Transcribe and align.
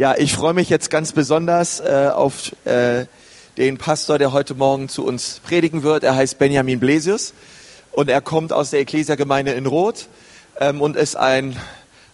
Ja, 0.00 0.14
ich 0.16 0.32
freue 0.32 0.54
mich 0.54 0.70
jetzt 0.70 0.88
ganz 0.88 1.12
besonders 1.12 1.78
äh, 1.80 2.08
auf 2.10 2.52
äh, 2.64 3.04
den 3.58 3.76
Pastor, 3.76 4.16
der 4.16 4.32
heute 4.32 4.54
Morgen 4.54 4.88
zu 4.88 5.04
uns 5.04 5.42
predigen 5.44 5.82
wird. 5.82 6.04
Er 6.04 6.14
heißt 6.14 6.38
Benjamin 6.38 6.80
Blesius 6.80 7.34
und 7.92 8.08
er 8.08 8.22
kommt 8.22 8.50
aus 8.50 8.70
der 8.70 8.80
Ecclesia-Gemeinde 8.80 9.52
in 9.52 9.66
Roth 9.66 10.08
ähm, 10.58 10.80
und 10.80 10.96
ist 10.96 11.16
ein 11.16 11.54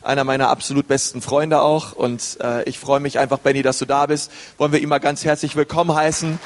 einer 0.03 0.25
meiner 0.25 0.49
absolut 0.49 0.89
besten 0.89 1.23
Freunde 1.23 1.61
auch. 1.61 1.93
Und 1.93 2.39
äh, 2.43 2.65
ich 2.65 2.81
freue 2.81 2.99
mich 2.99 3.21
einfach, 3.21 3.39
Benny, 3.39 3.63
dass 3.63 3.79
du 3.79 3.85
da 3.85 4.07
bist. 4.07 4.33
Wollen 4.59 4.73
wir 4.73 4.81
ihn 4.81 4.89
mal 4.89 4.99
ganz 4.99 5.25
herzlich 5.25 5.55
willkommen 5.55 5.95
heißen. 5.95 6.41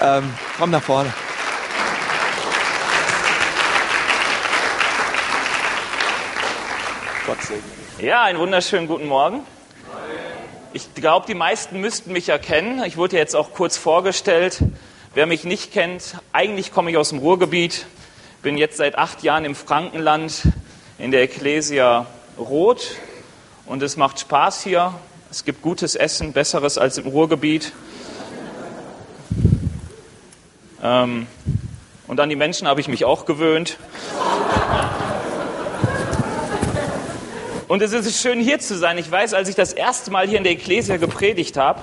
Ähm, 0.00 0.32
komm 0.56 0.70
nach 0.70 0.82
vorne. 0.82 1.12
Gott 7.26 7.42
segne. 7.42 7.62
Ja, 7.98 8.22
einen 8.22 8.38
wunderschönen 8.38 8.88
guten 8.88 9.08
Morgen. 9.08 9.40
Ich 10.74 10.94
glaube, 10.94 11.26
die 11.26 11.34
meisten 11.34 11.82
müssten 11.82 12.12
mich 12.12 12.30
erkennen. 12.30 12.82
Ich 12.84 12.96
wurde 12.96 13.18
jetzt 13.18 13.36
auch 13.36 13.52
kurz 13.52 13.76
vorgestellt. 13.76 14.58
Wer 15.12 15.26
mich 15.26 15.44
nicht 15.44 15.70
kennt, 15.70 16.16
eigentlich 16.32 16.72
komme 16.72 16.90
ich 16.90 16.96
aus 16.96 17.10
dem 17.10 17.18
Ruhrgebiet, 17.18 17.84
bin 18.40 18.56
jetzt 18.56 18.78
seit 18.78 18.96
acht 18.96 19.22
Jahren 19.22 19.44
im 19.44 19.54
Frankenland 19.54 20.44
in 20.98 21.10
der 21.10 21.24
Ecclesia 21.24 22.06
Rot 22.38 22.96
und 23.66 23.82
es 23.82 23.98
macht 23.98 24.20
Spaß 24.20 24.62
hier. 24.62 24.94
Es 25.30 25.44
gibt 25.44 25.60
gutes 25.60 25.94
Essen, 25.94 26.32
besseres 26.32 26.78
als 26.78 26.96
im 26.96 27.06
Ruhrgebiet. 27.06 27.72
Ähm, 30.82 31.26
und 32.06 32.18
an 32.18 32.30
die 32.30 32.36
Menschen 32.36 32.66
habe 32.66 32.80
ich 32.80 32.88
mich 32.88 33.04
auch 33.04 33.26
gewöhnt. 33.26 33.76
Und 37.72 37.80
es 37.80 37.94
ist 37.94 38.20
schön 38.20 38.38
hier 38.38 38.58
zu 38.58 38.76
sein. 38.76 38.98
Ich 38.98 39.10
weiß, 39.10 39.32
als 39.32 39.48
ich 39.48 39.54
das 39.54 39.72
erste 39.72 40.10
Mal 40.10 40.28
hier 40.28 40.36
in 40.36 40.44
der 40.44 40.52
Ecclesia 40.52 40.98
gepredigt 40.98 41.56
habe, 41.56 41.80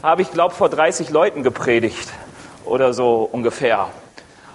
habe 0.00 0.22
ich, 0.22 0.30
glaube 0.30 0.54
vor 0.54 0.68
30 0.68 1.10
Leuten 1.10 1.42
gepredigt 1.42 2.08
oder 2.64 2.94
so 2.94 3.28
ungefähr. 3.32 3.88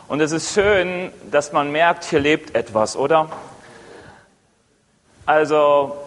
Und 0.07 0.21
es 0.21 0.31
ist 0.31 0.53
schön, 0.53 1.11
dass 1.29 1.51
man 1.51 1.69
merkt, 1.73 2.05
hier 2.05 2.21
lebt 2.21 2.55
etwas, 2.55 2.95
oder? 2.95 3.29
Also 5.25 5.97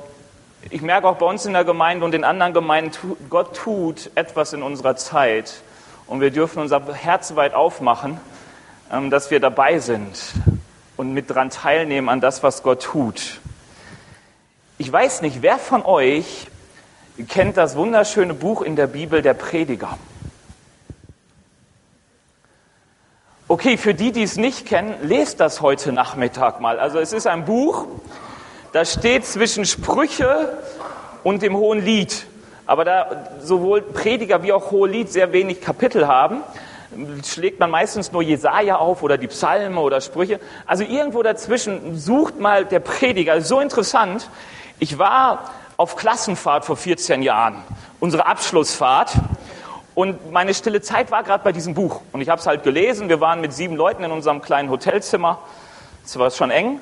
ich 0.70 0.80
merke 0.80 1.06
auch 1.06 1.16
bei 1.16 1.26
uns 1.26 1.44
in 1.44 1.52
der 1.52 1.64
Gemeinde 1.64 2.06
und 2.06 2.14
in 2.14 2.24
anderen 2.24 2.54
Gemeinden, 2.54 3.18
Gott 3.28 3.54
tut 3.54 4.10
etwas 4.14 4.54
in 4.54 4.62
unserer 4.62 4.96
Zeit 4.96 5.52
und 6.06 6.22
wir 6.22 6.30
dürfen 6.30 6.60
unser 6.62 6.94
Herz 6.94 7.36
weit 7.36 7.52
aufmachen, 7.52 8.18
ähm, 8.90 9.10
dass 9.10 9.30
wir 9.30 9.40
dabei 9.40 9.80
sind 9.80 10.18
und 10.96 11.12
mit 11.12 11.28
dran 11.28 11.50
teilnehmen 11.50 12.08
an 12.08 12.22
das, 12.22 12.42
was 12.42 12.62
Gott 12.62 12.84
tut. 12.84 13.42
Ich 14.76 14.92
weiß 14.92 15.22
nicht, 15.22 15.40
wer 15.40 15.58
von 15.58 15.84
euch 15.84 16.48
kennt 17.28 17.56
das 17.56 17.76
wunderschöne 17.76 18.34
Buch 18.34 18.60
in 18.60 18.74
der 18.74 18.88
Bibel, 18.88 19.22
der 19.22 19.34
Prediger? 19.34 19.96
Okay, 23.46 23.76
für 23.76 23.94
die, 23.94 24.10
die 24.10 24.24
es 24.24 24.36
nicht 24.36 24.66
kennen, 24.66 24.96
lest 25.02 25.38
das 25.38 25.60
heute 25.60 25.92
Nachmittag 25.92 26.60
mal. 26.60 26.80
Also 26.80 26.98
es 26.98 27.12
ist 27.12 27.28
ein 27.28 27.44
Buch, 27.44 27.86
das 28.72 28.94
steht 28.94 29.24
zwischen 29.24 29.64
Sprüche 29.64 30.58
und 31.22 31.42
dem 31.42 31.56
Hohen 31.56 31.80
Lied. 31.80 32.26
Aber 32.66 32.84
da 32.84 33.28
sowohl 33.40 33.80
Prediger 33.80 34.42
wie 34.42 34.52
auch 34.52 34.72
Hohe 34.72 34.88
Lied 34.88 35.08
sehr 35.08 35.32
wenig 35.32 35.60
Kapitel 35.60 36.08
haben, 36.08 36.42
schlägt 37.24 37.60
man 37.60 37.70
meistens 37.70 38.10
nur 38.10 38.22
Jesaja 38.22 38.74
auf 38.74 39.04
oder 39.04 39.18
die 39.18 39.28
Psalme 39.28 39.80
oder 39.80 40.00
Sprüche. 40.00 40.40
Also 40.66 40.82
irgendwo 40.82 41.22
dazwischen 41.22 41.96
sucht 41.96 42.40
mal 42.40 42.64
der 42.64 42.80
Prediger. 42.80 43.40
So 43.40 43.60
interessant. 43.60 44.28
Ich 44.80 44.98
war 44.98 45.50
auf 45.76 45.94
Klassenfahrt 45.94 46.64
vor 46.64 46.76
14 46.76 47.22
Jahren, 47.22 47.62
unsere 48.00 48.26
Abschlussfahrt. 48.26 49.12
Und 49.94 50.32
meine 50.32 50.52
stille 50.52 50.82
Zeit 50.82 51.12
war 51.12 51.22
gerade 51.22 51.44
bei 51.44 51.52
diesem 51.52 51.74
Buch. 51.74 52.00
Und 52.12 52.20
ich 52.20 52.28
habe 52.28 52.40
es 52.40 52.46
halt 52.46 52.64
gelesen. 52.64 53.08
Wir 53.08 53.20
waren 53.20 53.40
mit 53.40 53.52
sieben 53.52 53.76
Leuten 53.76 54.02
in 54.02 54.10
unserem 54.10 54.42
kleinen 54.42 54.68
Hotelzimmer. 54.68 55.38
Es 56.04 56.18
war 56.18 56.30
schon 56.32 56.50
eng. 56.50 56.80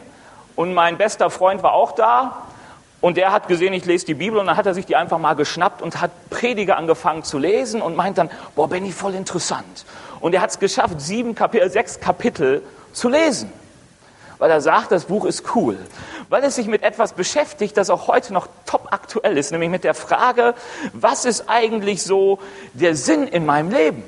Und 0.57 0.73
mein 0.73 0.97
bester 0.97 1.29
Freund 1.29 1.63
war 1.63 1.75
auch 1.75 1.93
da. 1.93 2.47
Und 3.03 3.19
der 3.19 3.33
hat 3.33 3.49
gesehen, 3.49 3.75
ich 3.75 3.85
lese 3.85 4.07
die 4.07 4.15
Bibel. 4.15 4.39
Und 4.41 4.47
dann 4.47 4.57
hat 4.57 4.65
er 4.65 4.73
sich 4.73 4.87
die 4.87 4.97
einfach 4.97 5.19
mal 5.19 5.35
geschnappt 5.35 5.83
und 5.83 6.01
hat 6.01 6.11
Prediger 6.31 6.79
angefangen 6.79 7.25
zu 7.25 7.39
lesen 7.39 7.83
und 7.83 7.95
meint 7.95 8.17
dann, 8.17 8.31
boah, 8.55 8.69
Benny, 8.69 8.93
voll 8.93 9.15
interessant. 9.15 9.85
Und 10.21 10.35
er 10.35 10.41
hat 10.41 10.51
es 10.51 10.59
geschafft, 10.59 10.99
sieben 10.99 11.35
Kapitel, 11.35 11.69
sechs 11.69 12.01
Kapitel 12.01 12.63
zu 12.95 13.11
lesen. 13.11 13.53
Weil 14.43 14.51
er 14.51 14.61
sagt, 14.61 14.91
das 14.91 15.05
Buch 15.05 15.25
ist 15.25 15.55
cool 15.55 15.79
weil 16.33 16.43
es 16.45 16.55
sich 16.55 16.67
mit 16.67 16.83
etwas 16.83 17.13
beschäftigt, 17.13 17.77
das 17.77 17.91
auch 17.91 18.09
heute 18.09 18.33
noch 18.33 18.49
top 18.65 18.89
aktuell 18.91 19.37
ist, 19.37 19.53
nämlich 19.53 19.69
mit 19.69 19.85
der 19.85 19.93
Frage, 19.93 20.55
was 20.95 21.27
ist 21.27 21.51
eigentlich 21.51 22.03
so 22.03 22.39
der 22.73 22.97
Sinn 22.97 23.29
in 23.29 23.45
meinem 23.45 23.71
Leben? 23.71 24.03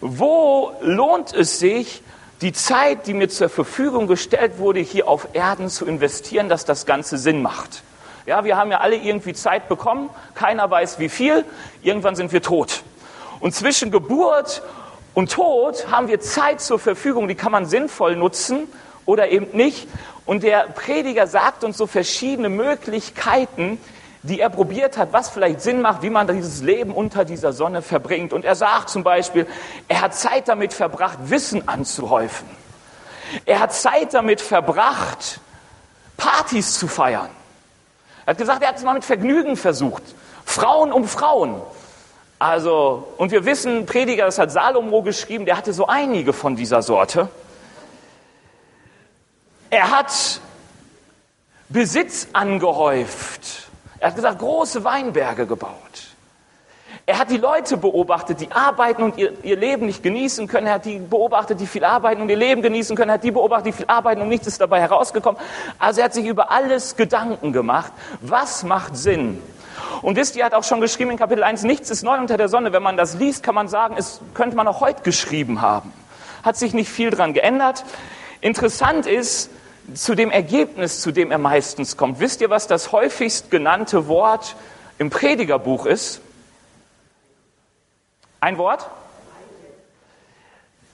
Wo 0.00 0.72
lohnt 0.80 1.32
es 1.32 1.60
sich, 1.60 2.02
die 2.40 2.52
Zeit, 2.52 3.06
die 3.06 3.14
mir 3.14 3.28
zur 3.28 3.48
Verfügung 3.48 4.08
gestellt 4.08 4.58
wurde, 4.58 4.80
hier 4.80 5.06
auf 5.06 5.28
Erden 5.32 5.68
zu 5.68 5.86
investieren, 5.86 6.48
dass 6.48 6.64
das 6.64 6.86
Ganze 6.86 7.18
Sinn 7.18 7.40
macht? 7.40 7.84
Ja, 8.26 8.42
wir 8.42 8.56
haben 8.56 8.72
ja 8.72 8.80
alle 8.80 8.96
irgendwie 8.96 9.32
Zeit 9.32 9.68
bekommen, 9.68 10.10
keiner 10.34 10.68
weiß 10.68 10.98
wie 10.98 11.08
viel, 11.08 11.44
irgendwann 11.84 12.16
sind 12.16 12.32
wir 12.32 12.42
tot. 12.42 12.82
Und 13.38 13.54
zwischen 13.54 13.92
Geburt 13.92 14.60
und 15.14 15.30
Tod 15.30 15.88
haben 15.88 16.08
wir 16.08 16.18
Zeit 16.18 16.60
zur 16.60 16.80
Verfügung, 16.80 17.28
die 17.28 17.36
kann 17.36 17.52
man 17.52 17.64
sinnvoll 17.64 18.16
nutzen 18.16 18.66
oder 19.06 19.28
eben 19.28 19.56
nicht. 19.56 19.88
Und 20.26 20.42
der 20.42 20.68
Prediger 20.68 21.26
sagt 21.26 21.64
uns 21.64 21.76
so 21.76 21.86
verschiedene 21.86 22.48
Möglichkeiten, 22.48 23.78
die 24.22 24.40
er 24.40 24.50
probiert 24.50 24.96
hat, 24.96 25.12
was 25.12 25.28
vielleicht 25.28 25.60
Sinn 25.60 25.80
macht, 25.80 26.02
wie 26.02 26.10
man 26.10 26.28
dieses 26.28 26.62
Leben 26.62 26.92
unter 26.92 27.24
dieser 27.24 27.52
Sonne 27.52 27.82
verbringt. 27.82 28.32
Und 28.32 28.44
er 28.44 28.54
sagt 28.54 28.88
zum 28.88 29.02
Beispiel, 29.02 29.46
er 29.88 30.00
hat 30.00 30.14
Zeit 30.14 30.48
damit 30.48 30.72
verbracht, 30.72 31.18
Wissen 31.24 31.68
anzuhäufen. 31.68 32.48
Er 33.46 33.60
hat 33.60 33.72
Zeit 33.72 34.14
damit 34.14 34.40
verbracht, 34.40 35.40
Partys 36.16 36.78
zu 36.78 36.86
feiern. 36.86 37.30
Er 38.24 38.30
hat 38.30 38.38
gesagt, 38.38 38.62
er 38.62 38.68
hat 38.68 38.76
es 38.76 38.84
mal 38.84 38.94
mit 38.94 39.04
Vergnügen 39.04 39.56
versucht. 39.56 40.02
Frauen 40.44 40.92
um 40.92 41.08
Frauen. 41.08 41.60
Also, 42.38 43.08
und 43.16 43.32
wir 43.32 43.44
wissen, 43.44 43.86
Prediger, 43.86 44.26
das 44.26 44.38
hat 44.38 44.52
Salomo 44.52 45.02
geschrieben, 45.02 45.46
der 45.46 45.56
hatte 45.56 45.72
so 45.72 45.86
einige 45.86 46.32
von 46.32 46.54
dieser 46.54 46.82
Sorte. 46.82 47.28
Er 49.72 49.90
hat 49.90 50.12
Besitz 51.70 52.28
angehäuft. 52.34 53.70
Er 54.00 54.08
hat 54.08 54.16
gesagt, 54.16 54.38
große 54.38 54.84
Weinberge 54.84 55.46
gebaut. 55.46 55.72
Er 57.06 57.18
hat 57.18 57.30
die 57.30 57.38
Leute 57.38 57.78
beobachtet, 57.78 58.42
die 58.42 58.52
arbeiten 58.52 59.02
und 59.02 59.16
ihr, 59.16 59.32
ihr, 59.42 59.56
Leben 59.56 59.86
nicht 59.86 60.02
genießen 60.02 60.46
können. 60.46 60.66
Er 60.66 60.74
hat 60.74 60.84
die 60.84 60.98
beobachtet, 60.98 61.58
die 61.58 61.66
viel 61.66 61.84
arbeiten 61.84 62.20
und 62.20 62.28
ihr 62.28 62.36
Leben 62.36 62.60
genießen 62.60 62.94
können. 62.94 63.08
Er 63.08 63.14
hat 63.14 63.24
die 63.24 63.30
beobachtet, 63.30 63.68
die 63.68 63.72
viel 63.72 63.86
arbeiten 63.86 64.20
und 64.20 64.28
nichts 64.28 64.46
ist 64.46 64.60
dabei 64.60 64.78
herausgekommen. 64.78 65.40
Also 65.78 66.00
er 66.00 66.04
hat 66.04 66.12
sich 66.12 66.26
über 66.26 66.50
alles 66.50 66.96
Gedanken 66.96 67.54
gemacht. 67.54 67.92
Was 68.20 68.64
macht 68.64 68.94
Sinn? 68.94 69.42
Und 70.02 70.16
wisst 70.16 70.36
ihr, 70.36 70.44
hat 70.44 70.52
auch 70.52 70.64
schon 70.64 70.82
geschrieben 70.82 71.12
in 71.12 71.16
Kapitel 71.16 71.42
1, 71.42 71.62
nichts 71.62 71.88
ist 71.88 72.02
neu 72.02 72.18
unter 72.18 72.36
der 72.36 72.50
Sonne. 72.50 72.74
Wenn 72.74 72.82
man 72.82 72.98
das 72.98 73.14
liest, 73.14 73.42
kann 73.42 73.54
man 73.54 73.68
sagen, 73.68 73.94
es 73.96 74.20
könnte 74.34 74.54
man 74.54 74.68
auch 74.68 74.80
heute 74.80 75.02
geschrieben 75.02 75.62
haben. 75.62 75.94
Hat 76.42 76.58
sich 76.58 76.74
nicht 76.74 76.90
viel 76.90 77.08
dran 77.08 77.32
geändert. 77.32 77.86
Interessant 78.42 79.06
ist, 79.06 79.48
zu 79.94 80.14
dem 80.14 80.30
Ergebnis, 80.30 81.00
zu 81.00 81.12
dem 81.12 81.30
er 81.30 81.38
meistens 81.38 81.96
kommt. 81.96 82.20
Wisst 82.20 82.40
ihr, 82.40 82.50
was 82.50 82.66
das 82.66 82.92
häufigst 82.92 83.50
genannte 83.50 84.08
Wort 84.08 84.56
im 84.98 85.10
Predigerbuch 85.10 85.86
ist? 85.86 86.20
Ein 88.40 88.58
Wort? 88.58 88.88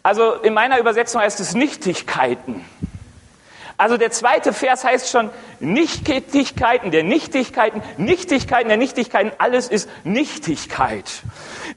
Also 0.03 0.35
in 0.35 0.55
meiner 0.55 0.79
Übersetzung 0.79 1.21
heißt 1.21 1.41
es 1.41 1.55
Nichtigkeiten. 1.55 2.65
Also 3.79 3.97
der 3.97 4.11
zweite 4.11 4.53
Vers 4.53 4.83
heißt 4.83 5.09
schon 5.09 5.31
Nichtigkeiten 5.61 6.91
der 6.91 7.05
Nichtigkeiten, 7.05 7.81
Nichtigkeiten 7.97 8.67
der 8.67 8.77
Nichtigkeiten, 8.77 9.31
alles 9.39 9.69
ist 9.69 9.89
Nichtigkeit. 10.03 11.23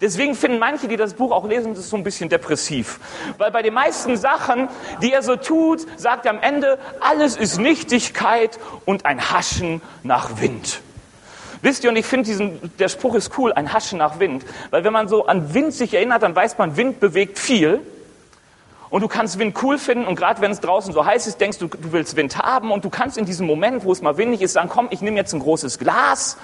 Deswegen 0.02 0.34
finden 0.34 0.58
manche, 0.58 0.88
die 0.88 0.98
das 0.98 1.14
Buch 1.14 1.32
auch 1.32 1.48
lesen, 1.48 1.76
das 1.76 1.92
so 1.92 1.98
ein 1.98 2.04
bisschen 2.04 2.28
depressiv. 2.28 3.00
Weil 3.38 3.52
bei 3.52 3.62
den 3.62 3.76
meisten 3.76 4.18
Sachen, 4.18 4.68
die 5.04 5.14
er 5.14 5.22
so 5.22 5.36
tut, 5.36 5.86
sagt 5.96 6.26
er 6.26 6.32
am 6.32 6.40
Ende, 6.40 6.80
alles 7.00 7.38
ist 7.38 7.60
Nichtigkeit 7.60 8.58
und 8.86 9.06
ein 9.06 9.32
Haschen 9.32 9.80
nach 10.02 10.42
Wind. 10.42 10.82
Wisst 11.62 11.84
ihr, 11.84 11.92
und 11.92 11.98
ich 11.98 12.08
finde 12.08 12.60
der 12.80 12.90
Spruch 12.90 13.14
ist 13.14 13.38
cool, 13.38 13.54
ein 13.54 13.74
Haschen 13.74 14.00
nach 14.00 14.20
Wind. 14.20 14.44
Weil 14.72 14.84
wenn 14.84 14.94
man 14.94 15.08
so 15.08 15.28
an 15.28 15.54
Wind 15.54 15.72
sich 15.72 15.94
erinnert, 15.94 16.24
dann 16.24 16.36
weiß 16.36 16.58
man, 16.58 16.78
Wind 16.78 17.00
bewegt 17.00 17.38
viel. 17.38 17.80
Und 18.92 19.02
du 19.02 19.08
kannst 19.08 19.40
Wind 19.40 19.56
cool 19.64 19.78
finden 19.78 20.06
und 20.06 20.18
gerade 20.18 20.42
wenn 20.42 20.52
es 20.52 20.60
draußen 20.60 20.94
so 20.94 21.06
heiß 21.06 21.26
ist, 21.26 21.40
denkst 21.40 21.60
du, 21.60 21.68
du 21.68 21.94
willst 21.94 22.18
Wind 22.18 22.38
haben 22.38 22.72
und 22.72 22.84
du 22.84 22.90
kannst 22.90 23.18
in 23.18 23.26
diesem 23.26 23.48
Moment, 23.48 23.86
wo 23.86 23.94
es 23.94 24.02
mal 24.02 24.18
windig 24.18 24.42
ist, 24.42 24.52
sagen, 24.52 24.68
komm, 24.70 24.90
ich 24.92 25.02
nehme 25.02 25.16
jetzt 25.16 25.34
ein 25.34 25.40
großes 25.40 25.80
Glas 25.80 26.38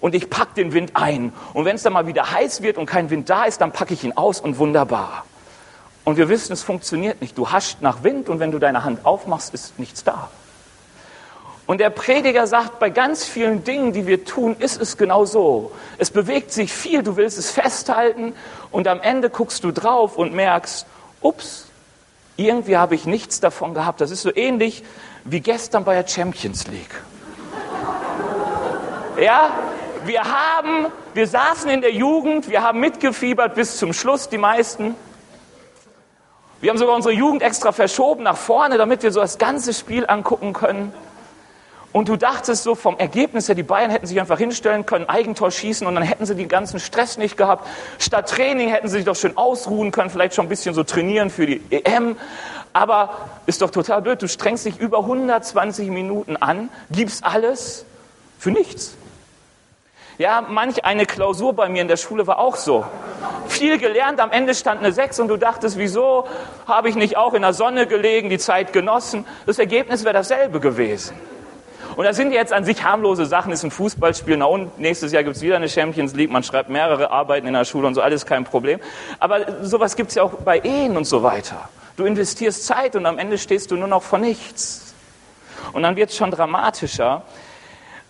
und 0.00 0.16
ich 0.16 0.28
packe 0.28 0.54
den 0.56 0.72
Wind 0.72 0.90
ein. 0.94 1.32
Und 1.54 1.64
wenn 1.64 1.76
es 1.76 1.84
dann 1.84 1.92
mal 1.92 2.08
wieder 2.08 2.32
heiß 2.32 2.62
wird 2.62 2.78
und 2.78 2.86
kein 2.86 3.10
Wind 3.10 3.30
da 3.30 3.44
ist, 3.44 3.60
dann 3.60 3.70
packe 3.70 3.94
ich 3.94 4.02
ihn 4.02 4.12
aus 4.16 4.40
und 4.40 4.58
wunderbar. 4.58 5.24
Und 6.04 6.16
wir 6.16 6.28
wissen, 6.28 6.52
es 6.52 6.64
funktioniert 6.64 7.20
nicht. 7.20 7.38
Du 7.38 7.52
hascht 7.52 7.78
nach 7.80 8.02
Wind 8.02 8.28
und 8.28 8.40
wenn 8.40 8.50
du 8.50 8.58
deine 8.58 8.82
Hand 8.82 9.06
aufmachst, 9.06 9.54
ist 9.54 9.78
nichts 9.78 10.02
da. 10.02 10.30
Und 11.66 11.78
der 11.78 11.90
Prediger 11.90 12.48
sagt, 12.48 12.80
bei 12.80 12.90
ganz 12.90 13.24
vielen 13.24 13.62
Dingen, 13.62 13.92
die 13.92 14.08
wir 14.08 14.24
tun, 14.24 14.56
ist 14.58 14.80
es 14.80 14.96
genau 14.96 15.26
so. 15.26 15.70
Es 15.98 16.10
bewegt 16.10 16.50
sich 16.50 16.72
viel, 16.72 17.04
du 17.04 17.16
willst 17.16 17.38
es 17.38 17.52
festhalten 17.52 18.32
und 18.72 18.88
am 18.88 19.00
Ende 19.00 19.30
guckst 19.30 19.62
du 19.62 19.70
drauf 19.70 20.16
und 20.16 20.34
merkst, 20.34 20.86
ups, 21.20 21.67
irgendwie 22.38 22.76
habe 22.76 22.94
ich 22.94 23.04
nichts 23.04 23.40
davon 23.40 23.74
gehabt. 23.74 24.00
Das 24.00 24.10
ist 24.10 24.22
so 24.22 24.34
ähnlich 24.34 24.84
wie 25.24 25.40
gestern 25.40 25.84
bei 25.84 26.00
der 26.00 26.08
Champions 26.08 26.68
League. 26.68 27.02
Ja, 29.20 29.50
wir 30.04 30.22
haben, 30.22 30.86
wir 31.14 31.26
saßen 31.26 31.68
in 31.68 31.80
der 31.80 31.92
Jugend, 31.92 32.48
wir 32.48 32.62
haben 32.62 32.78
mitgefiebert 32.78 33.56
bis 33.56 33.76
zum 33.76 33.92
Schluss, 33.92 34.28
die 34.28 34.38
meisten. 34.38 34.94
Wir 36.60 36.70
haben 36.70 36.78
sogar 36.78 36.94
unsere 36.94 37.12
Jugend 37.12 37.42
extra 37.42 37.72
verschoben 37.72 38.22
nach 38.22 38.36
vorne, 38.36 38.78
damit 38.78 39.02
wir 39.02 39.10
so 39.10 39.20
das 39.20 39.38
ganze 39.38 39.74
Spiel 39.74 40.06
angucken 40.06 40.52
können. 40.52 40.94
Und 41.92 42.08
du 42.08 42.16
dachtest 42.16 42.64
so 42.64 42.74
vom 42.74 42.98
Ergebnis 42.98 43.48
her, 43.48 43.54
die 43.54 43.62
Bayern 43.62 43.90
hätten 43.90 44.06
sich 44.06 44.20
einfach 44.20 44.38
hinstellen 44.38 44.84
können, 44.84 45.08
Eigentor 45.08 45.50
schießen 45.50 45.86
und 45.86 45.94
dann 45.94 46.04
hätten 46.04 46.26
sie 46.26 46.34
den 46.34 46.48
ganzen 46.48 46.80
Stress 46.80 47.16
nicht 47.16 47.36
gehabt. 47.36 47.66
Statt 47.98 48.28
Training 48.28 48.68
hätten 48.68 48.88
sie 48.88 48.98
sich 48.98 49.04
doch 49.06 49.16
schön 49.16 49.36
ausruhen 49.36 49.90
können, 49.90 50.10
vielleicht 50.10 50.34
schon 50.34 50.46
ein 50.46 50.50
bisschen 50.50 50.74
so 50.74 50.84
trainieren 50.84 51.30
für 51.30 51.46
die 51.46 51.62
EM. 51.70 52.16
Aber 52.74 53.30
ist 53.46 53.62
doch 53.62 53.70
total 53.70 54.02
blöd. 54.02 54.20
Du 54.20 54.28
strengst 54.28 54.66
dich 54.66 54.78
über 54.78 54.98
120 54.98 55.88
Minuten 55.88 56.36
an, 56.36 56.68
gibst 56.90 57.24
alles 57.24 57.86
für 58.38 58.50
nichts. 58.50 58.94
Ja, 60.18 60.44
manch 60.46 60.84
eine 60.84 61.06
Klausur 61.06 61.54
bei 61.54 61.68
mir 61.68 61.80
in 61.80 61.88
der 61.88 61.96
Schule 61.96 62.26
war 62.26 62.38
auch 62.38 62.56
so. 62.56 62.84
Viel 63.46 63.78
gelernt, 63.78 64.20
am 64.20 64.30
Ende 64.30 64.54
stand 64.54 64.80
eine 64.80 64.92
6 64.92 65.20
und 65.20 65.28
du 65.28 65.36
dachtest, 65.36 65.78
wieso 65.78 66.26
habe 66.66 66.88
ich 66.88 66.96
nicht 66.96 67.16
auch 67.16 67.34
in 67.34 67.42
der 67.42 67.52
Sonne 67.54 67.86
gelegen, 67.86 68.28
die 68.28 68.38
Zeit 68.38 68.72
genossen? 68.72 69.24
Das 69.46 69.58
Ergebnis 69.58 70.04
wäre 70.04 70.14
dasselbe 70.14 70.60
gewesen. 70.60 71.14
Und 71.98 72.04
das 72.04 72.14
sind 72.14 72.30
jetzt 72.30 72.52
an 72.52 72.64
sich 72.64 72.84
harmlose 72.84 73.26
Sachen, 73.26 73.50
ist 73.50 73.64
ein 73.64 73.72
Fußballspiel, 73.72 74.36
na 74.36 74.44
und 74.44 74.78
nächstes 74.78 75.10
Jahr 75.10 75.24
gibt 75.24 75.34
es 75.34 75.42
wieder 75.42 75.56
eine 75.56 75.68
Champions 75.68 76.14
League, 76.14 76.30
man 76.30 76.44
schreibt 76.44 76.70
mehrere 76.70 77.10
Arbeiten 77.10 77.48
in 77.48 77.54
der 77.54 77.64
Schule 77.64 77.88
und 77.88 77.96
so, 77.96 78.00
alles 78.00 78.24
kein 78.24 78.44
Problem. 78.44 78.78
Aber 79.18 79.64
sowas 79.64 79.96
gibt 79.96 80.10
es 80.10 80.14
ja 80.14 80.22
auch 80.22 80.34
bei 80.34 80.60
Ehen 80.60 80.96
und 80.96 81.06
so 81.06 81.24
weiter. 81.24 81.68
Du 81.96 82.04
investierst 82.04 82.64
Zeit 82.66 82.94
und 82.94 83.04
am 83.04 83.18
Ende 83.18 83.36
stehst 83.36 83.72
du 83.72 83.76
nur 83.76 83.88
noch 83.88 84.04
vor 84.04 84.20
nichts. 84.20 84.94
Und 85.72 85.82
dann 85.82 85.96
wird 85.96 86.10
es 86.10 86.16
schon 86.16 86.30
dramatischer. 86.30 87.22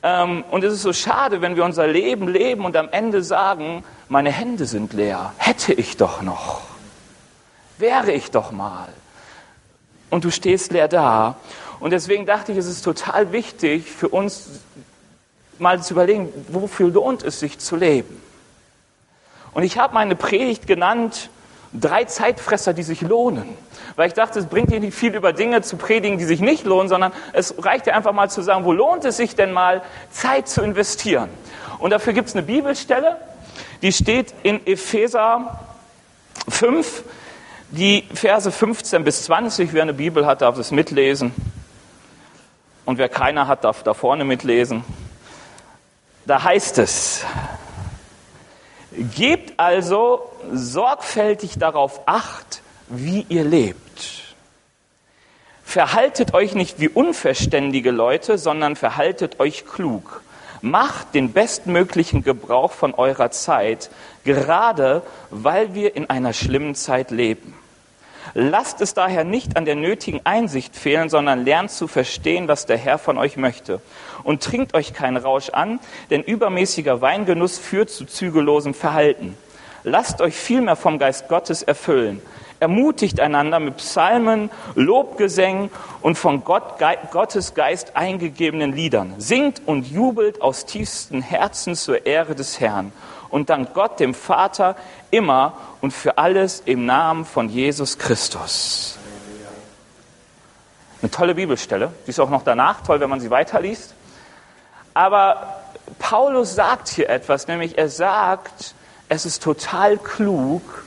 Ähm, 0.02 0.44
und 0.50 0.64
es 0.64 0.74
ist 0.74 0.82
so 0.82 0.92
schade, 0.92 1.40
wenn 1.40 1.56
wir 1.56 1.64
unser 1.64 1.86
Leben 1.86 2.28
leben 2.28 2.66
und 2.66 2.76
am 2.76 2.90
Ende 2.90 3.22
sagen, 3.22 3.84
meine 4.10 4.30
Hände 4.30 4.66
sind 4.66 4.92
leer, 4.92 5.32
hätte 5.38 5.72
ich 5.72 5.96
doch 5.96 6.20
noch, 6.20 6.60
wäre 7.78 8.12
ich 8.12 8.30
doch 8.30 8.50
mal. 8.50 8.88
Und 10.10 10.24
du 10.24 10.30
stehst 10.30 10.72
leer 10.72 10.88
da. 10.88 11.36
Und 11.80 11.90
deswegen 11.90 12.26
dachte 12.26 12.52
ich, 12.52 12.58
es 12.58 12.66
ist 12.66 12.82
total 12.82 13.32
wichtig 13.32 13.90
für 13.90 14.08
uns 14.08 14.60
mal 15.58 15.82
zu 15.82 15.94
überlegen, 15.94 16.32
wofür 16.48 16.88
lohnt 16.88 17.22
es 17.22 17.40
sich 17.40 17.58
zu 17.58 17.76
leben. 17.76 18.20
Und 19.52 19.62
ich 19.62 19.78
habe 19.78 19.94
meine 19.94 20.16
Predigt 20.16 20.66
genannt, 20.66 21.30
drei 21.72 22.04
Zeitfresser, 22.04 22.72
die 22.72 22.82
sich 22.82 23.00
lohnen. 23.00 23.48
Weil 23.96 24.08
ich 24.08 24.14
dachte, 24.14 24.38
es 24.38 24.46
bringt 24.46 24.70
dir 24.70 24.80
nicht 24.80 24.96
viel 24.96 25.14
über 25.14 25.32
Dinge 25.32 25.62
zu 25.62 25.76
predigen, 25.76 26.18
die 26.18 26.24
sich 26.24 26.40
nicht 26.40 26.64
lohnen, 26.64 26.88
sondern 26.88 27.12
es 27.32 27.54
reicht 27.64 27.86
ja 27.86 27.94
einfach 27.94 28.12
mal 28.12 28.30
zu 28.30 28.42
sagen, 28.42 28.64
wo 28.64 28.72
lohnt 28.72 29.04
es 29.04 29.16
sich 29.16 29.34
denn 29.34 29.52
mal, 29.52 29.82
Zeit 30.10 30.48
zu 30.48 30.62
investieren. 30.62 31.28
Und 31.78 31.90
dafür 31.90 32.12
gibt 32.12 32.28
es 32.28 32.34
eine 32.34 32.44
Bibelstelle, 32.44 33.16
die 33.82 33.92
steht 33.92 34.34
in 34.42 34.66
Epheser 34.66 35.60
5, 36.48 37.04
die 37.70 38.04
Verse 38.14 38.50
15 38.50 39.04
bis 39.04 39.24
20. 39.24 39.72
Wer 39.72 39.82
eine 39.82 39.94
Bibel 39.94 40.26
hat, 40.26 40.42
darf 40.42 40.58
es 40.58 40.70
mitlesen. 40.70 41.32
Und 42.88 42.96
wer 42.96 43.10
keine 43.10 43.48
hat, 43.48 43.64
darf 43.64 43.82
da 43.82 43.92
vorne 43.92 44.24
mitlesen. 44.24 44.82
Da 46.24 46.42
heißt 46.42 46.78
es, 46.78 47.22
gebt 49.14 49.60
also 49.60 50.22
sorgfältig 50.50 51.58
darauf 51.58 52.00
acht, 52.06 52.62
wie 52.88 53.26
ihr 53.28 53.44
lebt. 53.44 54.34
Verhaltet 55.64 56.32
euch 56.32 56.54
nicht 56.54 56.80
wie 56.80 56.88
unverständige 56.88 57.90
Leute, 57.90 58.38
sondern 58.38 58.74
verhaltet 58.74 59.38
euch 59.38 59.66
klug. 59.66 60.22
Macht 60.62 61.14
den 61.14 61.34
bestmöglichen 61.34 62.22
Gebrauch 62.22 62.72
von 62.72 62.94
eurer 62.94 63.30
Zeit, 63.30 63.90
gerade 64.24 65.02
weil 65.28 65.74
wir 65.74 65.94
in 65.94 66.08
einer 66.08 66.32
schlimmen 66.32 66.74
Zeit 66.74 67.10
leben. 67.10 67.52
Lasst 68.34 68.80
es 68.80 68.94
daher 68.94 69.24
nicht 69.24 69.56
an 69.56 69.64
der 69.64 69.74
nötigen 69.74 70.20
Einsicht 70.24 70.76
fehlen, 70.76 71.08
sondern 71.08 71.44
lernt 71.44 71.70
zu 71.70 71.88
verstehen, 71.88 72.48
was 72.48 72.66
der 72.66 72.76
Herr 72.76 72.98
von 72.98 73.18
euch 73.18 73.36
möchte. 73.36 73.80
Und 74.24 74.42
trinkt 74.42 74.74
euch 74.74 74.92
keinen 74.92 75.16
Rausch 75.16 75.50
an, 75.50 75.80
denn 76.10 76.22
übermäßiger 76.22 77.00
Weingenuss 77.00 77.58
führt 77.58 77.90
zu 77.90 78.04
zügellosem 78.04 78.74
Verhalten. 78.74 79.36
Lasst 79.84 80.20
euch 80.20 80.34
vielmehr 80.34 80.76
vom 80.76 80.98
Geist 80.98 81.28
Gottes 81.28 81.62
erfüllen. 81.62 82.20
Ermutigt 82.60 83.20
einander 83.20 83.60
mit 83.60 83.76
Psalmen, 83.76 84.50
Lobgesängen 84.74 85.70
und 86.02 86.18
von 86.18 86.42
Gott, 86.42 86.74
Gottes 87.12 87.54
Geist 87.54 87.96
eingegebenen 87.96 88.72
Liedern. 88.72 89.14
Singt 89.18 89.62
und 89.64 89.88
jubelt 89.88 90.42
aus 90.42 90.66
tiefstem 90.66 91.22
Herzen 91.22 91.76
zur 91.76 92.04
Ehre 92.04 92.34
des 92.34 92.58
Herrn 92.58 92.92
und 93.30 93.50
dankt 93.50 93.74
Gott, 93.74 94.00
dem 94.00 94.14
Vater, 94.14 94.76
immer 95.10 95.54
und 95.80 95.92
für 95.92 96.18
alles 96.18 96.62
im 96.64 96.86
Namen 96.86 97.24
von 97.24 97.48
Jesus 97.48 97.98
Christus. 97.98 98.98
Eine 101.00 101.10
tolle 101.10 101.34
Bibelstelle. 101.34 101.92
Die 102.06 102.10
ist 102.10 102.18
auch 102.18 102.30
noch 102.30 102.42
danach 102.42 102.82
toll, 102.82 103.00
wenn 103.00 103.10
man 103.10 103.20
sie 103.20 103.30
weiterliest. 103.30 103.94
Aber 104.94 105.62
Paulus 105.98 106.54
sagt 106.54 106.88
hier 106.88 107.08
etwas, 107.08 107.46
nämlich 107.46 107.78
er 107.78 107.88
sagt, 107.88 108.74
es 109.08 109.24
ist 109.24 109.42
total 109.42 109.96
klug, 109.96 110.84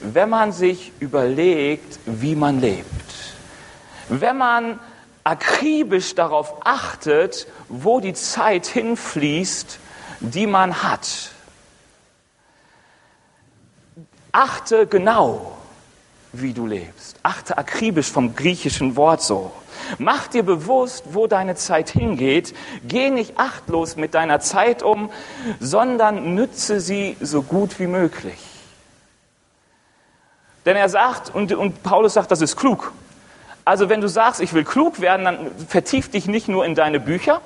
wenn 0.00 0.28
man 0.28 0.52
sich 0.52 0.92
überlegt, 1.00 1.98
wie 2.04 2.36
man 2.36 2.60
lebt. 2.60 2.86
Wenn 4.08 4.36
man 4.36 4.78
akribisch 5.24 6.14
darauf 6.14 6.66
achtet, 6.66 7.46
wo 7.68 8.00
die 8.00 8.12
Zeit 8.12 8.66
hinfließt, 8.66 9.78
die 10.20 10.46
man 10.46 10.82
hat 10.82 11.30
achte 14.36 14.86
genau, 14.86 15.56
wie 16.32 16.52
du 16.52 16.66
lebst. 16.66 17.18
Achte 17.22 17.56
akribisch 17.56 18.10
vom 18.10 18.36
griechischen 18.36 18.94
Wort 18.94 19.22
so. 19.22 19.50
Mach 19.98 20.28
dir 20.28 20.42
bewusst, 20.42 21.04
wo 21.12 21.26
deine 21.26 21.54
Zeit 21.54 21.88
hingeht. 21.88 22.54
Geh 22.84 23.10
nicht 23.10 23.38
achtlos 23.38 23.96
mit 23.96 24.12
deiner 24.12 24.40
Zeit 24.40 24.82
um, 24.82 25.10
sondern 25.58 26.34
nütze 26.34 26.80
sie 26.80 27.16
so 27.20 27.42
gut 27.42 27.78
wie 27.78 27.86
möglich. 27.86 28.38
Denn 30.66 30.76
er 30.76 30.88
sagt, 30.88 31.34
und, 31.34 31.52
und 31.52 31.82
Paulus 31.82 32.14
sagt, 32.14 32.30
das 32.30 32.42
ist 32.42 32.56
klug. 32.56 32.92
Also 33.64 33.88
wenn 33.88 34.00
du 34.00 34.08
sagst, 34.08 34.40
ich 34.40 34.52
will 34.52 34.64
klug 34.64 35.00
werden, 35.00 35.24
dann 35.24 35.50
vertief 35.68 36.10
dich 36.10 36.26
nicht 36.26 36.48
nur 36.48 36.66
in 36.66 36.74
deine 36.74 37.00
Bücher, 37.00 37.40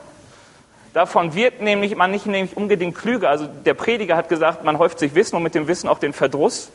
Davon 0.92 1.34
wird 1.34 1.60
nämlich 1.60 1.94
man 1.94 2.10
nicht 2.10 2.26
nämlich 2.26 2.56
unbedingt 2.56 2.96
klüger. 2.96 3.30
Also 3.30 3.46
der 3.46 3.74
Prediger 3.74 4.16
hat 4.16 4.28
gesagt, 4.28 4.64
man 4.64 4.78
häuft 4.78 4.98
sich 4.98 5.14
Wissen 5.14 5.36
und 5.36 5.42
mit 5.42 5.54
dem 5.54 5.68
Wissen 5.68 5.88
auch 5.88 6.00
den 6.00 6.12
Verdruss. 6.12 6.70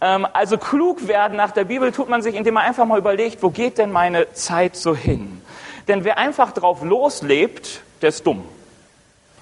Ähm, 0.00 0.26
also 0.32 0.58
klug 0.58 1.08
werden 1.08 1.36
nach 1.36 1.50
der 1.50 1.64
Bibel 1.64 1.92
tut 1.92 2.08
man 2.08 2.22
sich, 2.22 2.34
indem 2.34 2.54
man 2.54 2.64
einfach 2.64 2.84
mal 2.84 2.98
überlegt, 2.98 3.42
wo 3.42 3.50
geht 3.50 3.78
denn 3.78 3.90
meine 3.90 4.32
Zeit 4.32 4.76
so 4.76 4.94
hin? 4.94 5.42
Denn 5.88 6.04
wer 6.04 6.18
einfach 6.18 6.52
drauf 6.52 6.82
loslebt, 6.82 7.80
der 8.02 8.10
ist 8.10 8.26
dumm. 8.26 8.44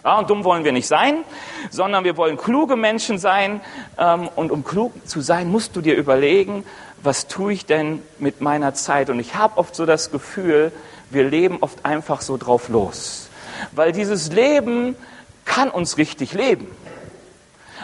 Ja, 0.04 0.18
und 0.18 0.30
dumm 0.30 0.44
wollen 0.44 0.62
wir 0.64 0.70
nicht 0.70 0.86
sein, 0.86 1.24
sondern 1.70 2.04
wir 2.04 2.16
wollen 2.16 2.36
kluge 2.36 2.76
Menschen 2.76 3.18
sein. 3.18 3.60
Ähm, 3.98 4.28
und 4.36 4.52
um 4.52 4.64
klug 4.64 4.92
zu 5.06 5.20
sein, 5.20 5.50
musst 5.50 5.74
du 5.74 5.80
dir 5.80 5.96
überlegen, 5.96 6.64
was 7.02 7.26
tue 7.26 7.52
ich 7.52 7.66
denn 7.66 8.02
mit 8.18 8.40
meiner 8.40 8.72
Zeit? 8.74 9.10
Und 9.10 9.18
ich 9.18 9.34
habe 9.34 9.58
oft 9.58 9.74
so 9.74 9.84
das 9.84 10.10
Gefühl, 10.10 10.72
wir 11.10 11.24
leben 11.24 11.58
oft 11.60 11.84
einfach 11.84 12.20
so 12.20 12.36
drauf 12.36 12.68
los. 12.68 13.28
Weil 13.72 13.92
dieses 13.92 14.32
Leben 14.32 14.96
kann 15.44 15.70
uns 15.70 15.98
richtig 15.98 16.32
leben. 16.32 16.68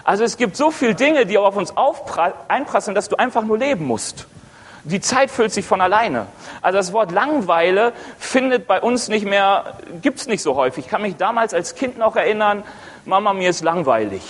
Also 0.05 0.25
es 0.25 0.37
gibt 0.37 0.57
so 0.57 0.71
viele 0.71 0.95
Dinge, 0.95 1.27
die 1.27 1.39
auf 1.39 1.57
uns 1.57 1.73
einprasseln, 2.49 2.95
dass 2.95 3.09
du 3.09 3.17
einfach 3.17 3.45
nur 3.45 3.59
leben 3.59 3.87
musst. 3.87 4.27
Die 4.85 5.01
Zeit 5.01 5.31
füllt 5.31 5.53
sich 5.53 5.65
von 5.65 5.81
alleine. 5.81 6.27
Also 6.61 6.79
das 6.79 6.93
Wort 6.93 7.13
Langweile 7.13 7.93
findet 8.19 8.67
bei 8.67 8.81
uns 8.81 9.09
nicht 9.09 9.25
mehr, 9.25 9.77
gibt 10.03 10.19
es 10.19 10.27
nicht 10.27 10.43
so 10.43 10.57
häufig. 10.57 10.87
Ich 10.87 10.91
kann 10.91 11.03
mich 11.03 11.17
damals 11.17 11.55
als 11.55 11.77
Kind 11.77 11.99
noch 11.99 12.17
erinnern, 12.17 12.65
Mama, 13.05 13.33
mir 13.33 13.51
ist 13.51 13.63
langweilig. 13.63 14.23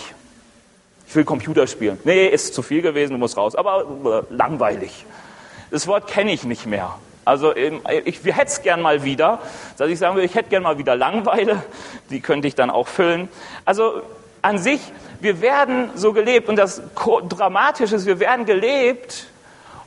Ich 1.07 1.17
will 1.17 1.25
Computer 1.25 1.67
spielen. 1.67 1.99
Nee, 2.05 2.27
ist 2.27 2.55
zu 2.55 2.63
viel 2.63 2.83
gewesen, 2.83 3.13
du 3.13 3.19
musst 3.19 3.37
raus. 3.37 3.55
Aber 3.55 4.25
äh, 4.31 4.35
langweilig. 4.35 5.07
Das 5.71 5.87
Wort 5.87 6.07
kenne 6.07 6.33
ich 6.33 6.45
nicht 6.45 6.67
mehr. 6.67 6.97
Also 7.25 7.55
ich 7.55 8.25
hätte 8.25 8.47
es 8.47 8.63
gern 8.63 8.83
mal 8.83 9.05
wieder, 9.05 9.39
dass 9.79 9.89
ich 9.89 9.99
sagen 9.99 10.17
würde, 10.17 10.27
ich 10.27 10.35
hätte 10.35 10.51
gern 10.51 10.65
mal 10.65 10.77
wieder 10.77 10.97
Langweile, 10.97 11.63
die 12.11 12.21
könnte 12.21 12.49
ich 12.49 12.57
dann 12.57 12.69
auch 12.69 12.89
füllen. 12.89 13.29
Also 13.65 14.03
an 14.43 14.59
sich, 14.59 14.81
wir 15.23 15.41
werden 15.41 15.91
so 15.95 16.13
gelebt 16.13 16.49
und 16.49 16.57
das 16.57 16.83
Dramatische 17.29 17.97
ist, 17.97 18.07
wir 18.07 18.21
werden 18.21 18.45
gelebt 18.45 19.27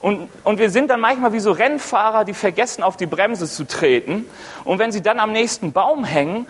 Und, 0.06 0.30
und 0.44 0.60
wir 0.60 0.70
sind 0.70 0.92
dann 0.92 1.00
manchmal 1.00 1.34
wie 1.34 1.40
so 1.40 1.52
Rennfahrer, 1.52 2.26
die 2.26 2.36
vergessen, 2.36 2.84
auf 2.84 2.96
die 2.96 3.08
Bremse 3.08 3.48
zu 3.48 3.66
treten. 3.66 4.28
Und 4.64 4.78
wenn 4.78 4.92
sie 4.92 5.02
dann 5.02 5.20
am 5.20 5.32
nächsten 5.32 5.72
Baum 5.72 6.06
hängen, 6.06 6.46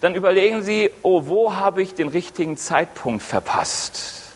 dann 0.00 0.14
überlegen 0.14 0.62
sie, 0.62 0.90
oh, 1.02 1.22
wo 1.26 1.56
habe 1.56 1.82
ich 1.82 1.94
den 1.94 2.06
richtigen 2.06 2.56
Zeitpunkt 2.56 3.24
verpasst? 3.24 4.32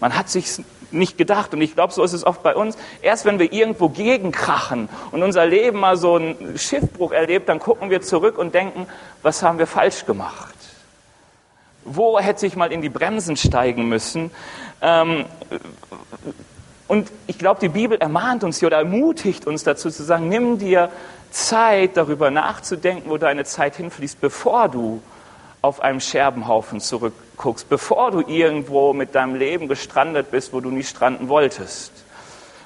Man 0.00 0.16
hat 0.16 0.28
sich 0.28 0.64
nicht 0.90 1.16
gedacht. 1.16 1.54
Und 1.54 1.60
ich 1.60 1.74
glaube, 1.74 1.92
so 1.92 2.02
ist 2.02 2.12
es 2.12 2.26
oft 2.26 2.42
bei 2.42 2.56
uns. 2.56 2.76
Erst 3.02 3.24
wenn 3.24 3.38
wir 3.38 3.52
irgendwo 3.52 3.88
gegenkrachen 3.88 4.88
und 5.12 5.22
unser 5.22 5.46
Leben 5.46 5.78
mal 5.78 5.96
so 5.96 6.16
einen 6.16 6.58
Schiffbruch 6.58 7.12
erlebt, 7.12 7.48
dann 7.48 7.60
gucken 7.60 7.88
wir 7.88 8.02
zurück 8.02 8.36
und 8.36 8.52
denken, 8.52 8.88
was 9.22 9.44
haben 9.44 9.58
wir 9.58 9.68
falsch 9.68 10.06
gemacht? 10.06 10.54
Wo 11.84 12.18
hätte 12.18 12.46
ich 12.46 12.56
mal 12.56 12.72
in 12.72 12.82
die 12.82 12.88
Bremsen 12.88 13.36
steigen 13.36 13.88
müssen? 13.88 14.30
Ähm, 14.80 15.24
und 16.88 17.10
ich 17.26 17.38
glaube, 17.38 17.60
die 17.60 17.68
Bibel 17.68 17.98
ermahnt 17.98 18.44
uns 18.44 18.58
hier 18.58 18.68
oder 18.68 18.78
ermutigt 18.78 19.46
uns 19.46 19.64
dazu 19.64 19.90
zu 19.90 20.02
sagen, 20.02 20.28
nimm 20.28 20.58
dir 20.58 20.90
Zeit, 21.30 21.96
darüber 21.96 22.30
nachzudenken, 22.30 23.10
wo 23.10 23.16
deine 23.16 23.44
Zeit 23.44 23.76
hinfließt, 23.76 24.20
bevor 24.20 24.68
du 24.68 25.02
auf 25.62 25.80
einem 25.80 26.00
Scherbenhaufen 26.00 26.80
zurückguckst, 26.80 27.68
bevor 27.68 28.10
du 28.10 28.20
irgendwo 28.20 28.92
mit 28.92 29.14
deinem 29.14 29.36
Leben 29.36 29.68
gestrandet 29.68 30.30
bist, 30.30 30.52
wo 30.52 30.60
du 30.60 30.70
nie 30.70 30.82
stranden 30.82 31.28
wolltest. 31.28 31.92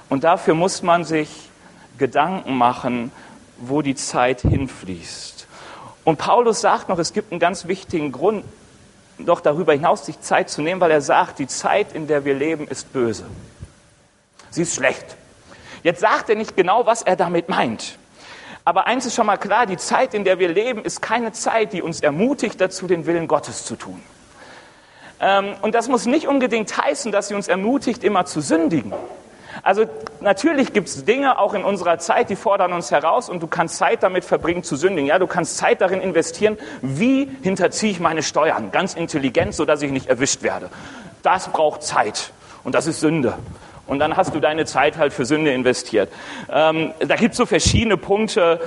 Und 0.08 0.24
dafür 0.24 0.54
muss 0.54 0.82
man 0.82 1.04
sich 1.04 1.50
Gedanken 1.98 2.56
machen, 2.56 3.12
wo 3.58 3.82
die 3.82 3.94
Zeit 3.94 4.40
hinfließt. 4.40 5.46
Und 6.04 6.18
Paulus 6.18 6.60
sagt 6.60 6.88
noch, 6.88 6.98
es 6.98 7.12
gibt 7.12 7.32
einen 7.32 7.40
ganz 7.40 7.66
wichtigen 7.68 8.12
Grund, 8.12 8.44
doch 9.18 9.40
darüber 9.40 9.72
hinaus 9.72 10.06
sich 10.06 10.20
Zeit 10.20 10.50
zu 10.50 10.62
nehmen, 10.62 10.80
weil 10.80 10.90
er 10.90 11.00
sagt, 11.00 11.38
die 11.38 11.46
Zeit, 11.46 11.94
in 11.94 12.06
der 12.06 12.24
wir 12.24 12.34
leben, 12.34 12.68
ist 12.68 12.92
böse. 12.92 13.24
Sie 14.50 14.62
ist 14.62 14.74
schlecht. 14.74 15.16
Jetzt 15.82 16.00
sagt 16.00 16.28
er 16.28 16.36
nicht 16.36 16.56
genau, 16.56 16.86
was 16.86 17.02
er 17.02 17.16
damit 17.16 17.48
meint. 17.48 17.98
Aber 18.64 18.86
eins 18.86 19.06
ist 19.06 19.14
schon 19.14 19.26
mal 19.26 19.36
klar, 19.36 19.66
die 19.66 19.76
Zeit, 19.76 20.12
in 20.12 20.24
der 20.24 20.38
wir 20.38 20.48
leben, 20.48 20.84
ist 20.84 21.00
keine 21.00 21.32
Zeit, 21.32 21.72
die 21.72 21.82
uns 21.82 22.00
ermutigt 22.00 22.60
dazu, 22.60 22.86
den 22.86 23.06
Willen 23.06 23.28
Gottes 23.28 23.64
zu 23.64 23.76
tun. 23.76 24.02
Ähm, 25.20 25.54
und 25.62 25.74
das 25.74 25.88
muss 25.88 26.06
nicht 26.06 26.26
unbedingt 26.26 26.76
heißen, 26.76 27.12
dass 27.12 27.28
sie 27.28 27.34
uns 27.34 27.48
ermutigt, 27.48 28.02
immer 28.02 28.26
zu 28.26 28.40
sündigen. 28.40 28.92
Also 29.66 29.84
natürlich 30.20 30.72
gibt 30.72 30.86
es 30.86 31.04
Dinge 31.04 31.40
auch 31.40 31.52
in 31.52 31.64
unserer 31.64 31.98
Zeit, 31.98 32.30
die 32.30 32.36
fordern 32.36 32.72
uns 32.72 32.92
heraus 32.92 33.28
und 33.28 33.42
du 33.42 33.48
kannst 33.48 33.78
Zeit 33.78 34.04
damit 34.04 34.24
verbringen 34.24 34.62
zu 34.62 34.76
sündigen. 34.76 35.08
Ja, 35.08 35.18
du 35.18 35.26
kannst 35.26 35.56
Zeit 35.56 35.80
darin 35.80 36.00
investieren, 36.00 36.56
wie 36.82 37.28
hinterziehe 37.42 37.90
ich 37.90 37.98
meine 37.98 38.22
Steuern, 38.22 38.70
ganz 38.70 38.94
intelligent, 38.94 39.56
sodass 39.56 39.82
ich 39.82 39.90
nicht 39.90 40.06
erwischt 40.06 40.44
werde. 40.44 40.70
Das 41.24 41.48
braucht 41.48 41.82
Zeit 41.82 42.30
und 42.62 42.76
das 42.76 42.86
ist 42.86 43.00
Sünde. 43.00 43.34
Und 43.88 43.98
dann 43.98 44.16
hast 44.16 44.36
du 44.36 44.38
deine 44.38 44.66
Zeit 44.66 44.98
halt 44.98 45.12
für 45.12 45.24
Sünde 45.24 45.50
investiert. 45.50 46.12
Ähm, 46.48 46.92
da 47.00 47.16
gibt 47.16 47.32
es 47.32 47.36
so 47.36 47.44
verschiedene 47.44 47.96
Punkte. 47.96 48.60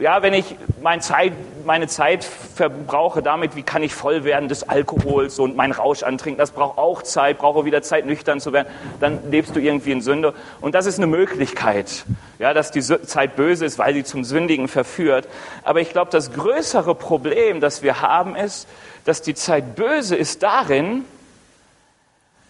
Ja, 0.00 0.22
wenn 0.22 0.32
ich 0.32 0.54
mein 0.80 1.00
Zeit, 1.00 1.32
meine 1.64 1.88
Zeit 1.88 2.22
verbrauche 2.22 3.20
damit, 3.20 3.56
wie 3.56 3.64
kann 3.64 3.82
ich 3.82 3.92
voll 3.92 4.22
werden 4.22 4.48
des 4.48 4.68
Alkohols 4.68 5.40
und 5.40 5.56
meinen 5.56 5.72
Rausch 5.72 6.04
antrinken, 6.04 6.38
das 6.38 6.52
braucht 6.52 6.78
auch 6.78 7.02
Zeit, 7.02 7.38
brauche 7.38 7.64
wieder 7.64 7.82
Zeit, 7.82 8.06
nüchtern 8.06 8.38
zu 8.38 8.52
werden, 8.52 8.68
dann 9.00 9.28
lebst 9.28 9.56
du 9.56 9.60
irgendwie 9.60 9.90
in 9.90 10.00
Sünde. 10.00 10.34
Und 10.60 10.76
das 10.76 10.86
ist 10.86 10.98
eine 10.98 11.08
Möglichkeit, 11.08 12.04
ja, 12.38 12.54
dass 12.54 12.70
die 12.70 12.80
Zeit 12.80 13.34
böse 13.34 13.64
ist, 13.64 13.80
weil 13.80 13.92
sie 13.92 14.04
zum 14.04 14.22
Sündigen 14.22 14.68
verführt. 14.68 15.26
Aber 15.64 15.80
ich 15.80 15.90
glaube, 15.90 16.12
das 16.12 16.32
größere 16.32 16.94
Problem, 16.94 17.60
das 17.60 17.82
wir 17.82 18.00
haben, 18.00 18.36
ist, 18.36 18.68
dass 19.04 19.20
die 19.20 19.34
Zeit 19.34 19.74
böse 19.74 20.14
ist 20.14 20.44
darin, 20.44 21.04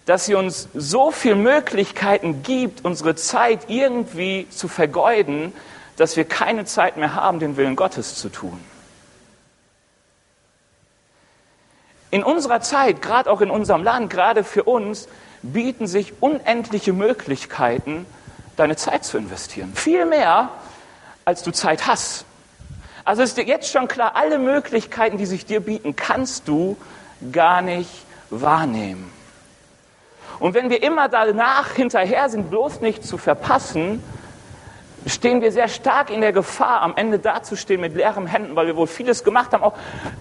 dass 0.05 0.27
sie 0.27 0.35
uns 0.35 0.69
so 0.75 1.13
viele 1.13 1.37
Möglichkeiten 1.37 2.43
gibt, 2.43 2.85
unsere 2.85 3.15
Zeit 3.15 3.61
irgendwie 3.69 4.47
zu 4.51 4.69
vergeuden, 4.69 5.55
dass 5.99 6.17
wir 6.17 6.25
keine 6.25 6.65
Zeit 6.65 6.97
mehr 6.97 7.15
haben, 7.15 7.41
den 7.41 7.57
Willen 7.57 7.77
Gottes 7.77 8.15
zu 8.15 8.29
tun. 8.29 8.59
In 12.11 12.23
unserer 12.23 12.61
Zeit, 12.61 13.03
gerade 13.03 13.31
auch 13.31 13.41
in 13.41 13.51
unserem 13.51 13.83
Land, 13.83 14.09
gerade 14.09 14.45
für 14.45 14.63
uns, 14.63 15.09
bieten 15.43 15.87
sich 15.87 16.15
unendliche 16.21 16.93
Möglichkeiten, 16.93 18.07
deine 18.57 18.77
Zeit 18.77 19.05
zu 19.05 19.19
investieren. 19.19 19.73
Viel 19.75 20.07
mehr, 20.07 20.51
als 21.25 21.43
du 21.43 21.51
Zeit 21.51 21.87
hast. 21.87 22.25
Also 23.05 23.23
ist 23.23 23.37
dir 23.37 23.45
jetzt 23.45 23.71
schon 23.71 23.89
klar, 23.89 24.13
alle 24.15 24.39
Möglichkeiten, 24.39 25.19
die 25.19 25.27
sich 25.27 25.47
dir 25.47 25.61
bieten, 25.61 25.97
kannst 25.97 26.47
du 26.49 26.77
gar 27.33 27.61
nicht 27.61 27.91
wahrnehmen. 28.31 29.13
Und 30.39 30.55
wenn 30.55 30.71
wir 30.71 30.83
immer 30.83 31.09
danach 31.09 31.73
hinterher 31.73 32.29
sind, 32.29 32.51
bloß 32.51 32.81
nicht 32.81 33.05
zu 33.05 33.19
verpassen, 33.19 34.03
stehen 35.09 35.41
wir 35.41 35.53
sehr 35.53 35.69
stark 35.69 36.11
in 36.11 36.21
der 36.21 36.33
Gefahr, 36.33 36.83
am 36.83 36.95
Ende 36.97 37.19
dazustehen 37.19 37.81
mit 37.81 37.95
leeren 37.95 38.27
Händen, 38.27 38.57
weil 38.57 38.67
wir 38.67 38.77
wohl 38.77 38.87
vieles 38.87 39.25
gemacht 39.25 39.53
haben, 39.53 39.63
auch 39.63 39.75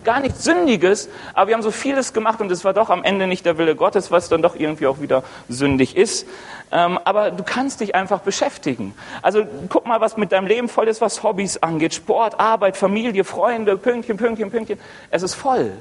gar 0.04 0.20
nichts 0.20 0.44
Sündiges, 0.44 1.10
aber 1.34 1.48
wir 1.50 1.56
haben 1.56 1.62
so 1.64 1.72
vieles 1.72 2.14
gemacht 2.14 2.42
und 2.42 2.52
es 2.52 2.64
war 2.64 2.74
doch 2.74 2.90
am 2.90 3.04
Ende 3.04 3.28
nicht 3.28 3.46
der 3.46 3.58
Wille 3.58 3.76
Gottes, 3.76 4.12
was 4.12 4.30
dann 4.30 4.42
doch 4.42 4.56
irgendwie 4.56 4.88
auch 4.88 5.02
wieder 5.02 5.24
sündig 5.50 5.96
ist. 5.96 6.28
Ähm, 6.72 7.00
aber 7.04 7.32
du 7.32 7.44
kannst 7.44 7.80
dich 7.80 7.96
einfach 7.96 8.22
beschäftigen. 8.22 8.94
Also 9.22 9.46
guck 9.70 9.86
mal, 9.88 10.02
was 10.02 10.18
mit 10.18 10.32
deinem 10.32 10.48
Leben 10.48 10.68
voll 10.68 10.88
ist, 10.88 11.00
was 11.00 11.24
Hobbys 11.24 11.58
angeht, 11.58 11.94
Sport, 11.94 12.40
Arbeit, 12.40 12.76
Familie, 12.76 13.24
Freunde, 13.24 13.78
Pünktchen, 13.78 14.18
Pünktchen, 14.18 14.52
Pünktchen. 14.52 14.80
Es 15.10 15.24
ist 15.24 15.36
voll. 15.36 15.72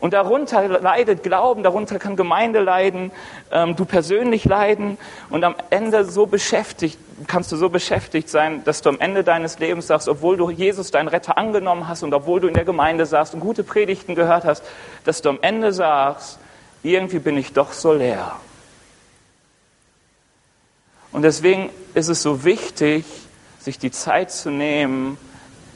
Und 0.00 0.12
darunter 0.12 0.80
leidet 0.80 1.24
Glauben, 1.24 1.64
darunter 1.64 1.98
kann 1.98 2.14
Gemeinde 2.14 2.60
leiden, 2.60 3.10
ähm, 3.50 3.74
du 3.74 3.84
persönlich 3.84 4.44
leiden 4.44 4.96
und 5.28 5.42
am 5.42 5.56
Ende 5.70 6.04
so 6.04 6.26
beschäftigt, 6.26 6.98
kannst 7.26 7.50
du 7.50 7.56
so 7.56 7.68
beschäftigt 7.68 8.28
sein, 8.28 8.62
dass 8.64 8.80
du 8.80 8.90
am 8.90 9.00
Ende 9.00 9.24
deines 9.24 9.58
Lebens 9.58 9.88
sagst, 9.88 10.08
obwohl 10.08 10.36
du 10.36 10.50
Jesus, 10.50 10.92
deinen 10.92 11.08
Retter, 11.08 11.36
angenommen 11.36 11.88
hast 11.88 12.04
und 12.04 12.14
obwohl 12.14 12.38
du 12.40 12.46
in 12.46 12.54
der 12.54 12.64
Gemeinde 12.64 13.06
saßt 13.06 13.34
und 13.34 13.40
gute 13.40 13.64
Predigten 13.64 14.14
gehört 14.14 14.44
hast, 14.44 14.62
dass 15.04 15.20
du 15.20 15.30
am 15.30 15.38
Ende 15.42 15.72
sagst, 15.72 16.38
irgendwie 16.84 17.18
bin 17.18 17.36
ich 17.36 17.52
doch 17.52 17.72
so 17.72 17.92
leer. 17.92 18.36
Und 21.10 21.22
deswegen 21.22 21.70
ist 21.94 22.08
es 22.08 22.22
so 22.22 22.44
wichtig, 22.44 23.04
sich 23.58 23.80
die 23.80 23.90
Zeit 23.90 24.30
zu 24.30 24.50
nehmen, 24.50 25.18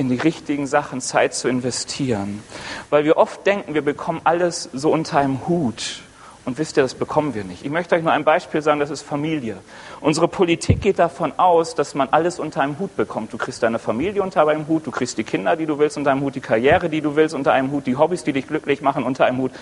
in 0.03 0.09
die 0.09 0.17
richtigen 0.17 0.67
Sachen 0.67 1.01
Zeit 1.01 1.33
zu 1.33 1.49
investieren. 1.49 2.43
Weil 2.91 3.05
wir 3.05 3.17
oft 3.17 3.47
denken, 3.47 3.75
wir 3.75 3.83
bekommen 3.83 4.21
alles 4.25 4.69
so 4.73 4.93
unter 4.93 5.19
einem 5.19 5.47
Hut. 5.47 6.03
Und 6.45 6.59
wisst 6.59 6.77
ihr, 6.77 6.83
das 6.83 6.95
bekommen 6.95 7.35
wir 7.37 7.45
nicht. 7.45 7.65
Ich 7.65 7.71
möchte 7.71 7.95
euch 7.95 8.03
nur 8.03 8.11
ein 8.11 8.25
Beispiel 8.25 8.63
sagen, 8.63 8.81
das 8.81 8.91
ist 8.91 9.03
Familie. 9.03 9.59
Unsere 10.01 10.27
Politik 10.27 10.81
geht 10.81 10.99
davon 10.99 11.33
aus, 11.37 11.77
dass 11.77 11.95
man 11.95 12.09
alles 12.11 12.41
unter 12.41 12.63
einem 12.63 12.81
Hut 12.81 12.97
bekommt. 12.97 13.33
Du 13.33 13.39
kriegst 13.39 13.63
deine 13.63 13.79
Familie 13.79 14.25
unter 14.25 14.47
einem 14.49 14.67
Hut, 14.67 14.85
du 14.85 14.91
kriegst 14.91 15.17
die 15.19 15.25
Kinder, 15.25 15.55
die 15.55 15.67
du 15.67 15.79
willst, 15.79 15.97
unter 15.97 16.11
einem 16.11 16.23
Hut, 16.23 16.35
die 16.35 16.41
Karriere, 16.41 16.89
die 16.89 17.01
du 17.01 17.15
willst, 17.15 17.37
unter 17.37 17.53
einem 17.53 17.71
Hut, 17.71 17.87
die 17.87 17.97
Hobbys, 17.97 18.25
die 18.25 18.33
dich 18.33 18.49
glücklich 18.49 18.83
machen, 18.83 19.05
unter 19.05 19.25
einem 19.27 19.39
Hut. 19.39 19.53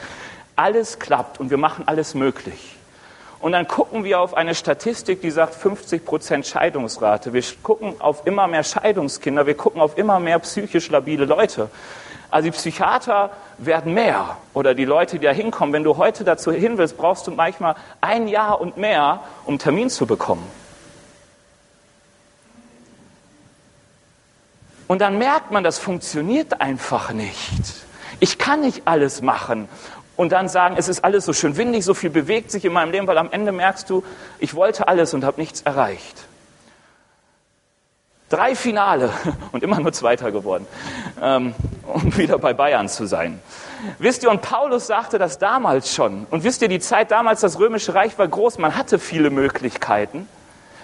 Alles 0.56 0.99
klappt 0.99 1.38
und 1.38 1.50
wir 1.50 1.59
machen 1.59 1.85
alles 1.87 2.14
möglich. 2.14 2.76
Und 3.40 3.52
dann 3.52 3.66
gucken 3.66 4.04
wir 4.04 4.20
auf 4.20 4.35
eine 4.35 4.54
Statistik, 4.54 5.23
die 5.23 5.30
sagt 5.30 5.54
50 5.54 6.04
Prozent 6.04 6.47
Scheidungsrate. 6.47 7.32
Wir 7.32 7.42
gucken 7.62 7.99
auf 7.99 8.26
immer 8.26 8.47
mehr 8.47 8.62
Scheidungskinder. 8.62 9.47
Wir 9.47 9.56
gucken 9.56 9.80
auf 9.80 9.97
immer 9.97 10.20
mehr 10.20 10.38
psychisch 10.40 10.90
labile 10.90 11.25
Leute. 11.25 11.70
Also 12.30 12.44
die 12.44 12.50
Psychiater 12.52 13.30
werden 13.56 13.94
mehr 13.94 14.37
oder 14.52 14.75
die 14.75 14.85
Leute, 14.85 15.18
die 15.18 15.25
da 15.25 15.32
hinkommen. 15.32 15.73
Wenn 15.73 15.85
du 15.85 15.97
heute 15.97 16.23
dazu 16.23 16.52
hin 16.52 16.76
willst, 16.76 16.99
brauchst 16.99 17.26
du 17.26 17.30
manchmal 17.30 17.76
ein 18.02 18.28
Jahr 18.28 18.61
und 18.61 18.76
mehr, 18.76 19.20
um 19.47 19.52
einen 19.52 19.59
Termin 19.59 19.88
zu 19.88 20.06
bekommen. 20.06 20.47
Und 24.87 25.00
dann 25.00 25.18
merkt 25.18 25.50
man, 25.50 25.64
das 25.64 25.78
funktioniert 25.78 26.61
einfach 26.61 27.12
nicht. 27.12 27.87
Ich 28.18 28.38
kann 28.38 28.61
nicht 28.61 28.82
alles 28.85 29.23
machen 29.23 29.68
und 30.17 30.33
dann 30.33 30.49
sagen, 30.49 30.76
es 30.79 30.88
ist 30.88 31.05
alles 31.05 31.25
so 31.25 31.33
schön 31.33 31.57
windig, 31.57 31.85
so 31.85 31.95
viel 31.95 32.11
bewegt 32.11 32.50
sich 32.50 32.64
in 32.64 32.73
meinem 32.73 32.93
Leben, 32.93 33.07
weil 33.07 33.19
am 33.19 33.31
Ende 33.31 33.52
merkst 33.52 33.88
du, 33.88 34.05
ich 34.38 34.55
wollte 34.55 34.88
alles 34.88 35.14
und 35.14 35.25
habe 35.25 35.40
nichts 35.40 35.62
erreicht. 35.62 36.26
Drei 38.29 38.55
Finale 38.55 39.11
und 39.52 39.62
immer 39.62 39.81
nur 39.81 39.93
Zweiter 39.93 40.31
geworden, 40.31 40.67
ähm, 41.21 41.55
um 41.87 42.17
wieder 42.17 42.38
bei 42.38 42.52
Bayern 42.52 42.88
zu 42.88 43.07
sein. 43.07 43.40
Wisst 43.99 44.23
ihr, 44.23 44.31
und 44.31 44.43
Paulus 44.43 44.87
sagte 44.87 45.19
das 45.19 45.38
damals 45.38 45.95
schon. 45.95 46.26
Und 46.31 46.45
wisst 46.45 46.62
ihr, 46.62 46.69
die 46.69 46.81
Zeit 46.81 47.11
damals, 47.11 47.40
das 47.40 47.59
Römische 47.59 47.95
Reich 47.95 48.19
war 48.19 48.29
groß, 48.29 48.59
man 48.59 48.76
hatte 48.76 48.99
viele 48.99 49.31
Möglichkeiten 49.31 50.29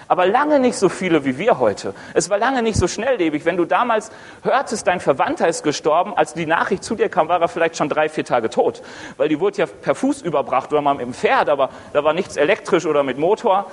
aber 0.09 0.27
lange 0.27 0.61
nicht 0.61 0.77
so 0.77 0.89
viele 0.89 1.25
wie 1.25 1.39
wir 1.39 1.59
heute. 1.59 1.95
Es 2.15 2.31
war 2.31 2.39
lange 2.39 2.63
nicht 2.63 2.79
so 2.79 2.87
schnelllebig. 2.89 3.45
Wenn 3.45 3.57
du 3.57 3.65
damals 3.65 4.11
hörtest, 4.43 4.87
dein 4.87 5.01
Verwandter 5.01 5.49
ist 5.49 5.63
gestorben, 5.63 6.17
als 6.17 6.35
die 6.35 6.47
Nachricht 6.47 6.85
zu 6.85 6.95
dir 6.95 7.09
kam, 7.09 7.29
war 7.29 7.41
er 7.41 7.49
vielleicht 7.49 7.77
schon 7.77 7.89
drei, 7.89 8.09
vier 8.09 8.25
Tage 8.25 8.51
tot. 8.51 8.83
Weil 9.17 9.29
die 9.29 9.41
wurde 9.41 9.59
ja 9.59 9.67
per 9.67 9.95
Fuß 9.95 10.23
überbracht 10.23 10.73
oder 10.73 10.83
mal 10.83 10.95
mit 10.95 11.07
dem 11.07 11.15
Pferd, 11.15 11.49
aber 11.49 11.71
da 11.93 12.05
war 12.05 12.13
nichts 12.13 12.37
elektrisch 12.37 12.87
oder 12.87 13.03
mit 13.03 13.19
Motor. 13.19 13.71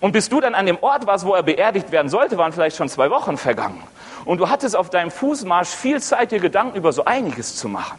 Und 0.00 0.12
bis 0.12 0.28
du 0.28 0.40
dann 0.40 0.54
an 0.54 0.66
dem 0.66 0.78
Ort 0.82 1.06
warst, 1.06 1.24
wo 1.24 1.34
er 1.34 1.42
beerdigt 1.42 1.90
werden 1.90 2.08
sollte, 2.08 2.36
waren 2.36 2.52
vielleicht 2.52 2.76
schon 2.76 2.88
zwei 2.88 3.10
Wochen 3.10 3.36
vergangen. 3.36 3.82
Und 4.24 4.38
du 4.38 4.48
hattest 4.48 4.76
auf 4.76 4.90
deinem 4.90 5.10
Fußmarsch 5.10 5.68
viel 5.68 6.00
Zeit, 6.00 6.32
dir 6.32 6.40
Gedanken 6.40 6.76
über 6.76 6.92
so 6.92 7.04
einiges 7.04 7.56
zu 7.56 7.68
machen. 7.68 7.98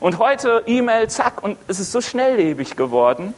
Und 0.00 0.18
heute 0.18 0.62
E-Mail, 0.66 1.08
zack, 1.08 1.42
und 1.42 1.58
es 1.68 1.78
ist 1.78 1.92
so 1.92 2.00
schnelllebig 2.00 2.76
geworden, 2.76 3.34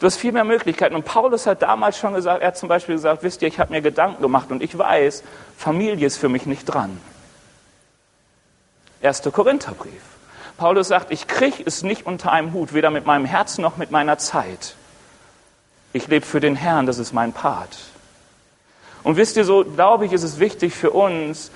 Du 0.00 0.06
hast 0.06 0.16
viel 0.16 0.32
mehr 0.32 0.44
Möglichkeiten. 0.44 0.94
Und 0.94 1.04
Paulus 1.04 1.46
hat 1.46 1.60
damals 1.60 1.98
schon 1.98 2.14
gesagt, 2.14 2.40
er 2.40 2.48
hat 2.48 2.56
zum 2.56 2.70
Beispiel 2.70 2.94
gesagt, 2.94 3.22
wisst 3.22 3.42
ihr, 3.42 3.48
ich 3.48 3.60
habe 3.60 3.72
mir 3.72 3.82
Gedanken 3.82 4.22
gemacht 4.22 4.50
und 4.50 4.62
ich 4.62 4.76
weiß, 4.76 5.22
Familie 5.56 6.06
ist 6.06 6.16
für 6.16 6.30
mich 6.30 6.46
nicht 6.46 6.64
dran. 6.64 6.98
1. 9.02 9.22
Korintherbrief. 9.30 10.02
Paulus 10.56 10.88
sagt, 10.88 11.10
ich 11.10 11.26
kriege 11.26 11.62
es 11.64 11.82
nicht 11.82 12.06
unter 12.06 12.32
einem 12.32 12.54
Hut, 12.54 12.72
weder 12.72 12.90
mit 12.90 13.04
meinem 13.04 13.26
Herzen 13.26 13.60
noch 13.60 13.76
mit 13.76 13.90
meiner 13.90 14.16
Zeit. 14.16 14.74
Ich 15.92 16.08
lebe 16.08 16.24
für 16.24 16.40
den 16.40 16.56
Herrn, 16.56 16.86
das 16.86 16.98
ist 16.98 17.12
mein 17.12 17.34
Part. 17.34 17.78
Und 19.02 19.16
wisst 19.16 19.36
ihr, 19.36 19.44
so 19.44 19.64
glaube 19.64 20.06
ich, 20.06 20.12
ist 20.12 20.22
es 20.22 20.38
wichtig 20.38 20.74
für 20.74 20.92
uns, 20.92 21.50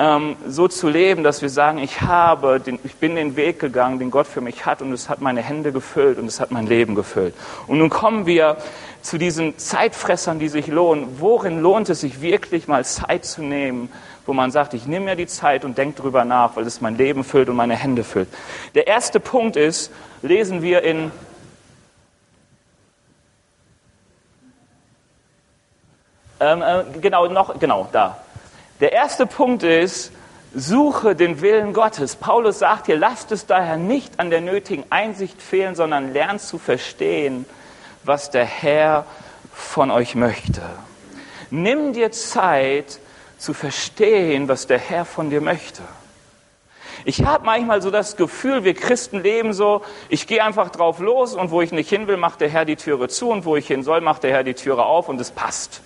ähm, 0.00 0.36
so 0.46 0.66
zu 0.66 0.88
leben, 0.88 1.22
dass 1.22 1.42
wir 1.42 1.50
sagen, 1.50 1.76
ich 1.76 2.00
habe, 2.00 2.58
den, 2.58 2.78
ich 2.84 2.96
bin 2.96 3.16
den 3.16 3.36
Weg 3.36 3.60
gegangen, 3.60 3.98
den 3.98 4.10
Gott 4.10 4.26
für 4.26 4.40
mich 4.40 4.64
hat 4.64 4.80
und 4.80 4.94
es 4.94 5.10
hat 5.10 5.20
meine 5.20 5.42
Hände 5.42 5.72
gefüllt 5.72 6.18
und 6.18 6.24
es 6.24 6.40
hat 6.40 6.50
mein 6.50 6.66
Leben 6.66 6.94
gefüllt. 6.94 7.34
Und 7.66 7.78
nun 7.78 7.90
kommen 7.90 8.24
wir 8.24 8.56
zu 9.02 9.18
diesen 9.18 9.58
Zeitfressern, 9.58 10.38
die 10.38 10.48
sich 10.48 10.68
lohnen. 10.68 11.20
Worin 11.20 11.60
lohnt 11.60 11.90
es 11.90 12.00
sich 12.00 12.22
wirklich 12.22 12.66
mal 12.66 12.82
Zeit 12.82 13.26
zu 13.26 13.42
nehmen, 13.42 13.92
wo 14.24 14.32
man 14.32 14.50
sagt, 14.50 14.72
ich 14.72 14.86
nehme 14.86 15.04
mir 15.04 15.16
die 15.16 15.26
Zeit 15.26 15.66
und 15.66 15.76
denke 15.76 16.00
drüber 16.00 16.24
nach, 16.24 16.56
weil 16.56 16.66
es 16.66 16.80
mein 16.80 16.96
Leben 16.96 17.22
füllt 17.22 17.50
und 17.50 17.56
meine 17.56 17.76
Hände 17.76 18.02
füllt. 18.02 18.28
Der 18.74 18.86
erste 18.86 19.20
Punkt 19.20 19.56
ist, 19.56 19.92
lesen 20.22 20.62
wir 20.62 20.82
in 20.82 21.12
ähm, 26.40 26.62
äh, 26.62 26.84
genau 27.02 27.26
noch 27.26 27.58
genau 27.58 27.86
da 27.92 28.16
der 28.80 28.92
erste 28.92 29.26
Punkt 29.26 29.62
ist, 29.62 30.12
suche 30.54 31.14
den 31.14 31.40
Willen 31.40 31.72
Gottes. 31.72 32.16
Paulus 32.16 32.58
sagt 32.58 32.86
hier, 32.86 32.96
lasst 32.96 33.30
es 33.32 33.46
daher 33.46 33.76
nicht 33.76 34.18
an 34.18 34.30
der 34.30 34.40
nötigen 34.40 34.84
Einsicht 34.90 35.40
fehlen, 35.40 35.74
sondern 35.74 36.12
lernt 36.12 36.40
zu 36.40 36.58
verstehen, 36.58 37.46
was 38.04 38.30
der 38.30 38.44
Herr 38.44 39.04
von 39.52 39.90
euch 39.90 40.14
möchte. 40.14 40.62
Nimm 41.50 41.92
dir 41.92 42.10
Zeit 42.12 42.98
zu 43.38 43.54
verstehen, 43.54 44.48
was 44.48 44.66
der 44.66 44.78
Herr 44.78 45.04
von 45.04 45.30
dir 45.30 45.40
möchte. 45.40 45.82
Ich 47.04 47.24
habe 47.24 47.46
manchmal 47.46 47.80
so 47.80 47.90
das 47.90 48.16
Gefühl, 48.16 48.64
wir 48.64 48.74
Christen 48.74 49.20
leben 49.22 49.54
so, 49.54 49.82
ich 50.08 50.26
gehe 50.26 50.44
einfach 50.44 50.70
drauf 50.70 50.98
los 50.98 51.34
und 51.34 51.50
wo 51.50 51.62
ich 51.62 51.72
nicht 51.72 51.88
hin 51.88 52.06
will, 52.06 52.18
macht 52.18 52.40
der 52.40 52.50
Herr 52.50 52.66
die 52.66 52.76
Türe 52.76 53.08
zu 53.08 53.30
und 53.30 53.44
wo 53.44 53.56
ich 53.56 53.66
hin 53.66 53.82
soll, 53.82 54.02
macht 54.02 54.22
der 54.22 54.32
Herr 54.32 54.44
die 54.44 54.54
Türe 54.54 54.84
auf 54.84 55.08
und 55.08 55.20
es 55.20 55.30
passt. 55.30 55.80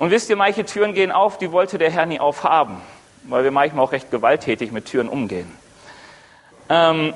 Und 0.00 0.10
wisst 0.10 0.30
ihr, 0.30 0.36
manche 0.36 0.64
Türen 0.64 0.94
gehen 0.94 1.12
auf, 1.12 1.36
die 1.36 1.52
wollte 1.52 1.76
der 1.76 1.90
Herr 1.90 2.06
nie 2.06 2.18
aufhaben, 2.18 2.78
weil 3.24 3.44
wir 3.44 3.50
manchmal 3.50 3.84
auch 3.84 3.92
recht 3.92 4.10
gewalttätig 4.10 4.72
mit 4.72 4.86
Türen 4.86 5.10
umgehen. 5.10 5.54
Ähm, 6.70 7.12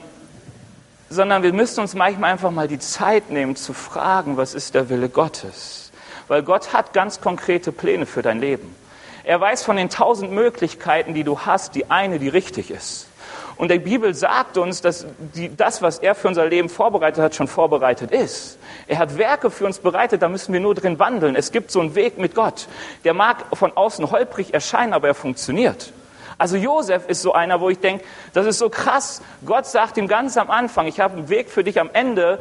sondern 1.09 1.43
wir 1.43 1.55
müssen 1.55 1.81
uns 1.81 1.95
manchmal 1.95 2.33
einfach 2.33 2.51
mal 2.51 2.69
die 2.69 2.79
Zeit 2.79 3.31
nehmen 3.31 3.57
zu 3.57 3.73
fragen, 3.73 4.37
was 4.37 4.53
ist 4.53 4.75
der 4.75 4.91
Wille 4.91 5.09
Gottes? 5.09 5.93
Weil 6.29 6.43
Gott 6.43 6.75
hat 6.75 6.93
ganz 6.93 7.23
konkrete 7.23 7.73
Pläne 7.73 8.05
für 8.05 8.21
dein 8.21 8.39
Leben. 8.39 8.77
Er 9.25 9.41
weiß 9.41 9.63
von 9.63 9.77
den 9.77 9.89
tausend 9.89 10.33
Möglichkeiten, 10.33 11.15
die 11.15 11.25
du 11.25 11.41
hast, 11.41 11.75
die 11.77 11.91
eine, 11.91 12.19
die 12.19 12.29
richtig 12.29 12.71
ist. 12.71 13.09
Und 13.57 13.71
die 13.71 13.79
Bibel 13.79 14.13
sagt 14.13 14.59
uns, 14.59 14.83
dass 14.83 15.07
die, 15.35 15.57
das, 15.57 15.81
was 15.81 16.01
er 16.01 16.15
für 16.15 16.29
unser 16.29 16.45
Leben 16.45 16.69
vorbereitet 16.69 17.25
hat, 17.25 17.35
schon 17.35 17.49
vorbereitet 17.49 18.11
ist. 18.11 18.59
Er 18.87 18.99
hat 18.99 19.17
Werke 19.19 19.51
für 19.51 19.67
uns 19.67 19.79
bereitet, 19.79 20.23
da 20.23 20.29
müssen 20.29 20.53
wir 20.53 20.61
nur 20.61 20.75
drin 20.75 20.99
wandeln. 20.99 21.37
Es 21.37 21.53
gibt 21.53 21.71
so 21.71 21.81
einen 21.81 21.95
Weg 21.95 22.19
mit 22.19 22.35
Gott. 22.35 22.69
Der 23.05 23.15
mag 23.15 23.45
von 23.55 23.77
außen 23.77 24.11
holprig 24.11 24.53
erscheinen, 24.53 24.93
aber 24.93 25.09
er 25.09 25.15
funktioniert. 25.15 25.93
Also 26.37 26.57
Josef 26.57 27.07
ist 27.09 27.23
so 27.23 27.33
einer, 27.33 27.61
wo 27.61 27.71
ich 27.71 27.79
denke, 27.79 28.05
das 28.33 28.47
ist 28.47 28.59
so 28.59 28.69
krass. 28.69 29.23
Gott 29.47 29.67
sagt 29.67 29.97
ihm 29.97 30.09
ganz 30.09 30.37
am 30.37 30.51
Anfang, 30.51 30.87
ich 30.87 31.01
habe 31.01 31.17
einen 31.17 31.29
Weg 31.29 31.49
für 31.49 31.65
dich 31.65 31.81
am 31.81 31.91
Ende, 31.93 32.41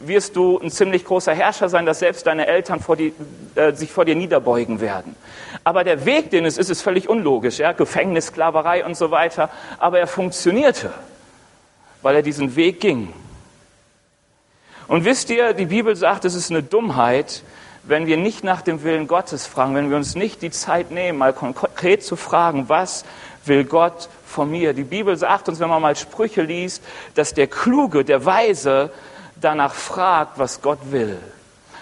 wirst 0.00 0.36
du 0.36 0.58
ein 0.58 0.70
ziemlich 0.70 1.04
großer 1.04 1.34
Herrscher 1.34 1.68
sein, 1.68 1.86
dass 1.86 2.00
selbst 2.00 2.26
deine 2.26 2.46
Eltern 2.46 2.80
vor 2.80 2.96
die, 2.96 3.12
äh, 3.54 3.72
sich 3.72 3.90
vor 3.90 4.04
dir 4.04 4.14
niederbeugen 4.14 4.80
werden. 4.80 5.16
Aber 5.64 5.84
der 5.84 6.04
Weg, 6.04 6.30
den 6.30 6.44
es 6.44 6.56
ist, 6.56 6.70
ist 6.70 6.82
völlig 6.82 7.08
unlogisch. 7.08 7.58
Ja? 7.58 7.72
Gefängnis, 7.72 8.26
Sklaverei 8.26 8.84
und 8.84 8.96
so 8.96 9.10
weiter. 9.10 9.50
Aber 9.78 9.98
er 9.98 10.06
funktionierte, 10.06 10.92
weil 12.02 12.16
er 12.16 12.22
diesen 12.22 12.54
Weg 12.54 12.80
ging. 12.80 13.12
Und 14.88 15.04
wisst 15.04 15.28
ihr, 15.28 15.52
die 15.52 15.66
Bibel 15.66 15.94
sagt, 15.94 16.24
es 16.24 16.34
ist 16.34 16.50
eine 16.50 16.62
Dummheit, 16.62 17.42
wenn 17.84 18.06
wir 18.06 18.16
nicht 18.16 18.42
nach 18.42 18.62
dem 18.62 18.82
Willen 18.82 19.06
Gottes 19.06 19.46
fragen, 19.46 19.74
wenn 19.74 19.90
wir 19.90 19.96
uns 19.96 20.14
nicht 20.14 20.42
die 20.42 20.50
Zeit 20.50 20.90
nehmen, 20.90 21.18
mal 21.18 21.32
konkret 21.32 22.02
zu 22.02 22.16
fragen, 22.16 22.68
was 22.68 23.04
will 23.44 23.64
Gott 23.64 24.08
von 24.26 24.50
mir? 24.50 24.72
Die 24.72 24.84
Bibel 24.84 25.16
sagt 25.16 25.48
uns, 25.48 25.60
wenn 25.60 25.68
man 25.68 25.82
mal 25.82 25.96
Sprüche 25.96 26.42
liest, 26.42 26.82
dass 27.14 27.34
der 27.34 27.46
Kluge, 27.46 28.04
der 28.04 28.24
Weise 28.24 28.90
danach 29.40 29.74
fragt, 29.74 30.38
was 30.38 30.62
Gott 30.62 30.78
will. 30.90 31.18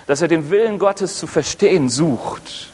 Dass 0.06 0.20
er 0.20 0.28
den 0.28 0.50
Willen 0.50 0.78
Gottes 0.78 1.18
zu 1.18 1.26
verstehen 1.26 1.88
sucht. 1.88 2.70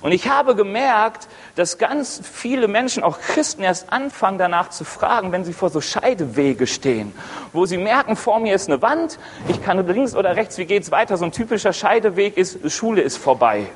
Und 0.00 0.12
ich 0.12 0.28
habe 0.28 0.54
gemerkt, 0.54 1.28
dass 1.54 1.78
ganz 1.78 2.20
viele 2.24 2.68
Menschen, 2.68 3.02
auch 3.02 3.18
Christen, 3.18 3.62
erst 3.62 3.92
anfangen 3.92 4.38
danach 4.38 4.70
zu 4.70 4.84
fragen, 4.84 5.32
wenn 5.32 5.44
sie 5.44 5.52
vor 5.52 5.70
so 5.70 5.80
Scheidewege 5.80 6.66
stehen, 6.66 7.14
wo 7.52 7.66
sie 7.66 7.78
merken, 7.78 8.16
vor 8.16 8.40
mir 8.40 8.54
ist 8.54 8.68
eine 8.68 8.82
Wand, 8.82 9.18
ich 9.48 9.62
kann 9.62 9.86
links 9.86 10.14
oder 10.14 10.36
rechts, 10.36 10.58
wie 10.58 10.66
geht 10.66 10.82
es 10.82 10.90
weiter? 10.90 11.16
So 11.16 11.24
ein 11.24 11.32
typischer 11.32 11.72
Scheideweg 11.72 12.36
ist, 12.36 12.70
Schule 12.70 13.02
ist 13.02 13.16
vorbei. 13.16 13.66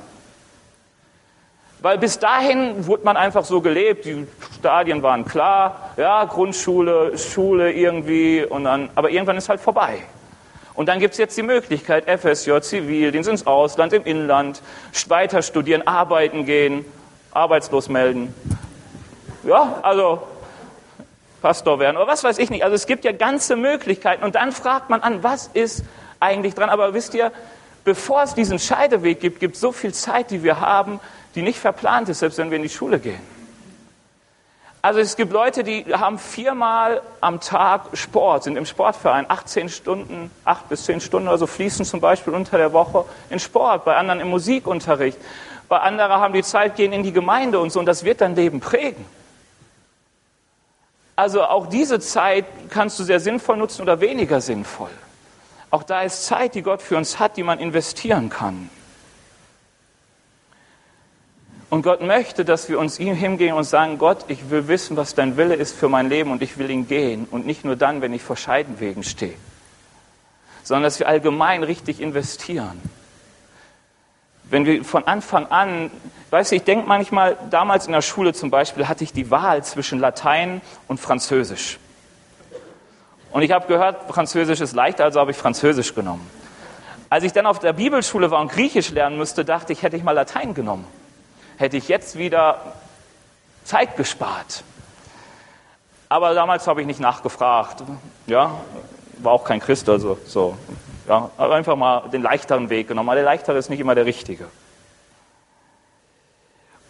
Weil 1.82 1.96
bis 1.96 2.18
dahin 2.18 2.86
wurde 2.86 3.04
man 3.04 3.16
einfach 3.16 3.44
so 3.44 3.62
gelebt, 3.62 4.04
die 4.04 4.26
Stadien 4.58 5.02
waren 5.02 5.24
klar, 5.24 5.92
ja, 5.96 6.24
Grundschule, 6.26 7.16
Schule 7.16 7.72
irgendwie, 7.72 8.44
und 8.44 8.64
dann, 8.64 8.90
aber 8.94 9.10
irgendwann 9.10 9.38
ist 9.38 9.48
halt 9.48 9.60
vorbei. 9.60 10.02
Und 10.80 10.86
dann 10.86 10.98
gibt 10.98 11.12
es 11.12 11.18
jetzt 11.18 11.36
die 11.36 11.42
Möglichkeit, 11.42 12.06
FSJ, 12.08 12.58
Zivildienst 12.62 13.28
ins 13.28 13.46
Ausland, 13.46 13.92
im 13.92 14.02
Inland, 14.04 14.62
weiter 15.08 15.42
studieren, 15.42 15.86
arbeiten 15.86 16.46
gehen, 16.46 16.86
arbeitslos 17.32 17.90
melden. 17.90 18.34
Ja, 19.44 19.80
also 19.82 20.22
Pastor 21.42 21.80
werden 21.80 21.98
oder 21.98 22.06
was 22.06 22.24
weiß 22.24 22.38
ich 22.38 22.48
nicht. 22.48 22.64
Also 22.64 22.76
es 22.76 22.86
gibt 22.86 23.04
ja 23.04 23.12
ganze 23.12 23.56
Möglichkeiten. 23.56 24.24
Und 24.24 24.36
dann 24.36 24.52
fragt 24.52 24.88
man 24.88 25.02
an, 25.02 25.22
was 25.22 25.50
ist 25.52 25.84
eigentlich 26.18 26.54
dran? 26.54 26.70
Aber 26.70 26.94
wisst 26.94 27.12
ihr, 27.12 27.30
bevor 27.84 28.22
es 28.22 28.32
diesen 28.32 28.58
Scheideweg 28.58 29.20
gibt, 29.20 29.38
gibt 29.38 29.56
es 29.56 29.60
so 29.60 29.72
viel 29.72 29.92
Zeit, 29.92 30.30
die 30.30 30.42
wir 30.42 30.60
haben, 30.60 30.98
die 31.34 31.42
nicht 31.42 31.58
verplant 31.58 32.08
ist, 32.08 32.20
selbst 32.20 32.38
wenn 32.38 32.48
wir 32.48 32.56
in 32.56 32.62
die 32.62 32.70
Schule 32.70 32.98
gehen. 33.00 33.20
Also 34.82 35.00
es 35.00 35.16
gibt 35.16 35.30
Leute, 35.30 35.62
die 35.62 35.84
haben 35.92 36.18
viermal 36.18 37.02
am 37.20 37.40
Tag 37.40 37.82
Sport, 37.92 38.44
sind 38.44 38.56
im 38.56 38.64
Sportverein, 38.64 39.26
18 39.28 39.68
Stunden, 39.68 40.30
acht 40.46 40.70
bis 40.70 40.84
zehn 40.84 41.02
Stunden 41.02 41.28
oder 41.28 41.36
so 41.36 41.46
fließen 41.46 41.84
zum 41.84 42.00
Beispiel 42.00 42.32
unter 42.32 42.56
der 42.56 42.72
Woche 42.72 43.04
in 43.28 43.38
Sport, 43.38 43.84
bei 43.84 43.96
anderen 43.96 44.20
im 44.20 44.28
Musikunterricht, 44.28 45.18
bei 45.68 45.78
anderen 45.80 46.12
haben 46.12 46.32
die 46.32 46.42
Zeit, 46.42 46.76
gehen 46.76 46.94
in 46.94 47.02
die 47.02 47.12
Gemeinde 47.12 47.60
und 47.60 47.70
so, 47.70 47.78
und 47.78 47.86
das 47.86 48.04
wird 48.04 48.22
dein 48.22 48.34
Leben 48.34 48.60
prägen. 48.60 49.04
Also 51.14 51.44
auch 51.44 51.66
diese 51.66 52.00
Zeit 52.00 52.46
kannst 52.70 52.98
du 52.98 53.04
sehr 53.04 53.20
sinnvoll 53.20 53.58
nutzen 53.58 53.82
oder 53.82 54.00
weniger 54.00 54.40
sinnvoll. 54.40 54.90
Auch 55.70 55.82
da 55.82 56.00
ist 56.00 56.24
Zeit, 56.24 56.54
die 56.54 56.62
Gott 56.62 56.80
für 56.80 56.96
uns 56.96 57.18
hat, 57.18 57.36
die 57.36 57.42
man 57.42 57.58
investieren 57.58 58.30
kann. 58.30 58.70
Und 61.70 61.82
Gott 61.82 62.02
möchte, 62.02 62.44
dass 62.44 62.68
wir 62.68 62.80
uns 62.80 62.98
ihm 62.98 63.14
hingehen 63.14 63.54
und 63.54 63.62
sagen, 63.62 63.96
Gott, 63.96 64.24
ich 64.26 64.50
will 64.50 64.66
wissen, 64.66 64.96
was 64.96 65.14
dein 65.14 65.36
Wille 65.36 65.54
ist 65.54 65.76
für 65.76 65.88
mein 65.88 66.08
Leben 66.08 66.32
und 66.32 66.42
ich 66.42 66.58
will 66.58 66.68
ihn 66.68 66.88
gehen. 66.88 67.28
Und 67.30 67.46
nicht 67.46 67.64
nur 67.64 67.76
dann, 67.76 68.02
wenn 68.02 68.12
ich 68.12 68.22
vor 68.22 68.36
Scheidenwegen 68.36 69.04
stehe, 69.04 69.34
sondern 70.64 70.82
dass 70.82 70.98
wir 70.98 71.06
allgemein 71.06 71.62
richtig 71.62 72.00
investieren. 72.00 72.82
Wenn 74.42 74.66
wir 74.66 74.84
von 74.84 75.06
Anfang 75.06 75.46
an, 75.46 75.92
weißt 76.30 76.50
du, 76.50 76.56
ich 76.56 76.64
denke 76.64 76.88
manchmal, 76.88 77.38
damals 77.50 77.86
in 77.86 77.92
der 77.92 78.02
Schule 78.02 78.34
zum 78.34 78.50
Beispiel 78.50 78.88
hatte 78.88 79.04
ich 79.04 79.12
die 79.12 79.30
Wahl 79.30 79.62
zwischen 79.62 80.00
Latein 80.00 80.62
und 80.88 80.98
Französisch. 80.98 81.78
Und 83.30 83.42
ich 83.42 83.52
habe 83.52 83.68
gehört, 83.68 84.12
Französisch 84.12 84.60
ist 84.60 84.74
leicht, 84.74 85.00
also 85.00 85.20
habe 85.20 85.30
ich 85.30 85.36
Französisch 85.36 85.94
genommen. 85.94 86.28
Als 87.10 87.22
ich 87.22 87.32
dann 87.32 87.46
auf 87.46 87.60
der 87.60 87.74
Bibelschule 87.74 88.32
war 88.32 88.40
und 88.40 88.50
Griechisch 88.50 88.90
lernen 88.90 89.16
musste, 89.18 89.44
dachte 89.44 89.72
ich, 89.72 89.84
hätte 89.84 89.96
ich 89.96 90.02
mal 90.02 90.12
Latein 90.12 90.52
genommen 90.52 90.84
hätte 91.60 91.76
ich 91.76 91.88
jetzt 91.88 92.16
wieder 92.16 92.58
Zeit 93.64 93.96
gespart. 93.96 94.64
Aber 96.08 96.34
damals 96.34 96.66
habe 96.66 96.80
ich 96.80 96.86
nicht 96.86 97.00
nachgefragt. 97.00 97.84
Ja, 98.26 98.56
war 99.18 99.32
auch 99.32 99.44
kein 99.44 99.60
Christ, 99.60 99.88
also 99.88 100.18
so. 100.26 100.56
Ja, 101.06 101.30
aber 101.36 101.54
einfach 101.54 101.76
mal 101.76 102.08
den 102.08 102.22
leichteren 102.22 102.70
Weg 102.70 102.88
genommen. 102.88 103.08
Aber 103.08 103.16
der 103.16 103.24
leichtere 103.24 103.58
ist 103.58 103.68
nicht 103.68 103.80
immer 103.80 103.94
der 103.94 104.06
richtige. 104.06 104.46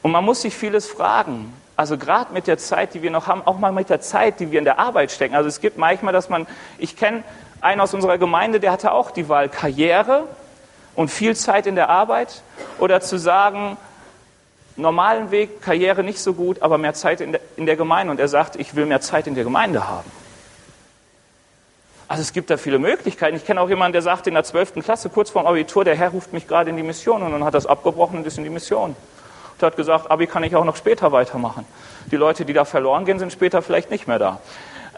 Und 0.02 0.12
man 0.12 0.24
muss 0.24 0.42
sich 0.42 0.54
vieles 0.54 0.86
fragen. 0.86 1.52
Also 1.76 1.98
gerade 1.98 2.32
mit 2.32 2.46
der 2.46 2.58
Zeit, 2.58 2.94
die 2.94 3.02
wir 3.02 3.10
noch 3.10 3.26
haben, 3.26 3.42
auch 3.44 3.58
mal 3.58 3.72
mit 3.72 3.90
der 3.90 4.00
Zeit, 4.00 4.38
die 4.38 4.50
wir 4.50 4.58
in 4.58 4.64
der 4.64 4.78
Arbeit 4.78 5.10
stecken. 5.10 5.34
Also 5.34 5.48
es 5.48 5.60
gibt 5.60 5.78
manchmal, 5.78 6.12
dass 6.12 6.28
man, 6.28 6.46
ich 6.78 6.96
kenne 6.96 7.24
einen 7.60 7.80
aus 7.80 7.92
unserer 7.92 8.18
Gemeinde, 8.18 8.60
der 8.60 8.72
hatte 8.72 8.92
auch 8.92 9.10
die 9.10 9.28
Wahl 9.28 9.48
Karriere 9.48 10.24
und 10.94 11.10
viel 11.10 11.34
Zeit 11.34 11.66
in 11.66 11.74
der 11.74 11.88
Arbeit 11.88 12.42
oder 12.78 13.00
zu 13.00 13.18
sagen, 13.18 13.76
normalen 14.80 15.30
Weg, 15.30 15.62
Karriere 15.62 16.02
nicht 16.02 16.20
so 16.20 16.34
gut, 16.34 16.62
aber 16.62 16.78
mehr 16.78 16.94
Zeit 16.94 17.20
in 17.20 17.32
der, 17.32 17.40
in 17.56 17.66
der 17.66 17.76
Gemeinde. 17.76 18.10
Und 18.10 18.20
er 18.20 18.28
sagt, 18.28 18.56
ich 18.56 18.74
will 18.74 18.86
mehr 18.86 19.00
Zeit 19.00 19.26
in 19.26 19.34
der 19.34 19.44
Gemeinde 19.44 19.88
haben. 19.88 20.10
Also 22.08 22.22
es 22.22 22.32
gibt 22.32 22.50
da 22.50 22.56
viele 22.56 22.80
Möglichkeiten. 22.80 23.36
Ich 23.36 23.44
kenne 23.44 23.60
auch 23.60 23.68
jemanden, 23.68 23.92
der 23.92 24.02
sagt 24.02 24.26
in 24.26 24.34
der 24.34 24.42
12. 24.42 24.82
Klasse, 24.82 25.10
kurz 25.10 25.30
vorm 25.30 25.46
Abitur, 25.46 25.84
der 25.84 25.94
Herr 25.94 26.10
ruft 26.10 26.32
mich 26.32 26.48
gerade 26.48 26.70
in 26.70 26.76
die 26.76 26.82
Mission 26.82 27.22
und 27.22 27.30
dann 27.30 27.44
hat 27.44 27.54
das 27.54 27.66
abgebrochen 27.66 28.18
und 28.18 28.26
ist 28.26 28.36
in 28.36 28.42
die 28.42 28.50
Mission. 28.50 28.96
Und 29.52 29.62
hat 29.62 29.76
gesagt, 29.76 30.10
Abi 30.10 30.26
kann 30.26 30.42
ich 30.42 30.56
auch 30.56 30.64
noch 30.64 30.74
später 30.74 31.12
weitermachen. 31.12 31.64
Die 32.10 32.16
Leute, 32.16 32.44
die 32.44 32.52
da 32.52 32.64
verloren 32.64 33.04
gehen, 33.04 33.20
sind 33.20 33.32
später 33.32 33.62
vielleicht 33.62 33.92
nicht 33.92 34.08
mehr 34.08 34.18
da. 34.18 34.40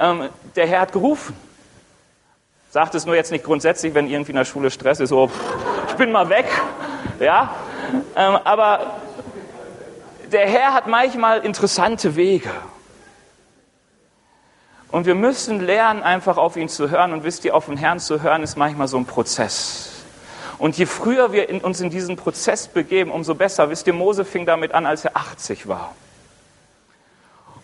Ähm, 0.00 0.30
der 0.56 0.66
Herr 0.66 0.80
hat 0.80 0.92
gerufen. 0.92 1.36
Sagt 2.70 2.94
es 2.94 3.04
nur 3.04 3.14
jetzt 3.14 3.30
nicht 3.30 3.44
grundsätzlich, 3.44 3.92
wenn 3.92 4.08
irgendwie 4.08 4.30
in 4.30 4.36
der 4.36 4.46
Schule 4.46 4.70
Stress 4.70 5.00
ist, 5.00 5.10
so, 5.10 5.30
ich 5.88 5.94
bin 5.96 6.12
mal 6.12 6.30
weg. 6.30 6.46
Ja? 7.20 7.54
Ähm, 8.16 8.38
aber 8.44 9.01
der 10.32 10.48
Herr 10.48 10.74
hat 10.74 10.86
manchmal 10.86 11.40
interessante 11.40 12.16
Wege. 12.16 12.50
Und 14.90 15.06
wir 15.06 15.14
müssen 15.14 15.60
lernen, 15.60 16.02
einfach 16.02 16.36
auf 16.36 16.56
ihn 16.56 16.68
zu 16.68 16.90
hören. 16.90 17.12
Und 17.12 17.24
wisst 17.24 17.44
ihr, 17.44 17.54
auf 17.54 17.66
den 17.66 17.76
Herrn 17.76 17.98
zu 17.98 18.22
hören, 18.22 18.42
ist 18.42 18.56
manchmal 18.56 18.88
so 18.88 18.98
ein 18.98 19.06
Prozess. 19.06 20.04
Und 20.58 20.76
je 20.76 20.86
früher 20.86 21.32
wir 21.32 21.48
in, 21.48 21.60
uns 21.60 21.80
in 21.80 21.90
diesen 21.90 22.16
Prozess 22.16 22.68
begeben, 22.68 23.10
umso 23.10 23.34
besser. 23.34 23.70
Wisst 23.70 23.86
ihr, 23.86 23.94
Mose 23.94 24.24
fing 24.24 24.44
damit 24.44 24.72
an, 24.72 24.84
als 24.84 25.04
er 25.04 25.16
80 25.16 25.66
war. 25.66 25.94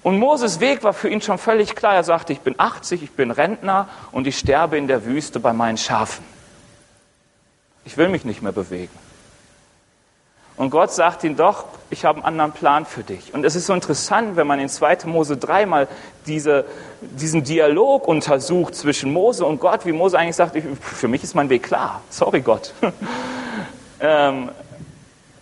Und 0.02 0.18
Moses 0.18 0.60
Weg 0.60 0.82
war 0.84 0.94
für 0.94 1.08
ihn 1.08 1.20
schon 1.20 1.38
völlig 1.38 1.74
klar. 1.76 1.94
Er 1.94 2.04
sagte, 2.04 2.32
ich 2.32 2.40
bin 2.40 2.54
80, 2.56 3.02
ich 3.02 3.10
bin 3.10 3.30
Rentner 3.30 3.88
und 4.10 4.26
ich 4.26 4.38
sterbe 4.38 4.78
in 4.78 4.88
der 4.88 5.04
Wüste 5.04 5.38
bei 5.38 5.52
meinen 5.52 5.76
Schafen. 5.76 6.24
Ich 7.84 7.96
will 7.96 8.08
mich 8.08 8.24
nicht 8.24 8.40
mehr 8.40 8.52
bewegen. 8.52 9.07
Und 10.58 10.70
Gott 10.70 10.92
sagt 10.92 11.22
ihm 11.22 11.36
doch, 11.36 11.66
ich 11.88 12.04
habe 12.04 12.18
einen 12.18 12.26
anderen 12.26 12.52
Plan 12.52 12.84
für 12.84 13.04
dich. 13.04 13.32
Und 13.32 13.44
es 13.44 13.54
ist 13.54 13.66
so 13.66 13.72
interessant, 13.72 14.36
wenn 14.36 14.46
man 14.46 14.58
in 14.58 14.68
2. 14.68 14.98
Mose 15.06 15.36
3 15.36 15.66
mal 15.66 15.88
diese, 16.26 16.64
diesen 17.00 17.44
Dialog 17.44 18.08
untersucht 18.08 18.74
zwischen 18.74 19.12
Mose 19.12 19.46
und 19.46 19.60
Gott, 19.60 19.86
wie 19.86 19.92
Mose 19.92 20.18
eigentlich 20.18 20.34
sagt, 20.34 20.56
ich, 20.56 20.64
für 20.80 21.06
mich 21.06 21.22
ist 21.22 21.36
mein 21.36 21.48
Weg 21.48 21.62
klar. 21.62 22.02
Sorry 22.10 22.40
Gott. 22.40 22.74
ähm, 24.00 24.50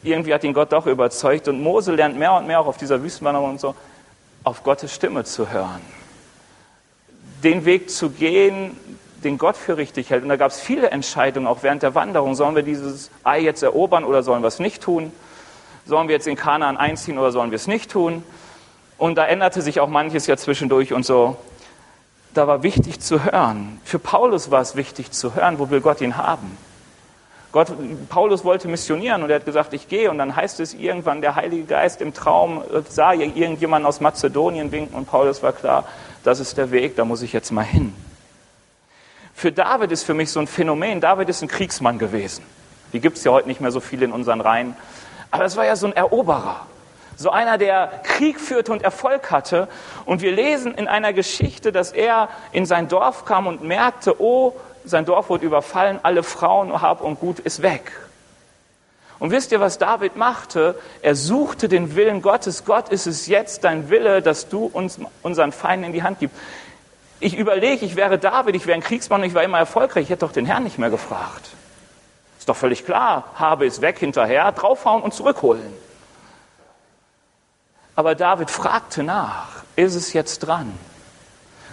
irgendwie 0.02 0.34
hat 0.34 0.44
ihn 0.44 0.52
Gott 0.52 0.70
doch 0.70 0.86
überzeugt. 0.86 1.48
Und 1.48 1.62
Mose 1.62 1.94
lernt 1.94 2.18
mehr 2.18 2.34
und 2.34 2.46
mehr 2.46 2.60
auch 2.60 2.66
auf 2.66 2.76
dieser 2.76 3.02
Wüstenwanderung 3.02 3.52
und 3.52 3.60
so, 3.60 3.74
auf 4.44 4.62
Gottes 4.62 4.94
Stimme 4.94 5.24
zu 5.24 5.50
hören. 5.50 5.80
Den 7.42 7.64
Weg 7.64 7.90
zu 7.90 8.10
gehen, 8.10 8.76
den 9.24 9.38
Gott 9.38 9.56
für 9.56 9.76
richtig 9.76 10.10
hält. 10.10 10.22
Und 10.22 10.28
da 10.28 10.36
gab 10.36 10.50
es 10.50 10.60
viele 10.60 10.90
Entscheidungen, 10.90 11.46
auch 11.46 11.62
während 11.62 11.82
der 11.82 11.94
Wanderung. 11.94 12.34
Sollen 12.34 12.54
wir 12.54 12.62
dieses 12.62 13.10
Ei 13.24 13.40
jetzt 13.40 13.62
erobern 13.62 14.04
oder 14.04 14.22
sollen 14.22 14.42
wir 14.42 14.48
es 14.48 14.58
nicht 14.58 14.82
tun? 14.82 15.12
Sollen 15.86 16.08
wir 16.08 16.14
jetzt 16.14 16.26
in 16.26 16.36
Kanaan 16.36 16.76
einziehen 16.76 17.18
oder 17.18 17.32
sollen 17.32 17.50
wir 17.50 17.56
es 17.56 17.66
nicht 17.66 17.90
tun? 17.90 18.22
Und 18.98 19.16
da 19.16 19.26
änderte 19.26 19.62
sich 19.62 19.80
auch 19.80 19.88
manches 19.88 20.26
ja 20.26 20.36
zwischendurch 20.36 20.92
und 20.92 21.04
so. 21.04 21.36
Da 22.34 22.46
war 22.46 22.62
wichtig 22.62 23.00
zu 23.00 23.24
hören. 23.24 23.80
Für 23.84 23.98
Paulus 23.98 24.50
war 24.50 24.60
es 24.60 24.76
wichtig 24.76 25.10
zu 25.12 25.34
hören, 25.34 25.58
wo 25.58 25.70
will 25.70 25.80
Gott 25.80 26.00
ihn 26.00 26.16
haben. 26.16 26.58
Gott, 27.52 27.68
Paulus 28.10 28.44
wollte 28.44 28.68
missionieren 28.68 29.22
und 29.22 29.30
er 29.30 29.36
hat 29.36 29.46
gesagt, 29.46 29.72
ich 29.72 29.88
gehe. 29.88 30.10
Und 30.10 30.18
dann 30.18 30.36
heißt 30.36 30.60
es 30.60 30.74
irgendwann, 30.74 31.22
der 31.22 31.36
Heilige 31.36 31.64
Geist 31.64 32.02
im 32.02 32.12
Traum 32.12 32.62
sah 32.88 33.14
irgendjemand 33.14 33.86
aus 33.86 34.00
Mazedonien 34.00 34.72
winken 34.72 34.94
und 34.94 35.06
Paulus 35.06 35.42
war 35.42 35.52
klar, 35.52 35.84
das 36.22 36.40
ist 36.40 36.58
der 36.58 36.70
Weg, 36.70 36.96
da 36.96 37.04
muss 37.04 37.22
ich 37.22 37.32
jetzt 37.32 37.52
mal 37.52 37.62
hin. 37.62 37.94
Für 39.36 39.52
David 39.52 39.92
ist 39.92 40.04
für 40.04 40.14
mich 40.14 40.32
so 40.32 40.40
ein 40.40 40.46
Phänomen. 40.46 41.02
David 41.02 41.28
ist 41.28 41.42
ein 41.42 41.48
Kriegsmann 41.48 41.98
gewesen. 41.98 42.42
Die 42.94 43.00
gibt 43.00 43.18
es 43.18 43.24
ja 43.24 43.32
heute 43.32 43.46
nicht 43.48 43.60
mehr 43.60 43.70
so 43.70 43.80
viel 43.80 44.02
in 44.02 44.10
unseren 44.10 44.40
Reihen. 44.40 44.74
Aber 45.30 45.44
es 45.44 45.58
war 45.58 45.66
ja 45.66 45.76
so 45.76 45.86
ein 45.86 45.92
Eroberer. 45.92 46.64
So 47.18 47.28
einer, 47.28 47.58
der 47.58 48.00
Krieg 48.02 48.40
führte 48.40 48.72
und 48.72 48.80
Erfolg 48.80 49.30
hatte. 49.30 49.68
Und 50.06 50.22
wir 50.22 50.32
lesen 50.32 50.72
in 50.74 50.88
einer 50.88 51.12
Geschichte, 51.12 51.70
dass 51.70 51.92
er 51.92 52.30
in 52.52 52.64
sein 52.64 52.88
Dorf 52.88 53.26
kam 53.26 53.46
und 53.46 53.62
merkte, 53.62 54.22
oh, 54.22 54.54
sein 54.86 55.04
Dorf 55.04 55.28
wurde 55.28 55.44
überfallen, 55.44 56.00
alle 56.02 56.22
Frauen, 56.22 56.80
Hab 56.80 57.02
und 57.02 57.20
Gut 57.20 57.38
ist 57.38 57.60
weg. 57.60 57.92
Und 59.18 59.32
wisst 59.32 59.52
ihr, 59.52 59.60
was 59.60 59.76
David 59.76 60.16
machte? 60.16 60.78
Er 61.02 61.14
suchte 61.14 61.68
den 61.68 61.94
Willen 61.94 62.22
Gottes. 62.22 62.64
Gott, 62.64 62.88
ist 62.88 63.06
es 63.06 63.26
jetzt 63.26 63.64
dein 63.64 63.90
Wille, 63.90 64.22
dass 64.22 64.48
du 64.48 64.64
uns 64.64 64.98
unseren 65.22 65.52
Feinden 65.52 65.84
in 65.84 65.92
die 65.92 66.02
Hand 66.02 66.20
gibst? 66.20 66.36
Ich 67.20 67.36
überlege, 67.36 67.84
ich 67.84 67.96
wäre 67.96 68.18
David, 68.18 68.54
ich 68.54 68.66
wäre 68.66 68.76
ein 68.76 68.82
Kriegsmann 68.82 69.24
ich 69.24 69.34
war 69.34 69.42
immer 69.42 69.58
erfolgreich, 69.58 70.04
ich 70.04 70.10
hätte 70.10 70.26
doch 70.26 70.32
den 70.32 70.46
Herrn 70.46 70.64
nicht 70.64 70.78
mehr 70.78 70.90
gefragt. 70.90 71.50
Ist 72.38 72.48
doch 72.48 72.56
völlig 72.56 72.84
klar, 72.84 73.24
habe 73.34 73.66
es 73.66 73.80
weg, 73.80 73.98
hinterher, 73.98 74.52
draufhauen 74.52 75.02
und 75.02 75.14
zurückholen. 75.14 75.72
Aber 77.94 78.14
David 78.14 78.50
fragte 78.50 79.02
nach, 79.02 79.48
ist 79.74 79.94
es 79.94 80.12
jetzt 80.12 80.40
dran? 80.40 80.72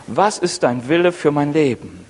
Was 0.07 0.37
ist 0.37 0.63
dein 0.63 0.87
Wille 0.87 1.11
für 1.11 1.31
mein 1.31 1.53
Leben? 1.53 2.05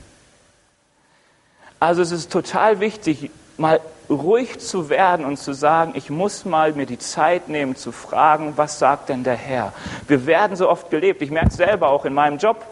Also 1.80 2.02
es 2.02 2.12
ist 2.12 2.32
total 2.32 2.80
wichtig, 2.80 3.32
mal 3.58 3.82
ruhig 4.10 4.60
zu 4.60 4.90
werden 4.90 5.26
und 5.26 5.38
zu 5.38 5.54
sagen, 5.54 5.94
ich 5.96 6.10
muss 6.10 6.46
mal 6.46 6.74
mir 6.74 6.86
die 6.86 7.00
Zeit 7.00 7.50
nehmen 7.50 7.76
zu 7.76 7.92
fragen, 7.92 8.54
was 8.56 8.80
sagt 8.80 9.10
denn 9.10 9.24
der 9.24 9.36
Herr? 9.36 9.74
Wir 10.08 10.26
werden 10.26 10.56
so 10.56 10.70
oft 10.70 10.90
gelebt. 10.90 11.22
Ich 11.22 11.32
merke 11.32 11.50
es 11.50 11.58
selber 11.58 11.90
auch 11.90 12.06
in 12.06 12.14
meinem 12.14 12.38
Job 12.38 12.64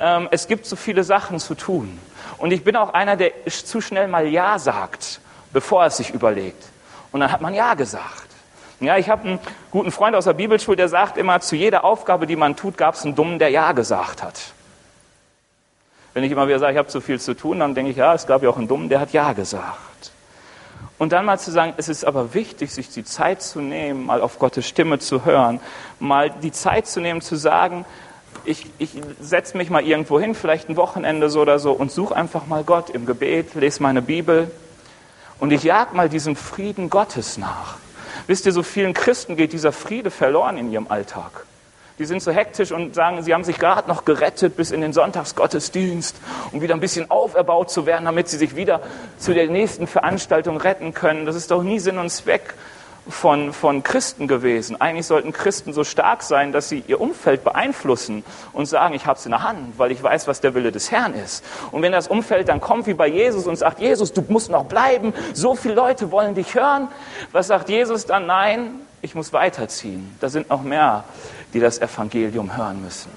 ähm, 0.00 0.28
es 0.30 0.48
gibt 0.48 0.66
so 0.66 0.76
viele 0.76 1.04
Sachen 1.04 1.38
zu 1.38 1.54
tun. 1.54 1.98
Und 2.38 2.52
ich 2.52 2.64
bin 2.64 2.74
auch 2.74 2.94
einer, 2.94 3.16
der 3.16 3.32
zu 3.46 3.80
schnell 3.80 4.08
mal 4.08 4.26
Ja 4.26 4.58
sagt, 4.58 5.20
bevor 5.52 5.82
er 5.82 5.88
es 5.88 5.98
sich 5.98 6.10
überlegt. 6.10 6.64
Und 7.12 7.20
dann 7.20 7.30
hat 7.30 7.40
man 7.40 7.54
Ja 7.54 7.74
gesagt. 7.74 8.28
Ja, 8.80 8.96
ich 8.96 9.10
habe 9.10 9.28
einen 9.28 9.38
guten 9.70 9.92
Freund 9.92 10.16
aus 10.16 10.24
der 10.24 10.32
Bibelschule, 10.32 10.76
der 10.76 10.88
sagt 10.88 11.18
immer, 11.18 11.40
zu 11.40 11.54
jeder 11.54 11.84
Aufgabe, 11.84 12.26
die 12.26 12.36
man 12.36 12.56
tut, 12.56 12.78
gab 12.78 12.94
es 12.94 13.04
einen 13.04 13.14
Dummen, 13.14 13.38
der 13.38 13.50
Ja 13.50 13.72
gesagt 13.72 14.22
hat. 14.22 14.40
Wenn 16.14 16.24
ich 16.24 16.32
immer 16.32 16.48
wieder 16.48 16.58
sage, 16.58 16.72
ich 16.72 16.78
habe 16.78 16.88
zu 16.88 17.02
viel 17.02 17.20
zu 17.20 17.34
tun, 17.34 17.60
dann 17.60 17.74
denke 17.74 17.90
ich, 17.90 17.98
ja, 17.98 18.14
es 18.14 18.26
gab 18.26 18.42
ja 18.42 18.48
auch 18.48 18.56
einen 18.56 18.68
Dummen, 18.68 18.88
der 18.88 19.00
hat 19.00 19.12
Ja 19.12 19.34
gesagt. 19.34 20.12
Und 20.96 21.12
dann 21.12 21.26
mal 21.26 21.38
zu 21.38 21.50
sagen, 21.50 21.74
es 21.76 21.88
ist 21.88 22.04
aber 22.04 22.32
wichtig, 22.34 22.72
sich 22.72 22.90
die 22.90 23.04
Zeit 23.04 23.42
zu 23.42 23.60
nehmen, 23.60 24.06
mal 24.06 24.22
auf 24.22 24.38
Gottes 24.38 24.66
Stimme 24.66 24.98
zu 24.98 25.24
hören, 25.24 25.60
mal 25.98 26.30
die 26.30 26.52
Zeit 26.52 26.86
zu 26.86 27.00
nehmen, 27.00 27.20
zu 27.20 27.36
sagen, 27.36 27.84
ich, 28.44 28.66
ich 28.78 28.90
setze 29.20 29.56
mich 29.56 29.70
mal 29.70 29.82
irgendwo 29.82 30.18
hin, 30.18 30.34
vielleicht 30.34 30.68
ein 30.68 30.76
Wochenende 30.76 31.30
so 31.30 31.40
oder 31.40 31.58
so, 31.58 31.72
und 31.72 31.90
suche 31.90 32.16
einfach 32.16 32.46
mal 32.46 32.64
Gott 32.64 32.90
im 32.90 33.06
Gebet, 33.06 33.54
lese 33.54 33.82
meine 33.82 34.02
Bibel 34.02 34.50
und 35.38 35.52
ich 35.52 35.62
jag 35.62 35.92
mal 35.94 36.08
diesem 36.08 36.36
Frieden 36.36 36.90
Gottes 36.90 37.38
nach. 37.38 37.76
Wisst 38.26 38.46
ihr, 38.46 38.52
so 38.52 38.62
vielen 38.62 38.94
Christen 38.94 39.36
geht 39.36 39.52
dieser 39.52 39.72
Friede 39.72 40.10
verloren 40.10 40.56
in 40.56 40.70
ihrem 40.70 40.88
Alltag. 40.88 41.46
Die 41.98 42.06
sind 42.06 42.22
so 42.22 42.30
hektisch 42.30 42.72
und 42.72 42.94
sagen, 42.94 43.22
sie 43.22 43.34
haben 43.34 43.44
sich 43.44 43.58
gerade 43.58 43.86
noch 43.86 44.06
gerettet 44.06 44.56
bis 44.56 44.70
in 44.70 44.80
den 44.80 44.94
Sonntagsgottesdienst, 44.94 46.16
um 46.50 46.62
wieder 46.62 46.72
ein 46.72 46.80
bisschen 46.80 47.10
auferbaut 47.10 47.70
zu 47.70 47.84
werden, 47.84 48.06
damit 48.06 48.28
sie 48.28 48.38
sich 48.38 48.56
wieder 48.56 48.80
zu 49.18 49.34
der 49.34 49.48
nächsten 49.48 49.86
Veranstaltung 49.86 50.56
retten 50.56 50.94
können. 50.94 51.26
Das 51.26 51.36
ist 51.36 51.50
doch 51.50 51.62
nie 51.62 51.78
Sinn 51.78 51.98
und 51.98 52.08
Zweck 52.08 52.54
von, 53.08 53.52
von 53.52 53.82
Christen 53.82 54.28
gewesen. 54.28 54.80
Eigentlich 54.80 55.06
sollten 55.06 55.32
Christen 55.32 55.72
so 55.72 55.84
stark 55.84 56.22
sein, 56.22 56.52
dass 56.52 56.68
sie 56.68 56.84
ihr 56.86 57.00
Umfeld 57.00 57.44
beeinflussen 57.44 58.24
und 58.52 58.66
sagen, 58.66 58.94
ich 58.94 59.06
habe 59.06 59.18
es 59.18 59.24
in 59.24 59.32
der 59.32 59.42
Hand, 59.42 59.78
weil 59.78 59.90
ich 59.90 60.02
weiß, 60.02 60.28
was 60.28 60.40
der 60.40 60.54
Wille 60.54 60.72
des 60.72 60.90
Herrn 60.90 61.14
ist. 61.14 61.44
Und 61.72 61.82
wenn 61.82 61.92
das 61.92 62.08
Umfeld 62.08 62.48
dann 62.48 62.60
kommt 62.60 62.86
wie 62.86 62.94
bei 62.94 63.08
Jesus 63.08 63.46
und 63.46 63.56
sagt, 63.56 63.80
Jesus, 63.80 64.12
du 64.12 64.24
musst 64.28 64.50
noch 64.50 64.64
bleiben, 64.64 65.14
so 65.32 65.54
viele 65.54 65.74
Leute 65.74 66.10
wollen 66.10 66.34
dich 66.34 66.54
hören, 66.54 66.88
was 67.32 67.46
sagt 67.46 67.68
Jesus 67.68 68.06
dann? 68.06 68.26
Nein, 68.26 68.80
ich 69.02 69.14
muss 69.14 69.32
weiterziehen. 69.32 70.16
Da 70.20 70.28
sind 70.28 70.50
noch 70.50 70.62
mehr, 70.62 71.04
die 71.54 71.60
das 71.60 71.80
Evangelium 71.80 72.56
hören 72.56 72.82
müssen. 72.82 73.10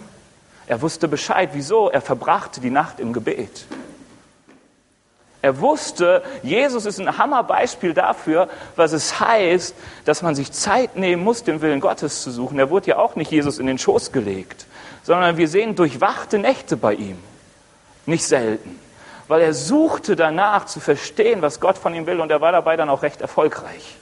Er 0.65 0.81
wusste 0.81 1.07
Bescheid. 1.07 1.49
Wieso? 1.53 1.89
Er 1.89 2.01
verbrachte 2.01 2.61
die 2.61 2.69
Nacht 2.69 2.99
im 2.99 3.11
Gebet. 3.11 3.65
Er 5.43 5.59
wusste, 5.59 6.23
Jesus 6.41 6.85
ist 6.85 7.01
ein 7.01 7.17
Hammerbeispiel 7.17 7.93
dafür, 7.93 8.47
was 8.77 8.93
es 8.93 9.19
heißt, 9.19 9.75
dass 10.05 10.21
man 10.21 10.35
sich 10.35 10.53
Zeit 10.53 10.95
nehmen 10.95 11.21
muss, 11.21 11.43
den 11.43 11.59
Willen 11.59 11.81
Gottes 11.81 12.23
zu 12.23 12.31
suchen. 12.31 12.57
Er 12.59 12.69
wurde 12.69 12.91
ja 12.91 12.97
auch 12.97 13.17
nicht 13.17 13.29
Jesus 13.29 13.59
in 13.59 13.67
den 13.67 13.77
Schoß 13.77 14.13
gelegt, 14.13 14.65
sondern 15.03 15.35
wir 15.35 15.49
sehen 15.49 15.75
durchwachte 15.75 16.39
Nächte 16.39 16.77
bei 16.77 16.93
ihm. 16.93 17.17
Nicht 18.05 18.23
selten. 18.23 18.79
Weil 19.27 19.41
er 19.41 19.53
suchte 19.53 20.15
danach 20.15 20.65
zu 20.65 20.79
verstehen, 20.79 21.41
was 21.41 21.59
Gott 21.59 21.77
von 21.77 21.93
ihm 21.93 22.05
will 22.05 22.21
und 22.21 22.31
er 22.31 22.39
war 22.39 22.53
dabei 22.53 22.77
dann 22.77 22.89
auch 22.89 23.03
recht 23.03 23.19
erfolgreich, 23.19 23.97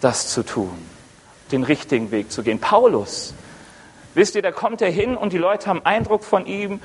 das 0.00 0.28
zu 0.28 0.44
tun, 0.44 0.78
den 1.50 1.64
richtigen 1.64 2.12
Weg 2.12 2.30
zu 2.30 2.44
gehen. 2.44 2.60
Paulus, 2.60 3.34
wisst 4.14 4.36
ihr, 4.36 4.42
da 4.42 4.52
kommt 4.52 4.80
er 4.80 4.90
hin 4.90 5.16
und 5.16 5.32
die 5.32 5.38
Leute 5.38 5.66
haben 5.66 5.84
Eindruck 5.84 6.22
von 6.22 6.46
ihm, 6.46 6.80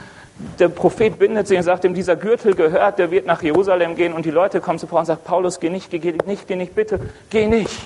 der 0.59 0.67
Prophet 0.67 1.17
bindet 1.17 1.47
sich 1.47 1.57
und 1.57 1.63
sagt 1.63 1.85
ihm, 1.85 1.93
dieser 1.93 2.15
Gürtel 2.15 2.55
gehört, 2.55 2.99
der 2.99 3.09
wird 3.09 3.25
nach 3.25 3.41
Jerusalem 3.41 3.95
gehen. 3.95 4.13
Und 4.13 4.25
die 4.25 4.31
Leute 4.31 4.59
kommen 4.59 4.79
zu 4.79 4.87
Paulus 4.87 5.09
und 5.09 5.15
sagen, 5.15 5.21
Paulus, 5.23 5.59
geh 5.59 5.69
nicht, 5.69 5.89
geh 5.89 5.99
nicht, 6.25 6.47
geh 6.47 6.55
nicht, 6.55 6.75
bitte, 6.75 6.99
geh 7.29 7.47
nicht. 7.47 7.79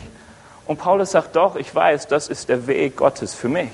Und 0.65 0.77
Paulus 0.77 1.11
sagt, 1.11 1.35
doch, 1.35 1.55
ich 1.55 1.73
weiß, 1.73 2.07
das 2.07 2.27
ist 2.27 2.49
der 2.49 2.65
Weg 2.67 2.97
Gottes 2.97 3.35
für 3.35 3.49
mich. 3.49 3.69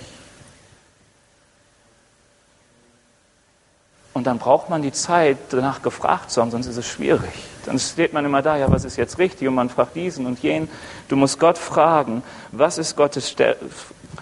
Und 4.13 4.27
dann 4.27 4.39
braucht 4.39 4.69
man 4.69 4.81
die 4.81 4.93
Zeit, 4.93 5.37
danach 5.49 5.81
gefragt 5.81 6.31
zu 6.31 6.41
haben, 6.41 6.51
sonst 6.51 6.67
ist 6.67 6.77
es 6.77 6.87
schwierig. 6.87 7.33
Dann 7.65 7.77
steht 7.79 8.13
man 8.13 8.23
immer 8.23 8.41
da, 8.41 8.55
ja, 8.55 8.71
was 8.71 8.85
ist 8.85 8.95
jetzt 8.95 9.19
richtig? 9.19 9.47
Und 9.47 9.55
man 9.55 9.69
fragt 9.69 9.95
diesen 9.95 10.25
und 10.25 10.39
jenen. 10.39 10.69
Du 11.09 11.17
musst 11.17 11.37
Gott 11.37 11.57
fragen, 11.57 12.23
was 12.53 12.77
ist 12.77 12.95
Gottes, 12.95 13.35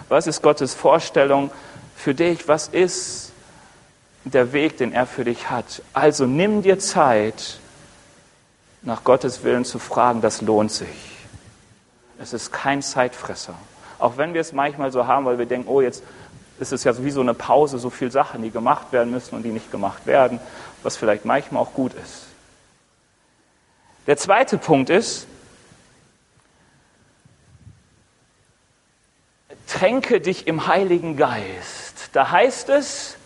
was 0.08 0.26
ist 0.26 0.42
Gottes 0.42 0.74
Vorstellung 0.74 1.52
für 1.94 2.12
dich? 2.12 2.48
Was 2.48 2.66
ist 2.66 3.33
der 4.24 4.52
Weg, 4.52 4.78
den 4.78 4.92
er 4.92 5.06
für 5.06 5.24
dich 5.24 5.50
hat. 5.50 5.82
Also 5.92 6.26
nimm 6.26 6.62
dir 6.62 6.78
Zeit, 6.78 7.58
nach 8.82 9.04
Gottes 9.04 9.44
Willen 9.44 9.64
zu 9.64 9.78
fragen, 9.78 10.20
das 10.20 10.42
lohnt 10.42 10.72
sich. 10.72 11.26
Es 12.18 12.32
ist 12.32 12.52
kein 12.52 12.82
Zeitfresser. 12.82 13.54
Auch 13.98 14.16
wenn 14.16 14.34
wir 14.34 14.40
es 14.40 14.52
manchmal 14.52 14.92
so 14.92 15.06
haben, 15.06 15.24
weil 15.24 15.38
wir 15.38 15.46
denken, 15.46 15.68
oh, 15.68 15.80
jetzt 15.80 16.02
ist 16.60 16.72
es 16.72 16.84
ja 16.84 16.92
sowieso 16.92 17.20
eine 17.20 17.34
Pause, 17.34 17.78
so 17.78 17.90
viele 17.90 18.10
Sachen, 18.10 18.42
die 18.42 18.50
gemacht 18.50 18.92
werden 18.92 19.10
müssen 19.10 19.34
und 19.34 19.42
die 19.42 19.50
nicht 19.50 19.70
gemacht 19.70 20.06
werden, 20.06 20.38
was 20.82 20.96
vielleicht 20.96 21.24
manchmal 21.24 21.62
auch 21.62 21.74
gut 21.74 21.92
ist. 21.94 22.26
Der 24.06 24.16
zweite 24.16 24.58
Punkt 24.58 24.90
ist, 24.90 25.26
tränke 29.66 30.20
dich 30.20 30.46
im 30.46 30.66
Heiligen 30.66 31.16
Geist. 31.16 32.10
Da 32.12 32.30
heißt 32.30 32.68
es, 32.68 33.16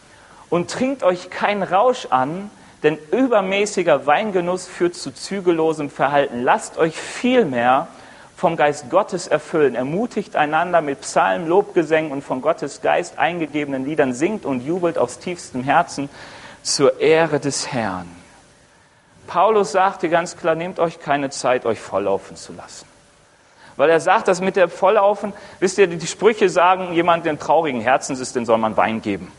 und 0.50 0.70
trinkt 0.70 1.02
euch 1.02 1.30
keinen 1.30 1.62
Rausch 1.62 2.06
an, 2.10 2.50
denn 2.82 2.98
übermäßiger 3.10 4.06
Weingenuss 4.06 4.66
führt 4.66 4.94
zu 4.94 5.12
zügellosem 5.12 5.90
Verhalten. 5.90 6.42
Lasst 6.42 6.78
euch 6.78 6.96
vielmehr 6.96 7.88
vom 8.36 8.56
Geist 8.56 8.88
Gottes 8.88 9.26
erfüllen. 9.26 9.74
Ermutigt 9.74 10.36
einander 10.36 10.80
mit 10.80 11.00
Psalmen, 11.00 11.48
Lobgesängen 11.48 12.12
und 12.12 12.22
von 12.22 12.40
Gottes 12.40 12.80
Geist 12.80 13.18
eingegebenen 13.18 13.84
Liedern, 13.84 14.14
singt 14.14 14.44
und 14.44 14.64
jubelt 14.64 14.96
aus 14.96 15.18
tiefstem 15.18 15.64
Herzen 15.64 16.08
zur 16.62 17.00
Ehre 17.00 17.40
des 17.40 17.72
Herrn. 17.72 18.06
Paulus 19.26 19.72
sagte 19.72 20.08
ganz 20.08 20.36
klar, 20.36 20.54
nehmt 20.54 20.78
euch 20.78 21.00
keine 21.00 21.30
Zeit, 21.30 21.66
euch 21.66 21.80
volllaufen 21.80 22.36
zu 22.36 22.52
lassen. 22.52 22.86
Weil 23.76 23.90
er 23.90 24.00
sagt, 24.00 24.28
dass 24.28 24.40
mit 24.40 24.56
der 24.56 24.68
Volllaufen, 24.68 25.32
wisst 25.60 25.78
ihr, 25.78 25.86
die 25.86 26.06
Sprüche 26.06 26.48
sagen, 26.48 26.92
jemand, 26.94 27.26
der 27.26 27.38
traurigen 27.38 27.80
Herzens 27.80 28.20
ist, 28.20 28.34
den 28.36 28.46
soll 28.46 28.58
man 28.58 28.76
Wein 28.76 29.02
geben. 29.02 29.30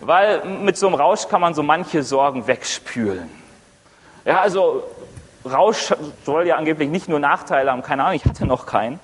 Weil 0.00 0.44
mit 0.44 0.76
so 0.76 0.86
einem 0.86 0.96
Rausch 0.96 1.28
kann 1.28 1.40
man 1.40 1.54
so 1.54 1.62
manche 1.62 2.02
Sorgen 2.02 2.46
wegspülen. 2.46 3.28
Ja, 4.24 4.40
also 4.40 4.84
Rausch 5.44 5.92
soll 6.24 6.46
ja 6.46 6.56
angeblich 6.56 6.88
nicht 6.88 7.08
nur 7.08 7.18
Nachteile 7.18 7.70
haben, 7.72 7.82
keine 7.82 8.04
Ahnung, 8.04 8.16
ich 8.16 8.24
hatte 8.24 8.46
noch 8.46 8.66
keinen. 8.66 9.00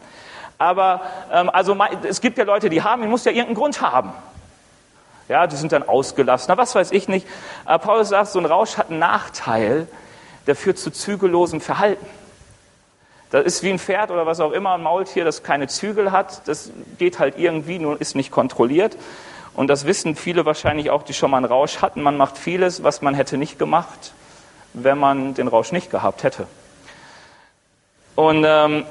Aber 0.59 1.00
ähm, 1.33 1.50
also 1.50 1.76
es 2.09 2.20
gibt 2.20 2.38
ja 2.38 2.44
Leute, 2.44 2.70
die 2.70 2.83
haben, 2.83 3.02
ihn 3.02 3.11
muss 3.11 3.24
ja 3.24 3.33
irgendeinen 3.33 3.57
Grund 3.57 3.80
haben. 3.80 4.12
Ja, 5.28 5.46
die 5.46 5.57
sind 5.57 5.72
dann 5.72 5.83
ausgelassen. 5.83 6.46
Na, 6.48 6.59
was 6.59 6.74
weiß 6.74 6.92
ich 6.92 7.09
nicht. 7.09 7.26
Aber 7.64 7.78
Paulus 7.78 8.11
sagt, 8.11 8.28
so 8.28 8.38
ein 8.38 8.44
Rausch 8.44 8.76
hat 8.76 8.90
einen 8.90 8.98
Nachteil, 8.98 9.88
der 10.46 10.54
führt 10.54 10.78
zu 10.78 10.90
zügellosem 10.90 11.61
Verhalten. 11.61 12.07
Das 13.30 13.44
ist 13.44 13.62
wie 13.62 13.70
ein 13.70 13.78
Pferd 13.78 14.11
oder 14.11 14.26
was 14.26 14.38
auch 14.40 14.52
immer, 14.52 14.74
ein 14.74 14.83
Maultier, 14.83 15.24
das 15.24 15.42
keine 15.42 15.66
Zügel 15.66 16.12
hat. 16.12 16.46
Das 16.46 16.70
geht 16.98 17.18
halt 17.18 17.38
irgendwie, 17.38 17.78
nur 17.78 18.00
ist 18.00 18.14
nicht 18.14 18.30
kontrolliert. 18.30 18.96
Und 19.55 19.69
das 19.69 19.87
wissen 19.87 20.17
viele 20.17 20.45
wahrscheinlich 20.45 20.90
auch, 20.90 21.03
die 21.03 21.14
schon 21.14 21.31
mal 21.31 21.38
einen 21.38 21.47
Rausch 21.47 21.81
hatten. 21.81 22.03
Man 22.03 22.17
macht 22.17 22.37
vieles, 22.37 22.83
was 22.83 23.03
man 23.03 23.14
hätte 23.14 23.38
nicht 23.38 23.59
gemacht, 23.59 24.12
wenn 24.73 24.99
man 24.99 25.35
den 25.35 25.49
Rausch 25.49 25.71
nicht 25.71 25.90
gehabt 25.90 26.25
hätte. 26.25 26.47
Und 28.17 28.45
ähm, 28.47 28.85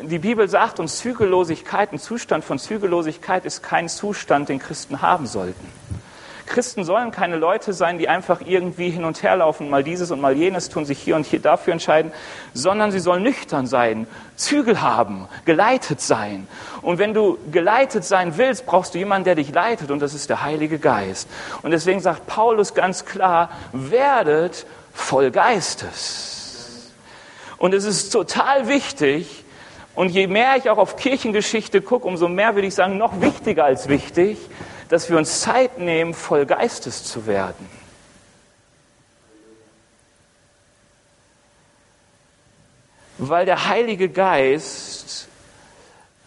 die 0.00 0.18
Bibel 0.18 0.48
sagt 0.48 0.80
uns, 0.80 0.98
Zügellosigkeit, 0.98 1.92
ein 1.92 1.98
Zustand 1.98 2.44
von 2.44 2.58
Zügellosigkeit 2.58 3.44
ist 3.44 3.62
kein 3.62 3.88
Zustand, 3.88 4.48
den 4.48 4.58
Christen 4.58 5.02
haben 5.02 5.26
sollten. 5.26 5.66
Christen 6.46 6.84
sollen 6.84 7.10
keine 7.10 7.36
Leute 7.36 7.72
sein, 7.72 7.98
die 7.98 8.08
einfach 8.08 8.40
irgendwie 8.44 8.90
hin 8.90 9.04
und 9.04 9.22
her 9.22 9.36
laufen, 9.36 9.70
mal 9.70 9.84
dieses 9.84 10.10
und 10.10 10.20
mal 10.20 10.36
jenes 10.36 10.68
tun, 10.68 10.84
sich 10.84 10.98
hier 10.98 11.16
und 11.16 11.26
hier 11.26 11.40
dafür 11.40 11.72
entscheiden, 11.72 12.12
sondern 12.54 12.90
sie 12.90 12.98
sollen 12.98 13.22
nüchtern 13.22 13.66
sein, 13.66 14.06
Zügel 14.36 14.80
haben, 14.80 15.28
geleitet 15.44 16.00
sein. 16.00 16.46
Und 16.82 16.98
wenn 16.98 17.14
du 17.14 17.38
geleitet 17.50 18.04
sein 18.04 18.36
willst, 18.36 18.66
brauchst 18.66 18.94
du 18.94 18.98
jemanden, 18.98 19.24
der 19.24 19.34
dich 19.34 19.52
leitet, 19.52 19.90
und 19.90 20.00
das 20.00 20.14
ist 20.14 20.30
der 20.30 20.42
Heilige 20.42 20.78
Geist. 20.78 21.28
Und 21.62 21.70
deswegen 21.70 22.00
sagt 22.00 22.26
Paulus 22.26 22.74
ganz 22.74 23.04
klar, 23.04 23.50
werdet 23.72 24.66
voll 24.92 25.30
Geistes. 25.30 26.92
Und 27.58 27.74
es 27.74 27.84
ist 27.84 28.10
total 28.10 28.68
wichtig, 28.68 29.42
und 29.94 30.08
je 30.08 30.26
mehr 30.26 30.56
ich 30.56 30.70
auch 30.70 30.78
auf 30.78 30.96
Kirchengeschichte 30.96 31.82
gucke, 31.82 32.06
umso 32.06 32.28
mehr 32.28 32.54
würde 32.54 32.66
ich 32.66 32.74
sagen, 32.74 32.96
noch 32.96 33.20
wichtiger 33.20 33.64
als 33.64 33.88
wichtig, 33.88 34.38
dass 34.92 35.08
wir 35.08 35.16
uns 35.16 35.40
Zeit 35.40 35.78
nehmen, 35.78 36.12
voll 36.12 36.44
Geistes 36.44 37.02
zu 37.02 37.26
werden. 37.26 37.66
Weil 43.16 43.46
der 43.46 43.70
Heilige 43.70 44.10
Geist 44.10 45.28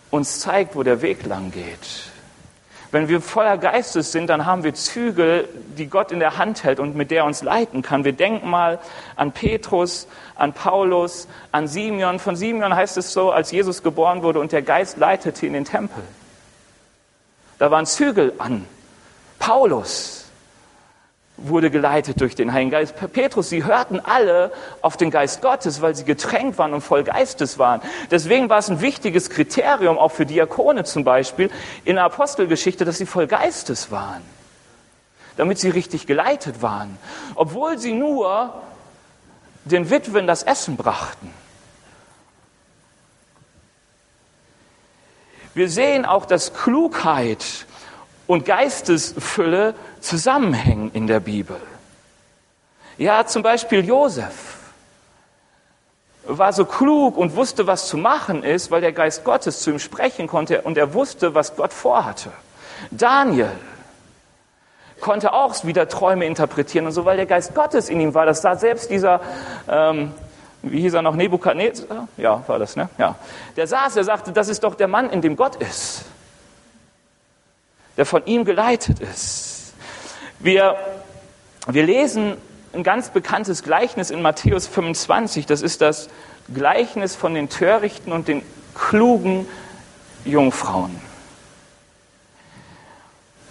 uns 0.10 0.40
zeigt, 0.40 0.76
wo 0.76 0.82
der 0.82 1.04
Weg 1.04 1.28
lang 1.28 1.52
geht. 1.52 2.10
Wenn 2.90 3.08
wir 3.08 3.22
voller 3.22 3.60
Geistes 3.60 4.12
sind, 4.12 4.32
dann 4.32 4.48
haben 4.48 4.64
wir 4.64 4.74
Zügel, 4.74 5.48
die 5.78 5.86
Gott 5.86 6.12
in 6.12 6.18
der 6.20 6.40
Hand 6.40 6.64
hält 6.64 6.80
und 6.80 6.96
mit 6.96 7.12
der 7.12 7.20
er 7.20 7.26
uns 7.26 7.44
leiten 7.44 7.84
kann. 7.84 8.04
Wir 8.04 8.14
denken 8.14 8.50
mal 8.50 8.80
an 9.16 9.32
Petrus, 9.32 10.08
an 10.34 10.54
Paulus, 10.54 11.28
an 11.52 11.68
Simeon. 11.68 12.18
Von 12.18 12.36
Simeon 12.36 12.76
heißt 12.76 12.98
es 12.98 13.14
so, 13.14 13.32
als 13.32 13.52
Jesus 13.52 13.84
geboren 13.84 14.24
wurde 14.24 14.40
und 14.40 14.52
der 14.52 14.64
Geist 14.64 14.98
leitete 14.98 15.46
in 15.46 15.54
den 15.54 15.66
Tempel. 15.66 16.02
Da 17.58 17.72
waren 17.72 17.86
Zügel 17.86 18.34
an. 18.38 18.66
Paulus 19.40 20.26
wurde 21.38 21.70
geleitet 21.70 22.22
durch 22.22 22.36
den 22.36 22.54
Heiligen 22.54 22.72
Geist. 22.72 22.96
Petrus, 23.12 23.50
sie 23.50 23.66
hörten 23.66 24.00
alle 24.00 24.52
auf 24.82 24.96
den 24.96 25.12
Geist 25.12 25.42
Gottes, 25.42 25.82
weil 25.82 25.96
sie 25.96 26.06
getränkt 26.06 26.58
waren 26.58 26.74
und 26.74 26.82
voll 26.82 27.04
Geistes 27.04 27.60
waren. 27.60 27.82
Deswegen 28.10 28.50
war 28.50 28.60
es 28.60 28.70
ein 28.70 28.82
wichtiges 28.82 29.30
Kriterium, 29.30 29.98
auch 29.98 30.12
für 30.12 30.26
Diakone 30.26 30.86
zum 30.86 31.04
Beispiel, 31.04 31.52
in 31.84 31.96
der 31.96 32.06
Apostelgeschichte, 32.06 32.86
dass 32.86 32.98
sie 32.98 33.06
voll 33.06 33.28
Geistes 33.28 33.92
waren. 33.92 34.22
Damit 35.36 35.60
sie 35.60 35.70
richtig 35.70 36.08
geleitet 36.08 36.62
waren. 36.62 36.98
Obwohl 37.36 37.78
sie 37.78 37.94
nur 37.94 38.54
den 39.66 39.90
Witwen 39.90 40.28
das 40.28 40.44
Essen 40.44 40.78
brachten. 40.78 41.34
Wir 45.56 45.70
sehen 45.70 46.06
auch, 46.06 46.26
dass 46.26 46.54
Klugheit 46.54 47.66
und 48.28 48.46
Geistesfülle 48.46 49.74
zusammenhängen 50.02 50.92
in 50.94 51.08
der 51.08 51.22
Bibel. 51.22 51.56
Ja, 52.98 53.26
zum 53.26 53.42
Beispiel 53.42 53.84
Josef 53.86 54.58
war 56.26 56.52
so 56.52 56.66
klug 56.66 57.18
und 57.18 57.38
wusste, 57.38 57.68
was 57.68 57.88
zu 57.88 57.98
machen 57.98 58.44
ist, 58.44 58.70
weil 58.70 58.82
der 58.82 58.92
Geist 58.92 59.24
Gottes 59.24 59.62
zu 59.62 59.72
ihm 59.72 59.80
sprechen 59.80 60.28
konnte 60.28 60.62
und 60.62 60.78
er 60.78 60.94
wusste, 60.94 61.36
was 61.36 61.56
Gott 61.56 61.72
vorhatte. 61.72 62.32
Daniel 62.92 63.52
konnte 65.00 65.32
auch 65.32 65.64
wieder 65.64 65.88
Träume 65.88 66.26
interpretieren 66.26 66.86
und 66.88 66.92
so, 66.92 67.06
weil 67.06 67.16
der 67.16 67.28
Geist 67.28 67.56
Gottes 67.56 67.90
in 67.90 68.02
ihm 68.02 68.14
war. 68.14 68.26
Das 68.26 68.42
sah 68.42 68.56
selbst 68.56 68.90
dieser, 68.90 69.22
ähm, 69.70 70.14
wie 70.72 70.82
hieß 70.82 70.94
er 70.96 71.02
noch, 71.02 71.16
Nebukadnezar? 71.16 72.08
Ja, 72.18 72.44
war 72.48 72.60
das, 72.60 72.76
ne? 72.76 72.90
Ja. 72.98 73.16
Der 73.56 73.68
saß, 73.68 73.96
er 73.96 74.04
sagte, 74.04 74.32
das 74.32 74.50
ist 74.50 74.64
doch 74.64 74.76
der 74.76 74.88
Mann, 74.88 75.10
in 75.10 75.22
dem 75.22 75.36
Gott 75.36 75.56
ist 75.56 76.06
der 77.98 78.06
von 78.06 78.26
ihm 78.26 78.46
geleitet 78.46 79.00
ist. 79.00 79.74
Wir, 80.40 80.76
wir 81.68 81.84
lesen 81.84 82.38
ein 82.74 82.84
ganz 82.84 83.10
bekanntes 83.10 83.64
Gleichnis 83.64 84.10
in 84.10 84.22
Matthäus 84.22 84.68
25. 84.68 85.46
Das 85.46 85.62
ist 85.62 85.82
das 85.82 86.10
Gleichnis 86.54 87.16
von 87.16 87.34
den 87.34 87.50
törichten 87.50 88.12
und 88.12 88.28
den 88.28 88.42
klugen 88.74 89.48
Jungfrauen. 90.26 91.00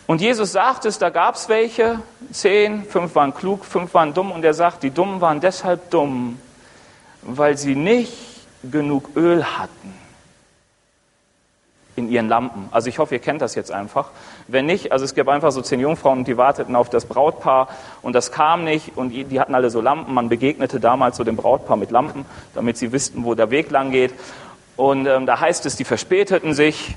Und 0.07 0.21
Jesus 0.21 0.53
sagt 0.53 0.85
es, 0.85 0.99
da 0.99 1.09
gab 1.09 1.37
es 1.37 1.49
welche, 1.49 2.01
zehn, 2.31 2.85
fünf 2.85 3.15
waren 3.15 3.33
klug, 3.33 3.65
fünf 3.65 3.95
waren 3.95 4.13
dumm. 4.13 4.33
Und 4.33 4.45
er 4.45 4.53
sagt, 4.53 4.83
die 4.83 4.91
Dummen 4.91 5.23
waren 5.23 5.41
deshalb 5.41 5.91
dumm, 5.91 6.39
weil 7.25 7.57
sie 7.57 7.75
nicht 7.75 8.13
genug 8.71 9.11
Öl 9.17 9.45
hatten 9.45 9.95
in 11.97 12.11
ihren 12.11 12.29
Lampen. 12.29 12.69
Also 12.73 12.89
ich 12.89 12.99
hoffe, 12.99 13.15
ihr 13.15 13.21
kennt 13.21 13.41
das 13.41 13.55
jetzt 13.55 13.71
einfach. 13.71 14.11
Wenn 14.49 14.67
nicht, 14.67 14.93
also 14.93 15.05
es 15.05 15.15
gab 15.15 15.29
einfach 15.29 15.53
so 15.53 15.63
zehn 15.63 15.81
Jungfrauen, 15.81 16.25
die 16.25 16.37
warteten 16.37 16.75
auf 16.75 16.91
das 16.91 17.07
Brautpaar 17.07 17.69
und 18.03 18.15
das 18.15 18.33
kam 18.33 18.65
nicht 18.65 18.97
und 18.97 19.11
die 19.11 19.41
hatten 19.41 19.55
alle 19.55 19.71
so 19.71 19.81
Lampen. 19.81 20.13
Man 20.13 20.29
begegnete 20.29 20.81
damals 20.81 21.17
so 21.17 21.25
dem 21.25 21.37
Brautpaar 21.37 21.77
mit 21.77 21.91
Lampen, 21.91 22.27
damit 22.55 22.77
sie 22.79 22.93
wüssten, 22.93 23.25
wo 23.25 23.35
der 23.35 23.51
Weg 23.51 23.71
lang 23.71 23.91
geht. 23.93 24.13
Und 24.77 25.07
ähm, 25.07 25.27
da 25.27 25.39
heißt 25.39 25.67
es, 25.67 25.77
die 25.77 25.85
verspäteten 25.85 26.53
sich. 26.53 26.97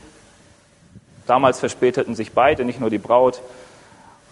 Damals 1.28 1.60
verspäteten 1.60 2.16
sich 2.16 2.32
beide, 2.32 2.66
nicht 2.66 2.80
nur 2.80 2.90
die 2.90 2.98
Braut. 2.98 3.42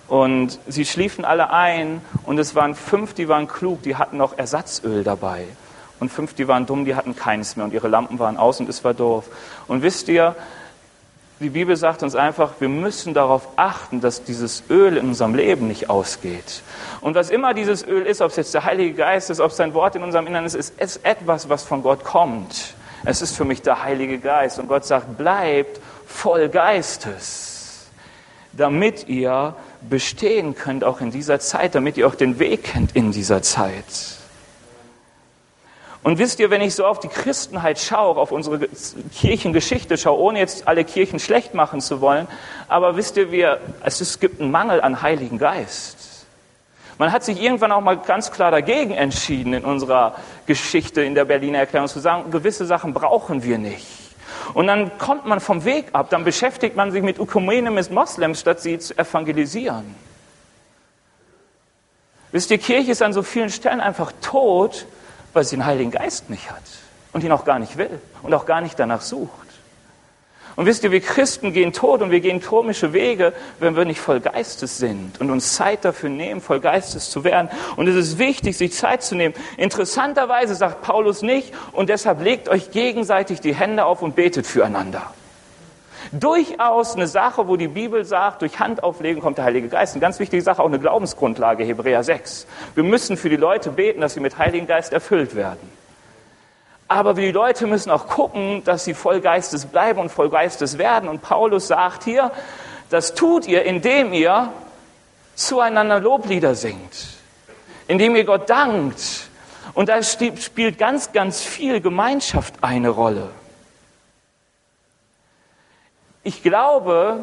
Und 0.07 0.59
sie 0.67 0.85
schliefen 0.85 1.25
alle 1.25 1.51
ein 1.51 2.01
und 2.25 2.39
es 2.39 2.55
waren 2.55 2.73
fünf, 2.73 3.13
die 3.13 3.27
waren 3.27 3.47
klug, 3.47 3.83
die 3.83 3.95
hatten 3.95 4.17
noch 4.17 4.37
Ersatzöl 4.37 5.03
dabei 5.03 5.45
und 5.99 6.09
fünf, 6.09 6.33
die 6.33 6.47
waren 6.47 6.65
dumm, 6.65 6.85
die 6.85 6.95
hatten 6.95 7.15
keins 7.15 7.55
mehr 7.55 7.65
und 7.65 7.73
ihre 7.73 7.87
Lampen 7.87 8.19
waren 8.19 8.37
aus 8.37 8.59
und 8.59 8.69
es 8.69 8.83
war 8.83 8.93
doof. 8.93 9.25
Und 9.67 9.81
wisst 9.81 10.07
ihr, 10.09 10.35
die 11.41 11.49
Bibel 11.49 11.75
sagt 11.75 12.01
uns 12.01 12.15
einfach, 12.15 12.53
wir 12.59 12.69
müssen 12.69 13.13
darauf 13.13 13.49
achten, 13.57 13.99
dass 13.99 14.23
dieses 14.23 14.63
Öl 14.69 14.95
in 14.95 15.09
unserem 15.09 15.35
Leben 15.35 15.67
nicht 15.67 15.89
ausgeht. 15.89 16.61
Und 17.01 17.15
was 17.15 17.29
immer 17.29 17.53
dieses 17.53 17.85
Öl 17.85 18.05
ist, 18.05 18.21
ob 18.21 18.29
es 18.29 18.37
jetzt 18.37 18.53
der 18.53 18.63
Heilige 18.63 18.93
Geist 18.93 19.29
ist, 19.29 19.41
ob 19.41 19.51
es 19.51 19.57
sein 19.57 19.73
Wort 19.73 19.95
in 19.95 20.03
unserem 20.03 20.27
Innern 20.27 20.45
ist, 20.45 20.55
ist 20.55 20.73
es 20.77 20.97
etwas, 20.97 21.49
was 21.49 21.63
von 21.63 21.83
Gott 21.83 22.05
kommt. 22.05 22.75
Es 23.03 23.21
ist 23.21 23.35
für 23.35 23.43
mich 23.43 23.61
der 23.61 23.83
Heilige 23.83 24.17
Geist. 24.17 24.59
Und 24.59 24.69
Gott 24.69 24.85
sagt, 24.85 25.17
bleibt 25.17 25.81
voll 26.07 26.47
Geistes, 26.47 27.87
damit 28.53 29.09
ihr 29.09 29.55
bestehen 29.89 30.55
könnt, 30.55 30.85
auch 30.85 31.01
in 31.01 31.11
dieser 31.11 31.41
Zeit, 31.41 31.75
damit 31.75 31.97
ihr 31.97 32.07
auch 32.07 32.15
den 32.15 32.39
Weg 32.39 32.63
kennt 32.63 32.95
in 32.95 33.11
dieser 33.11 33.41
Zeit. 33.41 33.83
Und 36.05 36.19
wisst 36.19 36.39
ihr, 36.39 36.51
wenn 36.51 36.61
ich 36.61 36.75
so 36.75 36.85
auf 36.85 36.99
die 36.99 37.07
Christenheit 37.07 37.79
schaue, 37.79 38.17
auf 38.17 38.31
unsere 38.31 38.59
Kirchengeschichte 38.59 39.97
schaue, 39.97 40.19
ohne 40.19 40.37
jetzt 40.37 40.67
alle 40.67 40.83
Kirchen 40.83 41.17
schlecht 41.17 41.55
machen 41.55 41.81
zu 41.81 41.99
wollen, 41.99 42.27
aber 42.67 42.95
wisst 42.95 43.17
ihr, 43.17 43.31
wir, 43.31 43.59
es 43.83 44.19
gibt 44.19 44.39
einen 44.39 44.51
Mangel 44.51 44.81
an 44.81 45.01
Heiligen 45.01 45.39
Geist. 45.39 46.27
Man 46.99 47.11
hat 47.11 47.23
sich 47.23 47.41
irgendwann 47.41 47.71
auch 47.71 47.81
mal 47.81 47.97
ganz 47.97 48.31
klar 48.31 48.51
dagegen 48.51 48.91
entschieden 48.91 49.53
in 49.53 49.65
unserer 49.65 50.13
Geschichte 50.45 51.01
in 51.01 51.15
der 51.15 51.25
Berliner 51.25 51.57
Erklärung 51.57 51.87
zu 51.87 51.99
sagen, 51.99 52.29
gewisse 52.29 52.67
Sachen 52.67 52.93
brauchen 52.93 53.41
wir 53.41 53.57
nicht. 53.57 53.87
Und 54.53 54.67
dann 54.67 54.99
kommt 54.99 55.25
man 55.25 55.39
vom 55.39 55.65
Weg 55.65 55.87
ab, 55.93 56.11
dann 56.11 56.23
beschäftigt 56.23 56.75
man 56.75 56.91
sich 56.91 57.01
mit 57.01 57.17
Ökumene 57.17 57.71
mit 57.71 57.89
Moslems, 57.89 58.41
statt 58.41 58.61
sie 58.61 58.77
zu 58.77 58.95
evangelisieren. 58.95 59.95
Wisst 62.31 62.51
ihr, 62.51 62.59
Kirche 62.59 62.91
ist 62.91 63.01
an 63.01 63.11
so 63.11 63.23
vielen 63.23 63.49
Stellen 63.49 63.81
einfach 63.81 64.11
tot, 64.21 64.85
weil 65.35 65.43
sie 65.43 65.57
den 65.57 65.65
Heiligen 65.65 65.91
Geist 65.91 66.29
nicht 66.29 66.49
hat 66.49 66.63
und 67.11 67.23
ihn 67.23 67.31
auch 67.31 67.45
gar 67.45 67.59
nicht 67.59 67.77
will 67.77 67.99
und 68.23 68.33
auch 68.33 68.45
gar 68.45 68.61
nicht 68.61 68.79
danach 68.79 69.01
sucht. 69.01 69.29
Und 70.55 70.65
wisst 70.65 70.85
ihr, 70.85 70.91
wir 70.91 71.01
Christen 71.01 71.51
gehen 71.51 71.73
tot 71.73 72.01
und 72.01 72.11
wir 72.11 72.21
gehen 72.21 72.41
komische 72.41 72.93
Wege, 72.93 73.33
wenn 73.59 73.75
wir 73.75 73.83
nicht 73.83 73.99
voll 73.99 74.21
Geistes 74.21 74.77
sind 74.77 75.19
und 75.19 75.29
uns 75.29 75.53
Zeit 75.55 75.83
dafür 75.83 76.09
nehmen, 76.09 76.39
voll 76.39 76.61
Geistes 76.61 77.09
zu 77.09 77.25
werden. 77.25 77.49
Und 77.75 77.87
es 77.87 77.95
ist 77.95 78.19
wichtig, 78.19 78.57
sich 78.57 78.71
Zeit 78.71 79.03
zu 79.03 79.15
nehmen. 79.15 79.35
Interessanterweise 79.57 80.55
sagt 80.55 80.81
Paulus 80.81 81.21
nicht, 81.21 81.53
und 81.73 81.89
deshalb 81.89 82.23
legt 82.23 82.47
euch 82.47 82.71
gegenseitig 82.71 83.41
die 83.41 83.53
Hände 83.53 83.83
auf 83.83 84.01
und 84.01 84.15
betet 84.15 84.47
füreinander. 84.47 85.13
Durchaus 86.11 86.95
eine 86.95 87.07
Sache, 87.07 87.47
wo 87.47 87.55
die 87.55 87.67
Bibel 87.67 88.05
sagt, 88.05 88.41
durch 88.41 88.59
Handauflegen 88.59 89.21
kommt 89.21 89.37
der 89.37 89.45
Heilige 89.45 89.69
Geist. 89.69 89.93
Eine 89.93 90.01
ganz 90.01 90.19
wichtige 90.19 90.41
Sache, 90.41 90.61
auch 90.61 90.67
eine 90.67 90.79
Glaubensgrundlage, 90.79 91.63
Hebräer 91.63 92.03
6. 92.03 92.47
Wir 92.75 92.83
müssen 92.83 93.17
für 93.17 93.29
die 93.29 93.35
Leute 93.35 93.71
beten, 93.71 94.01
dass 94.01 94.13
sie 94.13 94.19
mit 94.19 94.37
Heiligen 94.37 94.67
Geist 94.67 94.93
erfüllt 94.93 95.35
werden. 95.35 95.69
Aber 96.87 97.15
die 97.15 97.31
Leute 97.31 97.65
müssen 97.65 97.89
auch 97.89 98.07
gucken, 98.07 98.63
dass 98.63 98.85
sie 98.85 98.93
voll 98.93 99.19
Geistes 99.19 99.65
bleiben 99.65 99.99
und 99.99 100.09
voll 100.09 100.29
Geistes 100.29 100.77
werden. 100.77 101.09
Und 101.09 101.21
Paulus 101.21 101.67
sagt 101.67 102.03
hier, 102.03 102.31
das 102.89 103.15
tut 103.15 103.47
ihr, 103.47 103.63
indem 103.63 104.13
ihr 104.13 104.51
zueinander 105.33 105.99
Loblieder 105.99 106.53
singt, 106.53 107.07
indem 107.87 108.15
ihr 108.15 108.23
Gott 108.23 108.49
dankt. 108.49 109.29
Und 109.73 109.89
da 109.89 110.01
spielt 110.03 110.77
ganz, 110.77 111.11
ganz 111.11 111.41
viel 111.41 111.81
Gemeinschaft 111.81 112.55
eine 112.61 112.89
Rolle. 112.89 113.29
Ich 116.25 116.41
glaube, 116.41 117.19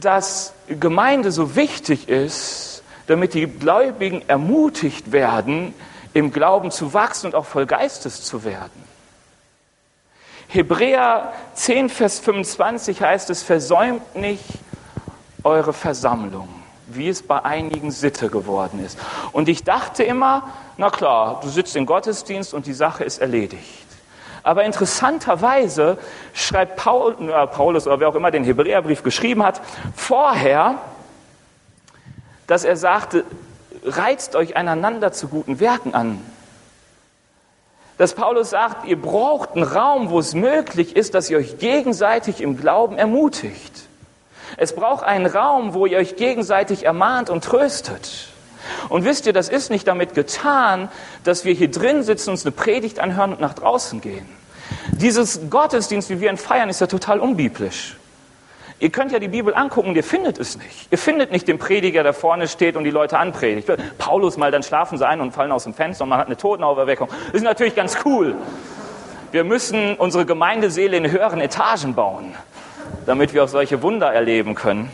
dass 0.00 0.54
Gemeinde 0.68 1.32
so 1.32 1.54
wichtig 1.54 2.08
ist, 2.08 2.82
damit 3.06 3.34
die 3.34 3.46
Gläubigen 3.46 4.26
ermutigt 4.26 5.12
werden, 5.12 5.74
im 6.14 6.32
Glauben 6.32 6.70
zu 6.70 6.94
wachsen 6.94 7.26
und 7.26 7.34
auch 7.34 7.44
voll 7.44 7.66
Geistes 7.66 8.24
zu 8.24 8.42
werden. 8.42 8.82
Hebräer 10.48 11.34
10, 11.52 11.90
Vers 11.90 12.20
25 12.20 13.02
heißt 13.02 13.28
es, 13.28 13.42
versäumt 13.42 14.16
nicht 14.16 14.44
eure 15.44 15.74
Versammlung, 15.74 16.48
wie 16.86 17.10
es 17.10 17.22
bei 17.22 17.44
einigen 17.44 17.90
Sitte 17.90 18.30
geworden 18.30 18.82
ist. 18.82 18.98
Und 19.32 19.50
ich 19.50 19.62
dachte 19.62 20.04
immer, 20.04 20.48
na 20.78 20.88
klar, 20.88 21.40
du 21.42 21.50
sitzt 21.50 21.76
im 21.76 21.84
Gottesdienst 21.84 22.54
und 22.54 22.64
die 22.64 22.72
Sache 22.72 23.04
ist 23.04 23.18
erledigt. 23.18 23.89
Aber 24.42 24.64
interessanterweise 24.64 25.98
schreibt 26.32 26.76
Paul, 26.76 27.16
äh, 27.28 27.46
Paulus 27.46 27.86
oder 27.86 28.00
wer 28.00 28.08
auch 28.08 28.14
immer 28.14 28.30
den 28.30 28.44
Hebräerbrief 28.44 29.02
geschrieben 29.02 29.42
hat, 29.42 29.60
vorher, 29.94 30.78
dass 32.46 32.64
er 32.64 32.76
sagte, 32.76 33.24
reizt 33.84 34.36
euch 34.36 34.56
einander 34.56 35.12
zu 35.12 35.28
guten 35.28 35.60
Werken 35.60 35.94
an. 35.94 36.20
Dass 37.98 38.14
Paulus 38.14 38.50
sagt, 38.50 38.86
ihr 38.86 39.00
braucht 39.00 39.54
einen 39.54 39.62
Raum, 39.62 40.08
wo 40.08 40.18
es 40.18 40.34
möglich 40.34 40.96
ist, 40.96 41.14
dass 41.14 41.28
ihr 41.28 41.36
euch 41.36 41.58
gegenseitig 41.58 42.40
im 42.40 42.56
Glauben 42.56 42.96
ermutigt. 42.96 43.82
Es 44.56 44.74
braucht 44.74 45.04
einen 45.04 45.26
Raum, 45.26 45.74
wo 45.74 45.84
ihr 45.86 45.98
euch 45.98 46.16
gegenseitig 46.16 46.84
ermahnt 46.86 47.28
und 47.28 47.44
tröstet. 47.44 48.29
Und 48.88 49.04
wisst 49.04 49.26
ihr, 49.26 49.32
das 49.32 49.48
ist 49.48 49.70
nicht 49.70 49.86
damit 49.86 50.14
getan, 50.14 50.88
dass 51.24 51.44
wir 51.44 51.54
hier 51.54 51.70
drin 51.70 52.02
sitzen, 52.02 52.30
uns 52.30 52.44
eine 52.44 52.52
Predigt 52.52 52.98
anhören 53.00 53.32
und 53.32 53.40
nach 53.40 53.54
draußen 53.54 54.00
gehen. 54.00 54.26
Dieses 54.92 55.50
Gottesdienst, 55.50 56.10
wie 56.10 56.20
wir 56.20 56.30
ihn 56.30 56.36
feiern, 56.36 56.68
ist 56.68 56.80
ja 56.80 56.86
total 56.86 57.20
unbiblisch. 57.20 57.96
Ihr 58.78 58.88
könnt 58.88 59.12
ja 59.12 59.18
die 59.18 59.28
Bibel 59.28 59.54
angucken, 59.54 59.94
ihr 59.94 60.02
findet 60.02 60.38
es 60.38 60.56
nicht. 60.56 60.88
Ihr 60.90 60.96
findet 60.96 61.32
nicht 61.32 61.46
den 61.46 61.58
Prediger, 61.58 62.02
der 62.02 62.14
vorne 62.14 62.48
steht 62.48 62.76
und 62.76 62.84
die 62.84 62.90
Leute 62.90 63.18
anpredigt. 63.18 63.70
Paulus 63.98 64.38
mal, 64.38 64.50
dann 64.50 64.62
schlafen 64.62 64.96
sie 64.96 65.06
ein 65.06 65.20
und 65.20 65.32
fallen 65.32 65.52
aus 65.52 65.64
dem 65.64 65.74
Fenster 65.74 66.04
und 66.04 66.08
man 66.08 66.18
hat 66.18 66.28
eine 66.28 66.38
Totenauferweckung. 66.38 67.08
Das 67.26 67.34
ist 67.34 67.42
natürlich 67.42 67.74
ganz 67.74 67.98
cool. 68.06 68.36
Wir 69.32 69.44
müssen 69.44 69.96
unsere 69.96 70.24
Gemeindeseele 70.24 70.96
in 70.96 71.10
höheren 71.10 71.40
Etagen 71.42 71.94
bauen, 71.94 72.34
damit 73.04 73.34
wir 73.34 73.44
auch 73.44 73.48
solche 73.48 73.82
Wunder 73.82 74.12
erleben 74.14 74.54
können. 74.54 74.90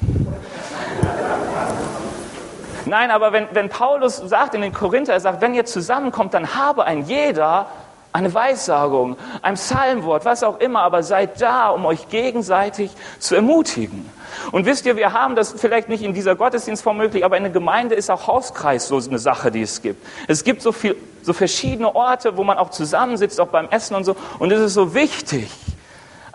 Nein, 2.87 3.11
aber 3.11 3.33
wenn, 3.33 3.49
wenn 3.53 3.68
Paulus 3.68 4.16
sagt 4.16 4.55
in 4.55 4.62
den 4.62 4.72
Korinther, 4.72 5.12
er 5.12 5.20
sagt, 5.20 5.40
wenn 5.40 5.55
ihr 5.55 5.64
zusammenkommt, 5.64 6.35
dann 6.35 6.55
habe 6.55 6.85
ein 6.85 7.05
jeder 7.05 7.66
eine 8.12 8.33
Weissagung, 8.33 9.16
ein 9.42 9.55
Psalmwort, 9.55 10.25
was 10.25 10.42
auch 10.42 10.59
immer, 10.59 10.81
aber 10.81 11.03
seid 11.03 11.40
da, 11.42 11.68
um 11.68 11.85
euch 11.85 12.09
gegenseitig 12.09 12.90
zu 13.18 13.35
ermutigen. 13.35 14.11
Und 14.53 14.64
wisst 14.64 14.87
ihr, 14.87 14.96
wir 14.96 15.12
haben 15.12 15.37
das 15.37 15.53
vielleicht 15.53 15.90
nicht 15.90 16.03
in 16.03 16.14
dieser 16.14 16.35
Gottesdienstform 16.35 16.96
möglich, 16.96 17.27
aber 17.27 17.37
in 17.37 17.42
der 17.42 17.53
Gemeinde 17.53 17.94
ist 17.94 18.11
auch 18.11 18.27
Hauskreis 18.27 18.88
so 18.88 18.99
eine 18.99 19.18
Sache, 19.18 19.51
die 19.51 19.61
es 19.61 19.83
gibt. 19.83 20.03
Es 20.29 20.44
gibt 20.44 20.62
so 20.62 20.72
viel, 20.72 20.96
so 21.22 21.35
verschiedene 21.35 21.94
Orte, 21.94 22.38
wo 22.38 22.44
man 22.44 22.57
auch 22.57 22.70
zusammensitzt, 22.70 23.38
auch 23.38 23.49
beim 23.49 23.68
Essen 23.68 23.94
und 23.94 24.05
so. 24.05 24.16
Und 24.38 24.51
es 24.51 24.61
ist 24.61 24.75
so 24.75 24.94
wichtig, 24.94 25.51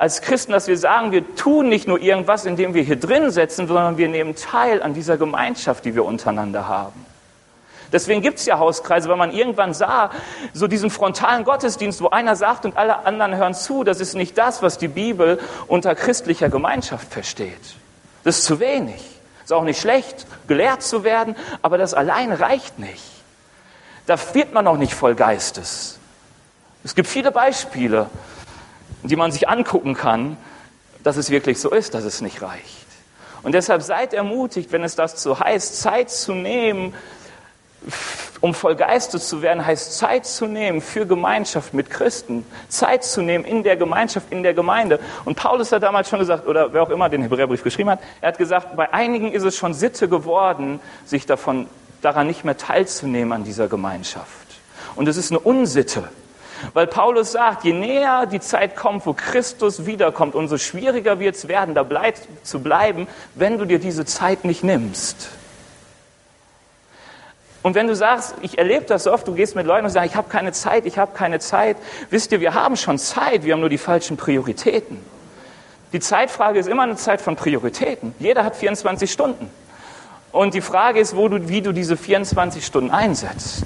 als 0.01 0.23
Christen, 0.23 0.51
dass 0.51 0.67
wir 0.67 0.79
sagen, 0.79 1.11
wir 1.11 1.35
tun 1.35 1.69
nicht 1.69 1.87
nur 1.87 2.01
irgendwas, 2.01 2.45
indem 2.45 2.73
wir 2.73 2.81
hier 2.81 2.95
drin 2.95 3.29
sitzen, 3.29 3.67
sondern 3.67 3.99
wir 3.99 4.07
nehmen 4.07 4.35
teil 4.35 4.81
an 4.81 4.95
dieser 4.95 5.15
Gemeinschaft, 5.15 5.85
die 5.85 5.93
wir 5.93 6.05
untereinander 6.05 6.67
haben. 6.67 7.05
Deswegen 7.93 8.23
gibt 8.23 8.39
es 8.39 8.47
ja 8.47 8.57
Hauskreise, 8.57 9.09
weil 9.09 9.17
man 9.17 9.31
irgendwann 9.31 9.75
sah, 9.75 10.09
so 10.53 10.65
diesen 10.65 10.89
frontalen 10.89 11.43
Gottesdienst, 11.43 12.01
wo 12.01 12.09
einer 12.09 12.35
sagt 12.35 12.65
und 12.65 12.77
alle 12.77 13.05
anderen 13.05 13.35
hören 13.35 13.53
zu, 13.53 13.83
das 13.83 13.99
ist 13.99 14.15
nicht 14.15 14.35
das, 14.39 14.63
was 14.63 14.79
die 14.79 14.87
Bibel 14.87 15.39
unter 15.67 15.93
christlicher 15.93 16.49
Gemeinschaft 16.49 17.13
versteht. 17.13 17.75
Das 18.23 18.39
ist 18.39 18.45
zu 18.45 18.59
wenig. 18.59 19.07
Ist 19.43 19.53
auch 19.53 19.63
nicht 19.63 19.79
schlecht, 19.79 20.25
gelehrt 20.47 20.81
zu 20.81 21.03
werden, 21.03 21.35
aber 21.61 21.77
das 21.77 21.93
allein 21.93 22.31
reicht 22.31 22.79
nicht. 22.79 23.03
Da 24.07 24.15
wird 24.33 24.51
man 24.51 24.65
noch 24.65 24.77
nicht 24.77 24.95
voll 24.95 25.13
Geistes. 25.13 25.99
Es 26.83 26.95
gibt 26.95 27.07
viele 27.07 27.31
Beispiele 27.31 28.09
die 29.03 29.15
man 29.15 29.31
sich 29.31 29.49
angucken 29.49 29.93
kann, 29.93 30.37
dass 31.03 31.17
es 31.17 31.29
wirklich 31.29 31.59
so 31.59 31.69
ist, 31.71 31.93
dass 31.93 32.03
es 32.03 32.21
nicht 32.21 32.41
reicht. 32.41 32.87
Und 33.43 33.53
deshalb 33.53 33.81
seid 33.81 34.13
ermutigt, 34.13 34.71
wenn 34.71 34.83
es 34.83 34.95
das 34.95 35.21
so 35.21 35.39
heißt, 35.39 35.81
Zeit 35.81 36.11
zu 36.11 36.33
nehmen, 36.33 36.93
um 38.41 38.53
voll 38.53 38.75
Geistes 38.75 39.27
zu 39.27 39.41
werden, 39.41 39.65
heißt 39.65 39.97
Zeit 39.97 40.25
zu 40.25 40.45
nehmen 40.45 40.81
für 40.81 41.05
Gemeinschaft 41.05 41.73
mit 41.73 41.89
Christen, 41.89 42.45
Zeit 42.69 43.03
zu 43.03 43.21
nehmen 43.21 43.43
in 43.45 43.63
der 43.63 43.77
Gemeinschaft, 43.77 44.31
in 44.31 44.43
der 44.43 44.53
Gemeinde. 44.53 44.99
Und 45.25 45.35
Paulus 45.35 45.71
hat 45.71 45.81
damals 45.81 46.09
schon 46.09 46.19
gesagt, 46.19 46.47
oder 46.47 46.73
wer 46.73 46.83
auch 46.83 46.89
immer 46.89 47.09
den 47.09 47.23
Hebräerbrief 47.23 47.63
geschrieben 47.63 47.89
hat, 47.89 47.99
er 48.19 48.29
hat 48.29 48.37
gesagt, 48.37 48.75
bei 48.75 48.93
einigen 48.93 49.31
ist 49.31 49.43
es 49.43 49.55
schon 49.55 49.73
Sitte 49.73 50.07
geworden, 50.07 50.79
sich 51.05 51.25
davon, 51.25 51.67
daran 52.01 52.27
nicht 52.27 52.43
mehr 52.43 52.57
teilzunehmen 52.57 53.33
an 53.33 53.43
dieser 53.43 53.67
Gemeinschaft. 53.67 54.47
Und 54.95 55.07
es 55.07 55.17
ist 55.17 55.31
eine 55.31 55.39
Unsitte. 55.39 56.09
Weil 56.73 56.87
Paulus 56.87 57.31
sagt, 57.31 57.63
je 57.63 57.73
näher 57.73 58.25
die 58.25 58.39
Zeit 58.39 58.75
kommt, 58.75 59.05
wo 59.05 59.13
Christus 59.13 59.85
wiederkommt, 59.85 60.35
umso 60.35 60.57
schwieriger 60.57 61.19
wird 61.19 61.35
es 61.35 61.47
werden, 61.47 61.75
da 61.75 61.83
bleib, 61.83 62.15
zu 62.43 62.61
bleiben, 62.61 63.07
wenn 63.35 63.57
du 63.57 63.65
dir 63.65 63.79
diese 63.79 64.05
Zeit 64.05 64.45
nicht 64.45 64.63
nimmst. 64.63 65.29
Und 67.63 67.75
wenn 67.75 67.87
du 67.87 67.95
sagst, 67.95 68.35
ich 68.41 68.57
erlebe 68.57 68.85
das 68.85 69.05
oft, 69.05 69.27
du 69.27 69.35
gehst 69.35 69.55
mit 69.55 69.67
Leuten 69.67 69.85
und 69.85 69.91
sagst, 69.91 70.09
ich 70.09 70.15
habe 70.15 70.29
keine 70.29 70.51
Zeit, 70.51 70.85
ich 70.85 70.97
habe 70.97 71.13
keine 71.15 71.39
Zeit, 71.39 71.77
wisst 72.09 72.31
ihr, 72.31 72.39
wir 72.39 72.55
haben 72.55 72.75
schon 72.75 72.97
Zeit, 72.97 73.43
wir 73.43 73.53
haben 73.53 73.59
nur 73.59 73.69
die 73.69 73.77
falschen 73.77 74.17
Prioritäten. 74.17 74.97
Die 75.93 75.99
Zeitfrage 75.99 76.57
ist 76.57 76.67
immer 76.67 76.83
eine 76.83 76.95
Zeit 76.95 77.21
von 77.21 77.35
Prioritäten. 77.35 78.15
Jeder 78.17 78.43
hat 78.43 78.55
24 78.55 79.11
Stunden. 79.11 79.49
Und 80.31 80.53
die 80.53 80.61
Frage 80.61 80.99
ist, 80.99 81.15
wo 81.15 81.27
du, 81.27 81.49
wie 81.49 81.61
du 81.61 81.73
diese 81.73 81.97
24 81.97 82.65
Stunden 82.65 82.89
einsetzt. 82.89 83.65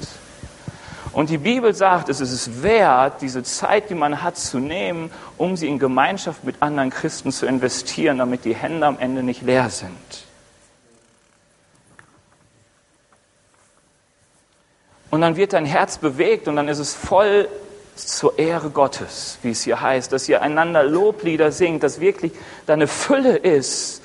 Und 1.15 1.29
die 1.29 1.37
Bibel 1.37 1.73
sagt, 1.73 2.09
es 2.09 2.19
ist 2.19 2.33
es 2.33 2.61
wert, 2.61 3.21
diese 3.21 3.41
Zeit, 3.41 3.89
die 3.89 3.95
man 3.95 4.21
hat, 4.21 4.35
zu 4.35 4.59
nehmen, 4.59 5.09
um 5.37 5.55
sie 5.55 5.69
in 5.69 5.79
Gemeinschaft 5.79 6.43
mit 6.43 6.61
anderen 6.61 6.89
Christen 6.89 7.31
zu 7.31 7.45
investieren, 7.45 8.17
damit 8.17 8.43
die 8.43 8.53
Hände 8.53 8.85
am 8.85 8.99
Ende 8.99 9.23
nicht 9.23 9.41
leer 9.41 9.69
sind. 9.69 10.25
Und 15.09 15.21
dann 15.21 15.37
wird 15.37 15.53
dein 15.53 15.65
Herz 15.65 15.99
bewegt 15.99 16.49
und 16.49 16.57
dann 16.57 16.67
ist 16.67 16.79
es 16.79 16.93
voll 16.93 17.47
zur 17.95 18.37
Ehre 18.37 18.69
Gottes, 18.69 19.37
wie 19.41 19.51
es 19.51 19.63
hier 19.63 19.79
heißt, 19.79 20.11
dass 20.11 20.27
ihr 20.27 20.41
einander 20.41 20.83
Loblieder 20.83 21.53
singt, 21.53 21.83
dass 21.83 22.01
wirklich 22.01 22.33
da 22.65 22.73
eine 22.73 22.87
Fülle 22.87 23.37
ist 23.37 24.01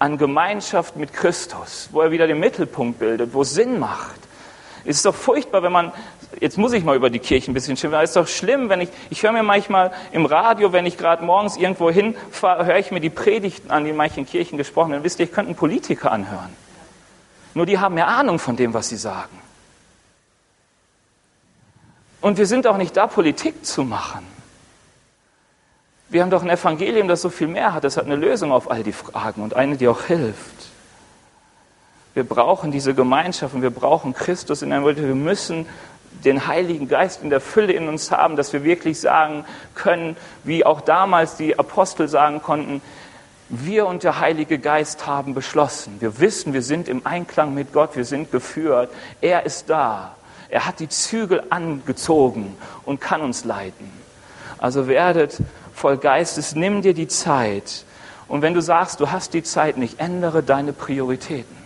an 0.00 0.18
Gemeinschaft 0.18 0.96
mit 0.96 1.12
Christus, 1.12 1.90
wo 1.92 2.00
er 2.00 2.10
wieder 2.10 2.26
den 2.26 2.40
Mittelpunkt 2.40 2.98
bildet, 2.98 3.34
wo 3.34 3.42
es 3.42 3.54
Sinn 3.54 3.78
macht. 3.78 4.18
Es 4.84 4.96
ist 4.96 5.06
doch 5.06 5.14
furchtbar, 5.14 5.62
wenn 5.62 5.72
man, 5.72 5.92
jetzt 6.38 6.58
muss 6.58 6.72
ich 6.72 6.84
mal 6.84 6.96
über 6.96 7.10
die 7.10 7.18
Kirche 7.18 7.50
ein 7.50 7.54
bisschen 7.54 7.76
schimpfen, 7.76 7.98
es 8.00 8.10
ist 8.10 8.16
doch 8.16 8.28
schlimm, 8.28 8.68
wenn 8.68 8.80
ich, 8.80 8.88
ich 9.10 9.22
höre 9.22 9.32
mir 9.32 9.42
manchmal 9.42 9.92
im 10.12 10.26
Radio, 10.26 10.72
wenn 10.72 10.86
ich 10.86 10.96
gerade 10.96 11.24
morgens 11.24 11.56
irgendwo 11.56 11.90
hinfahre, 11.90 12.66
höre 12.66 12.78
ich 12.78 12.90
mir 12.90 13.00
die 13.00 13.10
Predigten 13.10 13.70
an, 13.70 13.84
die 13.84 13.90
in 13.90 13.96
manchen 13.96 14.26
Kirchen 14.26 14.58
gesprochen 14.58 14.92
werden. 14.92 15.04
Wisst 15.04 15.18
ihr, 15.18 15.24
ich 15.24 15.32
könnte 15.32 15.48
einen 15.48 15.56
Politiker 15.56 16.12
anhören. 16.12 16.54
Nur 17.54 17.66
die 17.66 17.78
haben 17.78 17.94
mehr 17.94 18.08
Ahnung 18.08 18.38
von 18.38 18.56
dem, 18.56 18.74
was 18.74 18.88
sie 18.88 18.96
sagen. 18.96 19.38
Und 22.20 22.38
wir 22.38 22.46
sind 22.46 22.66
auch 22.66 22.76
nicht 22.76 22.96
da, 22.96 23.06
Politik 23.06 23.64
zu 23.64 23.82
machen. 23.82 24.26
Wir 26.10 26.22
haben 26.22 26.30
doch 26.30 26.42
ein 26.42 26.50
Evangelium, 26.50 27.08
das 27.08 27.22
so 27.22 27.30
viel 27.30 27.46
mehr 27.46 27.72
hat. 27.72 27.84
Das 27.84 27.96
hat 27.96 28.04
eine 28.04 28.16
Lösung 28.16 28.52
auf 28.52 28.70
all 28.70 28.82
die 28.82 28.92
Fragen 28.92 29.42
und 29.42 29.54
eine, 29.54 29.76
die 29.76 29.88
auch 29.88 30.02
hilft. 30.02 30.70
Wir 32.14 32.24
brauchen 32.24 32.72
diese 32.72 32.94
Gemeinschaft 32.94 33.54
und 33.54 33.62
wir 33.62 33.70
brauchen 33.70 34.12
Christus 34.12 34.62
in 34.62 34.72
einem 34.72 34.84
Wort. 34.84 34.96
Wir 34.96 35.14
müssen 35.14 35.66
den 36.24 36.46
Heiligen 36.46 36.88
Geist 36.88 37.22
in 37.22 37.30
der 37.30 37.40
Fülle 37.40 37.72
in 37.72 37.88
uns 37.88 38.10
haben, 38.10 38.36
dass 38.36 38.52
wir 38.52 38.64
wirklich 38.64 39.00
sagen 39.00 39.44
können, 39.74 40.16
wie 40.44 40.64
auch 40.64 40.80
damals 40.80 41.36
die 41.36 41.58
Apostel 41.58 42.08
sagen 42.08 42.42
konnten, 42.42 42.82
wir 43.48 43.86
und 43.86 44.04
der 44.04 44.20
Heilige 44.20 44.58
Geist 44.58 45.06
haben 45.06 45.34
beschlossen. 45.34 45.96
Wir 46.00 46.20
wissen, 46.20 46.52
wir 46.52 46.62
sind 46.62 46.88
im 46.88 47.04
Einklang 47.04 47.52
mit 47.52 47.72
Gott, 47.72 47.96
wir 47.96 48.04
sind 48.04 48.30
geführt. 48.30 48.90
Er 49.20 49.44
ist 49.44 49.68
da. 49.68 50.14
Er 50.48 50.66
hat 50.66 50.78
die 50.78 50.88
Zügel 50.88 51.42
angezogen 51.50 52.56
und 52.84 53.00
kann 53.00 53.22
uns 53.22 53.44
leiten. 53.44 53.90
Also 54.58 54.86
werdet 54.86 55.38
voll 55.74 55.96
Geistes, 55.96 56.54
nimm 56.54 56.82
dir 56.82 56.94
die 56.94 57.08
Zeit. 57.08 57.84
Und 58.28 58.42
wenn 58.42 58.54
du 58.54 58.62
sagst, 58.62 59.00
du 59.00 59.10
hast 59.10 59.34
die 59.34 59.42
Zeit 59.42 59.76
nicht, 59.76 59.98
ändere 59.98 60.42
deine 60.42 60.72
Prioritäten. 60.72 61.56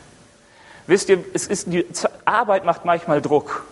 Wisst 0.86 1.08
ihr, 1.08 1.22
es 1.34 1.46
ist 1.46 1.72
die 1.72 1.86
Arbeit 2.24 2.64
macht 2.64 2.84
manchmal 2.84 3.20
Druck. 3.20 3.66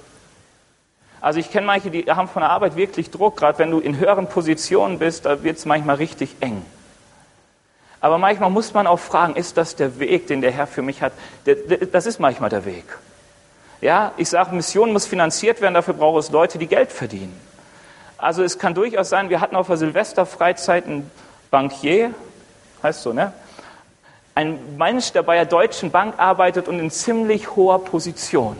Also 1.22 1.38
ich 1.38 1.52
kenne 1.52 1.66
manche, 1.66 1.88
die 1.88 2.04
haben 2.10 2.26
von 2.26 2.42
der 2.42 2.50
Arbeit 2.50 2.74
wirklich 2.74 3.12
Druck, 3.12 3.36
gerade 3.36 3.56
wenn 3.60 3.70
du 3.70 3.78
in 3.78 3.96
höheren 3.96 4.26
Positionen 4.26 4.98
bist, 4.98 5.24
da 5.24 5.44
wird 5.44 5.56
es 5.56 5.64
manchmal 5.64 5.96
richtig 5.96 6.34
eng. 6.40 6.66
Aber 8.00 8.18
manchmal 8.18 8.50
muss 8.50 8.74
man 8.74 8.88
auch 8.88 8.98
fragen, 8.98 9.36
ist 9.36 9.56
das 9.56 9.76
der 9.76 10.00
Weg, 10.00 10.26
den 10.26 10.40
der 10.40 10.50
Herr 10.50 10.66
für 10.66 10.82
mich 10.82 11.00
hat? 11.00 11.12
Das 11.92 12.06
ist 12.06 12.18
manchmal 12.18 12.50
der 12.50 12.64
Weg. 12.64 12.84
Ja, 13.80 14.10
ich 14.16 14.28
sage, 14.28 14.52
Mission 14.52 14.92
muss 14.92 15.06
finanziert 15.06 15.60
werden, 15.60 15.74
dafür 15.74 15.94
braucht 15.94 16.18
es 16.18 16.30
Leute, 16.32 16.58
die 16.58 16.66
Geld 16.66 16.90
verdienen. 16.90 17.40
Also 18.18 18.42
es 18.42 18.58
kann 18.58 18.74
durchaus 18.74 19.08
sein, 19.08 19.30
wir 19.30 19.40
hatten 19.40 19.54
auf 19.54 19.68
der 19.68 19.76
Silvesterfreizeit 19.76 20.86
einen 20.86 21.08
Bankier, 21.52 22.12
heißt 22.82 23.00
so, 23.00 23.12
ne? 23.12 23.32
Ein 24.34 24.76
Mensch, 24.76 25.12
der 25.12 25.22
bei 25.22 25.36
der 25.36 25.44
Deutschen 25.44 25.92
Bank 25.92 26.18
arbeitet 26.18 26.66
und 26.66 26.80
in 26.80 26.90
ziemlich 26.90 27.54
hoher 27.54 27.84
Position. 27.84 28.56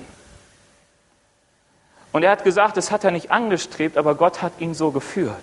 Und 2.13 2.23
er 2.23 2.31
hat 2.31 2.45
gesagt, 2.45 2.77
das 2.77 2.91
hat 2.91 3.05
er 3.05 3.11
nicht 3.11 3.31
angestrebt, 3.31 3.97
aber 3.97 4.15
Gott 4.15 4.43
hat 4.43 4.53
ihn 4.59 4.75
so 4.75 4.91
geführt. 4.91 5.35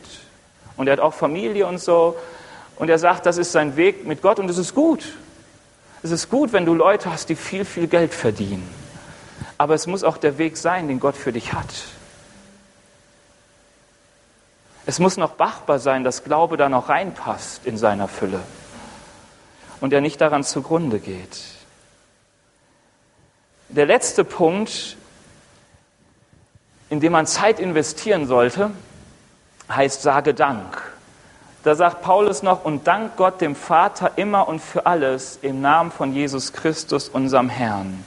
Und 0.78 0.88
er 0.88 0.94
hat 0.94 1.00
auch 1.00 1.14
Familie 1.14 1.68
und 1.68 1.80
so. 1.80 2.16
Und 2.76 2.90
er 2.90 3.00
sagt, 3.00 3.26
das 3.26 3.38
ist 3.38 3.52
sein 3.52 3.76
Weg 3.76 4.06
mit 4.06 4.22
Gott 4.22 4.40
und 4.40 4.50
es 4.50 4.58
ist 4.58 4.76
gut. 4.76 5.18
Es 6.04 6.12
ist 6.12 6.30
gut, 6.30 6.54
wenn 6.54 6.66
du 6.66 6.74
Leute 6.74 7.12
hast, 7.12 7.28
die 7.30 7.36
viel, 7.36 7.66
viel 7.66 7.88
Geld 7.88 8.14
verdienen. 8.14 8.68
Aber 9.58 9.74
es 9.74 9.88
muss 9.88 10.04
auch 10.04 10.18
der 10.18 10.38
Weg 10.38 10.56
sein, 10.56 10.88
den 10.88 11.00
Gott 11.00 11.18
für 11.18 11.34
dich 11.34 11.54
hat. 11.54 11.68
Es 14.86 15.00
muss 15.00 15.18
noch 15.18 15.38
machbar 15.38 15.80
sein, 15.80 16.04
dass 16.04 16.24
Glaube 16.24 16.56
da 16.56 16.70
noch 16.70 16.90
reinpasst 16.90 17.66
in 17.66 17.78
seiner 17.78 18.08
Fülle 18.08 18.40
und 19.82 19.94
er 19.94 20.02
nicht 20.02 20.22
daran 20.22 20.44
zugrunde 20.44 21.00
geht. 21.00 21.42
Der 23.68 23.86
letzte 23.86 24.24
Punkt, 24.24 24.98
in 26.90 27.00
dem 27.00 27.12
man 27.12 27.26
Zeit 27.26 27.60
investieren 27.60 28.28
sollte, 28.28 28.72
heißt 29.70 30.02
sage 30.02 30.34
Dank. 30.34 30.82
Da 31.64 31.76
sagt 31.76 32.02
Paulus 32.02 32.42
noch, 32.42 32.64
und 32.64 32.88
dank 32.88 33.18
Gott 33.18 33.42
dem 33.42 33.56
Vater 33.56 34.12
immer 34.16 34.48
und 34.48 34.60
für 34.62 34.86
alles 34.86 35.40
im 35.42 35.62
Namen 35.62 35.92
von 35.92 36.14
Jesus 36.14 36.54
Christus, 36.54 37.10
unserem 37.10 37.50
Herrn. 37.50 38.04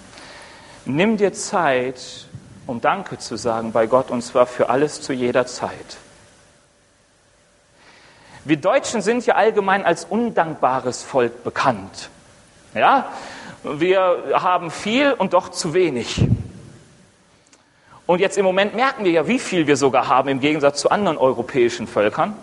Nimm 0.86 1.18
dir 1.18 1.32
Zeit, 1.32 2.26
um 2.66 2.80
Danke 2.80 3.18
zu 3.18 3.36
sagen 3.36 3.72
bei 3.72 3.86
Gott, 3.86 4.10
und 4.10 4.22
zwar 4.22 4.46
für 4.46 4.70
alles 4.70 5.02
zu 5.02 5.12
jeder 5.12 5.46
Zeit. 5.46 5.98
Wir 8.44 8.56
Deutschen 8.56 9.02
sind 9.02 9.24
ja 9.26 9.36
allgemein 9.36 9.84
als 9.84 10.04
undankbares 10.04 11.02
Volk 11.02 11.44
bekannt. 11.44 12.10
Ja, 12.74 13.12
wir 13.62 14.32
haben 14.34 14.70
viel 14.70 15.12
und 15.12 15.34
doch 15.34 15.50
zu 15.50 15.74
wenig. 15.74 16.24
Und 18.06 18.20
jetzt 18.20 18.36
im 18.36 18.44
Moment 18.44 18.74
merken 18.74 19.04
wir 19.04 19.12
ja, 19.12 19.28
wie 19.28 19.38
viel 19.38 19.66
wir 19.66 19.76
sogar 19.76 20.08
haben 20.08 20.28
im 20.28 20.40
Gegensatz 20.40 20.80
zu 20.80 20.90
anderen 20.90 21.18
europäischen 21.18 21.86
Völkern. 21.86 22.36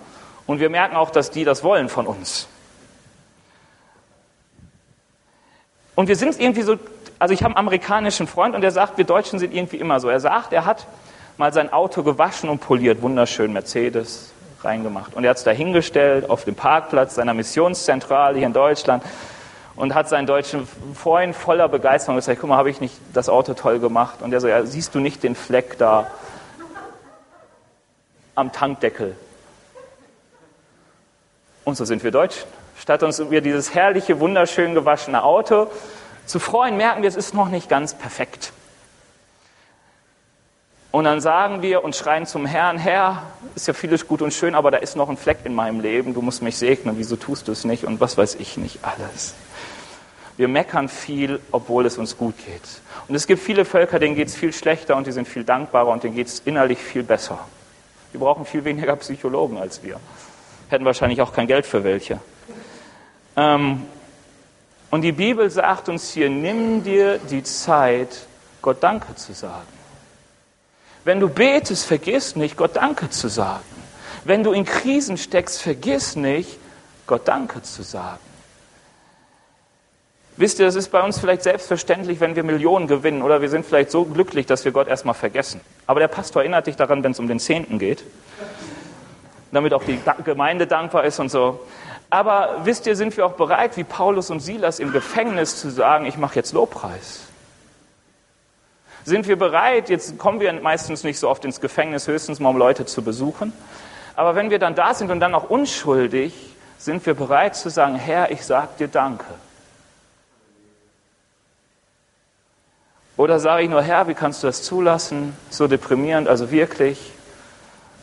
Und 0.48 0.60
wir 0.60 0.70
merken 0.70 0.96
auch, 0.96 1.10
dass 1.10 1.32
die 1.32 1.44
das 1.44 1.64
wollen 1.64 1.90
von 1.90 2.08
uns. 2.08 2.48
Und 5.96 6.08
wir 6.08 6.16
sind 6.16 6.40
irgendwie 6.40 6.62
so, 6.62 6.78
also 7.20 7.34
ich 7.34 7.44
habe 7.44 7.56
einen 7.56 7.68
amerikanischen 7.68 8.26
Freund 8.26 8.56
und 8.56 8.62
der 8.62 8.72
sagt, 8.72 8.98
wir 8.98 9.04
Deutschen 9.04 9.38
sind 9.38 9.54
irgendwie 9.54 9.78
immer 9.78 10.00
so. 10.00 10.08
Er 10.08 10.22
sagt, 10.22 10.54
er 10.54 10.66
hat 10.66 10.88
mal 11.38 11.52
sein 11.54 11.72
Auto 11.72 12.04
gewaschen 12.04 12.50
und 12.50 12.60
poliert, 12.60 13.02
wunderschön 13.02 13.52
Mercedes, 13.52 14.32
reingemacht. 14.64 15.14
Und 15.14 15.26
er 15.26 15.32
hat 15.32 15.38
es 15.38 15.44
da 15.44 15.52
hingestellt 15.52 16.30
auf 16.30 16.46
dem 16.46 16.56
Parkplatz 16.56 17.16
seiner 17.16 17.34
Missionszentrale 17.34 18.38
hier 18.38 18.48
in 18.48 18.54
Deutschland 18.54 19.04
und 19.80 19.96
hat 19.96 20.10
seinen 20.10 20.28
deutschen 20.28 20.68
Freund 20.94 21.34
voller 21.34 21.70
Begeisterung 21.70 22.18
gesagt, 22.18 22.42
guck 22.42 22.50
mal, 22.50 22.58
habe 22.58 22.70
ich 22.70 22.82
nicht 22.82 22.96
das 23.14 23.30
Auto 23.30 23.54
toll 23.54 23.80
gemacht? 23.80 24.22
Und 24.22 24.34
er 24.34 24.42
so, 24.42 24.50
ja, 24.50 24.66
siehst 24.66 24.94
du 24.94 25.00
nicht 25.00 25.24
den 25.24 25.36
Fleck 25.36 25.78
da 25.78 26.12
am 28.36 28.52
Tankdeckel? 28.52 29.16
Und 31.64 31.78
so 31.78 31.86
sind 31.86 32.04
wir 32.04 32.12
Deutschen. 32.12 32.44
Statt 32.78 33.04
uns 33.04 33.20
über 33.20 33.40
dieses 33.40 33.74
herrliche, 33.74 34.20
wunderschön 34.20 34.74
gewaschene 34.74 35.24
Auto 35.24 35.68
zu 36.26 36.40
freuen, 36.40 36.76
merken 36.76 37.02
wir, 37.02 37.08
es 37.08 37.16
ist 37.16 37.34
noch 37.34 37.48
nicht 37.48 37.70
ganz 37.70 37.94
perfekt. 37.94 38.52
Und 40.92 41.06
dann 41.06 41.22
sagen 41.22 41.62
wir 41.62 41.86
und 41.86 41.96
schreien 41.96 42.26
zum 42.26 42.46
Herrn, 42.46 42.78
Herr, 42.78 43.24
ist 43.56 43.68
ja 43.68 43.74
vieles 43.74 44.08
gut 44.08 44.22
und 44.22 44.34
schön, 44.34 44.56
aber 44.56 44.72
da 44.72 44.78
ist 44.80 44.98
noch 44.98 45.08
ein 45.08 45.16
Fleck 45.16 45.38
in 45.46 45.56
meinem 45.56 45.80
Leben, 45.80 46.14
du 46.14 46.22
musst 46.22 46.42
mich 46.42 46.58
segnen, 46.58 46.98
wieso 46.98 47.16
tust 47.16 47.48
du 47.48 47.54
es 47.54 47.64
nicht 47.64 47.86
und 47.86 48.02
was 48.02 48.18
weiß 48.18 48.36
ich 48.36 48.58
nicht 48.58 48.80
alles. 48.82 49.36
Wir 50.40 50.48
meckern 50.48 50.88
viel, 50.88 51.42
obwohl 51.52 51.86
es 51.86 51.98
uns 51.98 52.18
gut 52.18 52.34
geht. 52.38 52.62
Und 53.10 53.16
es 53.16 53.28
gibt 53.28 53.44
viele 53.44 53.66
Völker, 53.66 54.00
denen 54.00 54.16
geht 54.16 54.30
es 54.30 54.36
viel 54.38 54.54
schlechter 54.54 54.96
und 54.96 55.06
die 55.06 55.12
sind 55.12 55.28
viel 55.28 55.44
dankbarer 55.44 55.90
und 55.90 56.02
denen 56.02 56.16
geht 56.16 56.28
es 56.28 56.40
innerlich 56.46 56.80
viel 56.80 57.04
besser. 57.04 57.40
Die 58.14 58.18
brauchen 58.18 58.46
viel 58.46 58.64
weniger 58.64 58.96
Psychologen 58.96 59.58
als 59.58 59.84
wir. 59.84 60.00
Hätten 60.70 60.86
wahrscheinlich 60.86 61.22
auch 61.22 61.34
kein 61.34 61.46
Geld 61.46 61.66
für 61.66 61.84
welche. 61.84 62.22
Ähm, 63.36 63.86
und 64.90 65.02
die 65.02 65.12
Bibel 65.12 65.50
sagt 65.50 65.90
uns 65.90 66.10
hier, 66.14 66.30
nimm 66.30 66.86
dir 66.86 67.18
die 67.18 67.44
Zeit, 67.44 68.26
Gott 68.62 68.82
Danke 68.82 69.16
zu 69.16 69.34
sagen. 69.34 69.68
Wenn 71.04 71.20
du 71.20 71.28
betest, 71.28 71.86
vergiss 71.86 72.38
nicht, 72.38 72.56
Gott 72.56 72.78
Danke 72.78 73.10
zu 73.10 73.28
sagen. 73.28 73.66
Wenn 74.24 74.44
du 74.44 74.54
in 74.54 74.64
Krisen 74.64 75.18
steckst, 75.18 75.62
vergiss 75.62 76.16
nicht, 76.16 76.60
Gott 77.08 77.28
Danke 77.28 77.62
zu 77.62 77.84
sagen. 77.84 78.29
Wisst 80.40 80.58
ihr, 80.58 80.66
das 80.66 80.76
ist 80.76 80.88
bei 80.88 81.02
uns 81.04 81.20
vielleicht 81.20 81.44
selbstverständlich, 81.44 82.22
wenn 82.22 82.34
wir 82.34 82.44
Millionen 82.44 82.88
gewinnen 82.88 83.24
oder 83.24 83.42
wir 83.42 83.50
sind 83.50 83.66
vielleicht 83.66 83.92
so 83.92 84.06
glücklich, 84.06 84.46
dass 84.46 84.64
wir 84.64 84.72
Gott 84.72 84.88
erstmal 84.88 85.14
vergessen. 85.14 85.60
Aber 85.86 86.00
der 86.00 86.08
Pastor 86.08 86.42
erinnert 86.42 86.66
dich 86.66 86.78
daran, 86.78 87.04
wenn 87.04 87.12
es 87.12 87.20
um 87.20 87.28
den 87.28 87.42
Zehnten 87.42 87.78
geht, 87.78 88.06
damit 89.52 89.74
auch 89.74 89.84
die 89.84 90.00
Gemeinde 90.24 90.66
dankbar 90.66 91.04
ist 91.04 91.20
und 91.20 91.28
so. 91.28 91.60
Aber 92.10 92.62
wisst 92.64 92.88
ihr, 92.88 92.96
sind 92.96 93.18
wir 93.18 93.26
auch 93.26 93.34
bereit, 93.34 93.76
wie 93.76 93.84
Paulus 93.84 94.32
und 94.32 94.40
Silas 94.40 94.80
im 94.80 94.94
Gefängnis 94.94 95.60
zu 95.60 95.70
sagen, 95.70 96.06
ich 96.06 96.16
mache 96.16 96.36
jetzt 96.36 96.54
Lobpreis. 96.54 97.24
Sind 99.04 99.28
wir 99.28 99.38
bereit, 99.38 99.90
jetzt 99.90 100.18
kommen 100.20 100.40
wir 100.40 100.54
meistens 100.54 101.04
nicht 101.04 101.20
so 101.20 101.28
oft 101.28 101.44
ins 101.44 101.60
Gefängnis, 101.60 102.08
höchstens 102.08 102.40
mal 102.40 102.52
um 102.52 102.58
Leute 102.58 102.86
zu 102.86 103.02
besuchen, 103.02 103.52
aber 104.16 104.36
wenn 104.36 104.50
wir 104.52 104.60
dann 104.60 104.74
da 104.74 104.94
sind 104.94 105.12
und 105.12 105.20
dann 105.20 105.36
auch 105.36 105.50
unschuldig, 105.50 106.34
sind 106.78 107.06
wir 107.06 107.14
bereit 107.14 107.58
zu 107.58 107.70
sagen, 107.70 107.96
Herr, 107.96 108.32
ich 108.32 108.46
sag 108.46 108.78
dir 108.78 108.88
Danke. 108.88 109.26
Oder 113.20 113.42
sage 113.42 113.64
ich 113.64 113.70
nur, 113.70 113.82
Herr, 113.82 114.08
wie 114.08 114.14
kannst 114.14 114.44
du 114.44 114.48
das 114.48 114.64
zulassen? 114.64 115.36
So 115.50 115.68
deprimierend, 115.68 116.30
also 116.30 116.52
wirklich. 116.52 117.12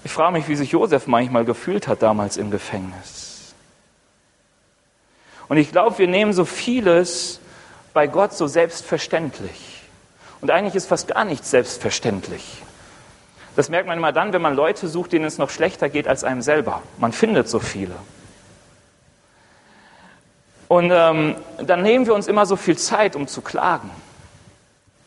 Ich 0.04 0.12
frage 0.12 0.34
mich, 0.34 0.46
wie 0.46 0.56
sich 0.56 0.72
Josef 0.72 1.06
manchmal 1.06 1.46
gefühlt 1.46 1.88
hat 1.88 2.02
damals 2.02 2.36
im 2.36 2.50
Gefängnis. 2.50 3.54
Und 5.48 5.56
ich 5.56 5.72
glaube, 5.72 5.96
wir 5.96 6.06
nehmen 6.06 6.34
so 6.34 6.44
vieles 6.44 7.40
bei 7.94 8.08
Gott 8.08 8.34
so 8.34 8.46
selbstverständlich. 8.46 9.80
Und 10.42 10.50
eigentlich 10.50 10.74
ist 10.74 10.86
fast 10.86 11.08
gar 11.08 11.24
nichts 11.24 11.50
selbstverständlich. 11.50 12.62
Das 13.56 13.70
merkt 13.70 13.88
man 13.88 13.96
immer 13.96 14.12
dann, 14.12 14.34
wenn 14.34 14.42
man 14.42 14.54
Leute 14.54 14.86
sucht, 14.86 15.12
denen 15.12 15.24
es 15.24 15.38
noch 15.38 15.48
schlechter 15.48 15.88
geht 15.88 16.08
als 16.08 16.24
einem 16.24 16.42
selber. 16.42 16.82
Man 16.98 17.12
findet 17.12 17.48
so 17.48 17.58
viele. 17.58 17.96
Und 20.68 20.90
ähm, 20.92 21.36
dann 21.62 21.82
nehmen 21.82 22.04
wir 22.04 22.12
uns 22.12 22.26
immer 22.26 22.44
so 22.44 22.56
viel 22.56 22.76
Zeit, 22.76 23.16
um 23.16 23.26
zu 23.26 23.40
klagen. 23.40 23.90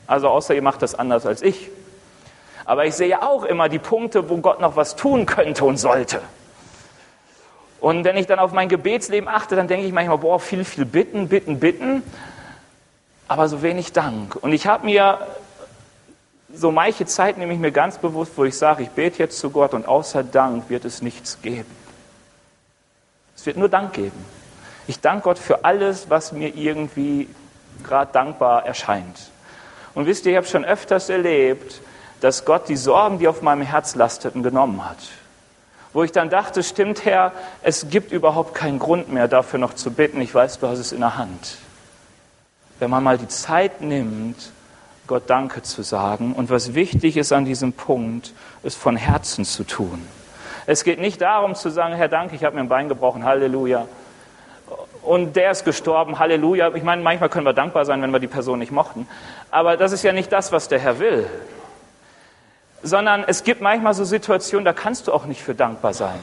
Also 0.09 0.27
außer 0.27 0.55
ihr 0.55 0.63
macht 0.63 0.81
das 0.81 0.95
anders 0.95 1.27
als 1.27 1.43
ich. 1.43 1.69
Aber 2.65 2.85
ich 2.85 2.95
sehe 2.95 3.21
auch 3.21 3.43
immer 3.43 3.69
die 3.69 3.77
Punkte, 3.77 4.27
wo 4.27 4.37
Gott 4.37 4.59
noch 4.59 4.75
was 4.75 4.95
tun 4.95 5.27
könnte 5.27 5.63
und 5.63 5.77
sollte. 5.77 6.19
Und 7.79 8.03
wenn 8.03 8.17
ich 8.17 8.25
dann 8.25 8.39
auf 8.39 8.51
mein 8.51 8.69
Gebetsleben 8.69 9.29
achte, 9.29 9.55
dann 9.55 9.67
denke 9.67 9.85
ich 9.85 9.93
manchmal, 9.93 10.17
boah, 10.17 10.39
viel, 10.39 10.65
viel 10.65 10.85
bitten, 10.85 11.29
bitten, 11.29 11.59
bitten, 11.59 12.01
aber 13.27 13.47
so 13.47 13.61
wenig 13.61 13.93
Dank. 13.93 14.35
Und 14.35 14.51
ich 14.51 14.65
habe 14.65 14.87
mir 14.87 15.19
so 16.51 16.71
manche 16.71 17.05
Zeit 17.05 17.37
nehme 17.37 17.53
ich 17.53 17.59
mir 17.59 17.71
ganz 17.71 17.99
bewusst, 17.99 18.31
wo 18.35 18.45
ich 18.45 18.57
sage, 18.57 18.81
ich 18.81 18.89
bete 18.89 19.19
jetzt 19.19 19.37
zu 19.37 19.51
Gott 19.51 19.75
und 19.75 19.87
außer 19.87 20.23
Dank 20.23 20.71
wird 20.71 20.85
es 20.85 21.03
nichts 21.03 21.39
geben. 21.43 21.69
Es 23.35 23.45
wird 23.45 23.57
nur 23.57 23.69
Dank 23.69 23.93
geben. 23.93 24.25
Ich 24.87 24.99
danke 24.99 25.25
Gott 25.25 25.37
für 25.37 25.63
alles, 25.63 26.09
was 26.09 26.31
mir 26.31 26.55
irgendwie 26.55 27.29
gerade 27.83 28.11
dankbar 28.11 28.65
erscheint. 28.65 29.29
Und 29.93 30.05
wisst 30.05 30.25
ihr, 30.25 30.31
ich 30.31 30.37
habe 30.37 30.47
schon 30.47 30.65
öfters 30.65 31.09
erlebt, 31.09 31.81
dass 32.21 32.45
Gott 32.45 32.67
die 32.69 32.75
Sorgen, 32.75 33.19
die 33.19 33.27
auf 33.27 33.41
meinem 33.41 33.61
Herz 33.61 33.95
lasteten, 33.95 34.43
genommen 34.43 34.87
hat. 34.87 34.97
Wo 35.93 36.03
ich 36.03 36.11
dann 36.11 36.29
dachte, 36.29 36.61
stimmt 36.61 37.05
Herr, 37.05 37.31
es 37.63 37.89
gibt 37.89 38.11
überhaupt 38.11 38.53
keinen 38.53 38.77
Grund 38.77 39.11
mehr 39.11 39.27
dafür 39.27 39.59
noch 39.59 39.73
zu 39.73 39.91
bitten. 39.91 40.21
Ich 40.21 40.33
weiß, 40.33 40.59
du 40.59 40.67
hast 40.67 40.79
es 40.79 40.91
in 40.91 40.99
der 40.99 41.17
Hand. 41.17 41.57
Wenn 42.77 42.89
man 42.89 43.03
mal 43.03 43.17
die 43.17 43.27
Zeit 43.27 43.81
nimmt, 43.81 44.51
Gott 45.07 45.23
Danke 45.27 45.63
zu 45.63 45.81
sagen. 45.81 46.33
Und 46.33 46.51
was 46.51 46.75
wichtig 46.75 47.17
ist 47.17 47.33
an 47.33 47.43
diesem 47.43 47.73
Punkt, 47.73 48.33
ist 48.61 48.77
von 48.77 48.95
Herzen 48.95 49.43
zu 49.43 49.63
tun. 49.63 50.07
Es 50.67 50.83
geht 50.83 50.99
nicht 50.99 51.19
darum 51.19 51.55
zu 51.55 51.71
sagen, 51.71 51.95
Herr 51.95 52.09
Danke, 52.09 52.35
ich 52.35 52.43
habe 52.43 52.55
mir 52.55 52.61
ein 52.61 52.69
Bein 52.69 52.89
gebrochen, 52.89 53.25
Halleluja. 53.25 53.87
Und 55.01 55.35
der 55.35 55.49
ist 55.49 55.65
gestorben, 55.65 56.19
Halleluja. 56.19 56.75
Ich 56.75 56.83
meine, 56.83 57.01
manchmal 57.01 57.29
können 57.29 57.47
wir 57.47 57.53
dankbar 57.53 57.85
sein, 57.85 58.03
wenn 58.03 58.11
wir 58.11 58.19
die 58.19 58.27
Person 58.27 58.59
nicht 58.59 58.71
mochten. 58.71 59.07
Aber 59.51 59.77
das 59.77 59.91
ist 59.91 60.03
ja 60.03 60.13
nicht 60.13 60.31
das, 60.31 60.51
was 60.51 60.67
der 60.67 60.79
Herr 60.79 60.99
will. 60.99 61.27
Sondern 62.81 63.23
es 63.27 63.43
gibt 63.43 63.61
manchmal 63.61 63.93
so 63.93 64.03
Situationen, 64.03 64.65
da 64.65 64.73
kannst 64.73 65.07
du 65.07 65.13
auch 65.13 65.25
nicht 65.25 65.41
für 65.41 65.55
dankbar 65.55 65.93
sein. 65.93 66.19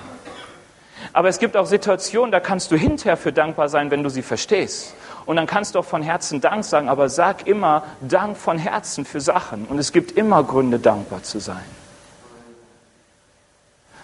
Aber 1.13 1.29
es 1.29 1.39
gibt 1.39 1.57
auch 1.57 1.67
Situationen, 1.67 2.31
da 2.31 2.41
kannst 2.41 2.71
du 2.71 2.77
hinterher 2.77 3.17
für 3.17 3.33
dankbar 3.33 3.69
sein, 3.69 3.91
wenn 3.91 4.03
du 4.03 4.09
sie 4.09 4.23
verstehst. 4.23 4.95
Und 5.25 5.37
dann 5.37 5.47
kannst 5.47 5.75
du 5.75 5.81
auch 5.81 5.85
von 5.85 6.03
Herzen 6.03 6.41
Dank 6.41 6.65
sagen, 6.65 6.89
aber 6.89 7.09
sag 7.09 7.47
immer 7.47 7.83
Dank 8.01 8.37
von 8.37 8.59
Herzen 8.59 9.05
für 9.05 9.21
Sachen. 9.21 9.67
Und 9.67 9.79
es 9.79 9.93
gibt 9.93 10.13
immer 10.13 10.43
Gründe, 10.45 10.79
dankbar 10.79 11.23
zu 11.23 11.39
sein. 11.39 11.65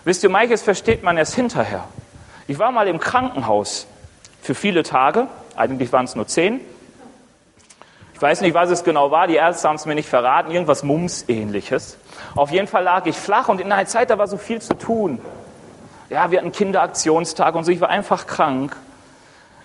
Wisst 0.04 0.24
ihr, 0.24 0.30
manches 0.30 0.62
versteht 0.62 1.02
man 1.02 1.16
erst 1.16 1.34
hinterher. 1.34 1.84
Ich 2.48 2.58
war 2.58 2.72
mal 2.72 2.88
im 2.88 2.98
Krankenhaus 2.98 3.86
für 4.42 4.54
viele 4.54 4.82
Tage, 4.82 5.28
eigentlich 5.54 5.92
waren 5.92 6.06
es 6.06 6.16
nur 6.16 6.26
zehn. 6.26 6.60
Ich 8.22 8.28
weiß 8.28 8.40
nicht, 8.42 8.54
was 8.54 8.70
es 8.70 8.84
genau 8.84 9.10
war, 9.10 9.26
die 9.26 9.34
Ärzte 9.34 9.66
haben 9.66 9.74
es 9.74 9.84
mir 9.84 9.96
nicht 9.96 10.08
verraten, 10.08 10.52
irgendwas 10.52 10.84
Mums-ähnliches. 10.84 11.98
Auf 12.36 12.52
jeden 12.52 12.68
Fall 12.68 12.84
lag 12.84 13.04
ich 13.06 13.16
flach 13.16 13.48
und 13.48 13.60
in 13.60 13.72
einer 13.72 13.84
Zeit, 13.86 14.10
da 14.10 14.16
war 14.16 14.28
so 14.28 14.36
viel 14.36 14.62
zu 14.62 14.74
tun. 14.74 15.18
Ja, 16.08 16.30
wir 16.30 16.38
hatten 16.38 16.52
Kinderaktionstag 16.52 17.52
und 17.56 17.64
so, 17.64 17.72
ich 17.72 17.80
war 17.80 17.88
einfach 17.88 18.28
krank. 18.28 18.76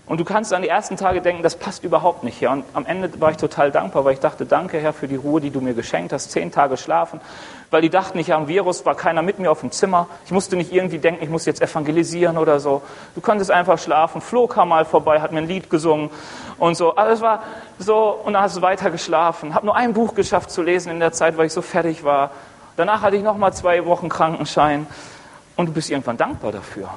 Und 0.07 0.19
du 0.19 0.25
kannst 0.25 0.51
an 0.55 0.63
die 0.63 0.69
ersten 0.69 0.97
Tage 0.97 1.21
denken, 1.21 1.43
das 1.43 1.55
passt 1.55 1.83
überhaupt 1.83 2.23
nicht 2.23 2.39
hier. 2.39 2.49
Und 2.49 2.63
am 2.73 2.87
Ende 2.87 3.21
war 3.21 3.29
ich 3.29 3.37
total 3.37 3.69
dankbar, 3.69 4.05
weil 4.05 4.13
ich 4.13 4.21
dachte, 4.21 4.47
danke 4.47 4.79
Herr 4.79 4.93
für 4.93 5.07
die 5.07 5.17
Ruhe, 5.17 5.39
die 5.39 5.51
du 5.51 5.61
mir 5.61 5.75
geschenkt 5.75 6.11
hast, 6.11 6.31
zehn 6.31 6.51
Tage 6.51 6.77
schlafen. 6.77 7.21
Weil 7.69 7.81
die 7.81 7.89
dachten, 7.89 8.17
ich 8.17 8.31
habe 8.31 8.43
ein 8.43 8.47
Virus, 8.47 8.85
war 8.85 8.95
keiner 8.95 9.21
mit 9.21 9.39
mir 9.39 9.51
auf 9.51 9.59
dem 9.59 9.71
Zimmer. 9.71 10.07
Ich 10.25 10.31
musste 10.31 10.55
nicht 10.55 10.71
irgendwie 10.71 10.99
denken, 10.99 11.21
ich 11.21 11.29
muss 11.29 11.45
jetzt 11.45 11.61
evangelisieren 11.61 12.37
oder 12.37 12.61
so. 12.61 12.81
Du 13.13 13.19
konntest 13.19 13.51
einfach 13.51 13.77
schlafen. 13.77 14.21
Flo 14.21 14.47
kam 14.47 14.69
mal 14.69 14.85
vorbei, 14.85 15.19
hat 15.19 15.33
mir 15.33 15.39
ein 15.39 15.47
Lied 15.47 15.69
gesungen 15.69 16.09
und 16.57 16.75
so. 16.75 16.95
Alles 16.95 17.19
war 17.19 17.43
so, 17.77 18.21
und 18.23 18.33
dann 18.33 18.43
hast 18.43 18.55
du 18.55 18.61
weiter 18.61 18.89
geschlafen. 18.89 19.53
Habe 19.53 19.65
nur 19.65 19.75
ein 19.75 19.93
Buch 19.93 20.15
geschafft 20.15 20.49
zu 20.49 20.61
lesen 20.61 20.91
in 20.91 20.99
der 20.99 21.11
Zeit, 21.11 21.37
weil 21.37 21.47
ich 21.47 21.53
so 21.53 21.61
fertig 21.61 22.05
war. 22.05 22.31
Danach 22.77 23.01
hatte 23.01 23.17
ich 23.17 23.23
noch 23.23 23.37
mal 23.37 23.51
zwei 23.51 23.85
Wochen 23.85 24.07
Krankenschein. 24.07 24.87
Und 25.57 25.65
du 25.65 25.73
bist 25.73 25.89
irgendwann 25.89 26.17
dankbar 26.17 26.51
dafür. 26.53 26.89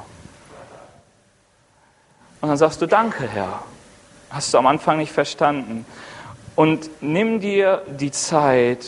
Und 2.41 2.49
dann 2.49 2.59
sagst 2.59 2.81
du, 2.81 2.87
danke 2.87 3.27
Herr. 3.27 3.63
Hast 4.31 4.55
du 4.55 4.59
am 4.59 4.67
Anfang 4.67 4.99
nicht 4.99 5.13
verstanden. 5.13 5.85
Und 6.55 6.91
nimm 7.01 7.41
dir 7.41 7.83
die 7.89 8.11
Zeit, 8.11 8.87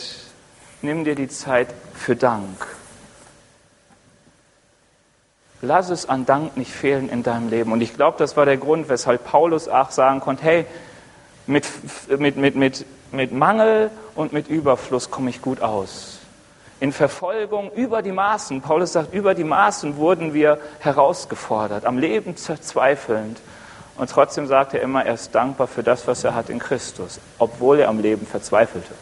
nimm 0.83 1.03
dir 1.03 1.15
die 1.15 1.27
Zeit 1.27 1.67
für 1.93 2.15
Dank. 2.15 2.67
Lass 5.61 5.89
es 5.89 6.09
an 6.09 6.25
Dank 6.25 6.57
nicht 6.57 6.71
fehlen 6.71 7.09
in 7.09 7.23
deinem 7.23 7.49
Leben. 7.49 7.71
Und 7.71 7.81
ich 7.81 7.93
glaube, 7.93 8.17
das 8.17 8.35
war 8.35 8.45
der 8.45 8.57
Grund, 8.57 8.89
weshalb 8.89 9.23
Paulus 9.25 9.67
auch 9.67 9.91
sagen 9.91 10.19
konnte, 10.19 10.43
hey, 10.43 10.65
mit, 11.47 11.65
mit, 12.19 12.35
mit, 12.35 12.55
mit, 12.55 12.85
mit 13.11 13.31
Mangel 13.31 13.89
und 14.15 14.33
mit 14.33 14.47
Überfluss 14.49 15.09
komme 15.09 15.29
ich 15.29 15.41
gut 15.41 15.61
aus 15.61 16.19
in 16.83 16.91
Verfolgung 16.91 17.71
über 17.71 18.01
die 18.01 18.11
Maßen, 18.11 18.59
Paulus 18.59 18.91
sagt, 18.91 19.13
über 19.13 19.35
die 19.35 19.45
Maßen 19.45 19.95
wurden 19.95 20.33
wir 20.33 20.57
herausgefordert, 20.79 21.85
am 21.85 21.97
Leben 21.97 22.35
verzweifelnd. 22.35 23.39
Und 23.95 24.09
trotzdem 24.09 24.47
sagt 24.47 24.73
er 24.73 24.81
immer, 24.81 25.05
er 25.05 25.13
ist 25.13 25.33
dankbar 25.33 25.67
für 25.67 25.81
das, 25.81 26.07
was 26.07 26.25
er 26.25 26.35
hat 26.35 26.49
in 26.49 26.59
Christus, 26.59 27.21
obwohl 27.39 27.79
er 27.79 27.87
am 27.87 27.99
Leben 27.99 28.27
verzweifelte. 28.27 28.93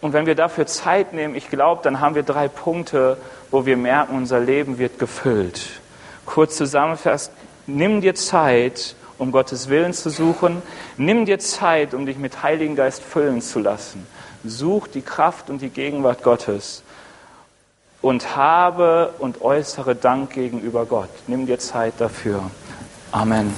Und 0.00 0.12
wenn 0.12 0.26
wir 0.26 0.34
dafür 0.34 0.66
Zeit 0.66 1.12
nehmen, 1.12 1.34
ich 1.34 1.48
glaube, 1.48 1.82
dann 1.82 2.00
haben 2.00 2.14
wir 2.14 2.22
drei 2.22 2.48
Punkte, 2.48 3.16
wo 3.50 3.66
wir 3.66 3.76
merken, 3.76 4.16
unser 4.16 4.40
Leben 4.40 4.78
wird 4.78 4.98
gefüllt. 4.98 5.80
Kurz 6.26 6.56
zusammenfasst, 6.56 7.32
nimm 7.66 8.00
dir 8.00 8.14
Zeit, 8.14 8.94
um 9.18 9.32
Gottes 9.32 9.68
Willen 9.68 9.94
zu 9.94 10.10
suchen. 10.10 10.62
Nimm 10.96 11.24
dir 11.24 11.38
Zeit, 11.38 11.94
um 11.94 12.06
dich 12.06 12.18
mit 12.18 12.42
Heiligen 12.42 12.76
Geist 12.76 13.02
füllen 13.02 13.40
zu 13.40 13.58
lassen. 13.58 14.06
Such 14.44 14.88
die 14.88 15.02
Kraft 15.02 15.50
und 15.50 15.62
die 15.62 15.70
Gegenwart 15.70 16.22
Gottes 16.22 16.82
und 18.02 18.36
habe 18.36 19.14
und 19.18 19.40
äußere 19.40 19.96
Dank 19.96 20.30
gegenüber 20.30 20.86
Gott. 20.86 21.10
Nimm 21.26 21.46
dir 21.46 21.58
Zeit 21.58 21.94
dafür. 21.98 22.50
Amen. 23.10 23.52